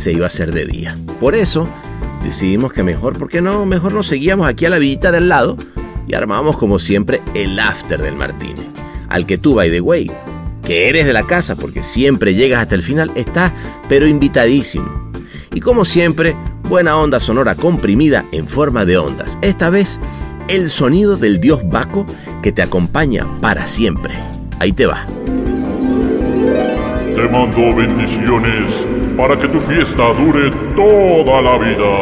se 0.00 0.12
iba 0.12 0.24
a 0.24 0.28
hacer 0.28 0.52
de 0.52 0.66
día. 0.66 0.96
Por 1.20 1.34
eso 1.34 1.68
decidimos 2.24 2.72
que 2.72 2.82
mejor, 2.82 3.18
¿por 3.18 3.28
qué 3.28 3.40
no? 3.40 3.66
Mejor 3.66 3.92
nos 3.92 4.06
seguíamos 4.06 4.48
aquí 4.48 4.66
a 4.66 4.70
la 4.70 4.78
villita 4.78 5.12
del 5.12 5.28
lado 5.28 5.56
y 6.06 6.14
armábamos 6.14 6.56
como 6.56 6.78
siempre 6.78 7.20
el 7.34 7.58
after 7.58 8.02
del 8.02 8.16
Martínez. 8.16 8.66
Al 9.08 9.26
que 9.26 9.38
tú, 9.38 9.54
by 9.54 9.70
the 9.70 9.80
way, 9.80 10.10
que 10.64 10.88
eres 10.88 11.06
de 11.06 11.12
la 11.12 11.24
casa 11.24 11.56
porque 11.56 11.82
siempre 11.82 12.34
llegas 12.34 12.60
hasta 12.60 12.74
el 12.74 12.82
final, 12.82 13.10
estás 13.14 13.52
pero 13.88 14.06
invitadísimo. 14.06 15.10
Y 15.52 15.60
como 15.60 15.84
siempre, 15.84 16.36
buena 16.68 16.96
onda 16.96 17.18
sonora 17.18 17.56
comprimida 17.56 18.24
en 18.32 18.46
forma 18.46 18.84
de 18.84 18.98
ondas. 18.98 19.36
Esta 19.42 19.70
vez, 19.70 19.98
el 20.48 20.70
sonido 20.70 21.16
del 21.16 21.40
dios 21.40 21.60
Baco 21.68 22.06
que 22.42 22.52
te 22.52 22.62
acompaña 22.62 23.26
para 23.40 23.66
siempre. 23.66 24.14
Ahí 24.60 24.72
te 24.72 24.86
va. 24.86 25.06
Te 27.14 27.28
mando 27.28 27.74
bendiciones 27.74 28.86
para 29.20 29.36
que 29.36 29.48
tu 29.48 29.60
fiesta 29.60 30.02
dure 30.14 30.50
toda 30.74 31.42
la 31.42 31.58
vida. 31.58 31.92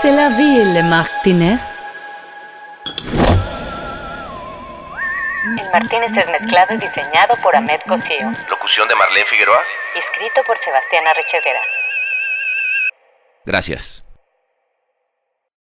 C'est 0.00 0.10
la 0.10 0.28
ville, 0.30 0.82
Martínez. 0.82 1.60
El 5.46 5.70
Martínez 5.72 6.16
es 6.16 6.28
mezclado 6.28 6.74
y 6.74 6.78
diseñado 6.78 7.36
por 7.40 7.54
Ahmed 7.54 7.80
Cosío. 7.86 8.32
Locución 8.48 8.88
de 8.88 8.96
Marlene 8.96 9.26
Figueroa. 9.26 9.62
Escrito 9.94 10.42
por 10.44 10.58
Sebastián 10.58 11.06
Arrechedera. 11.06 11.60
Gracias. 13.46 14.03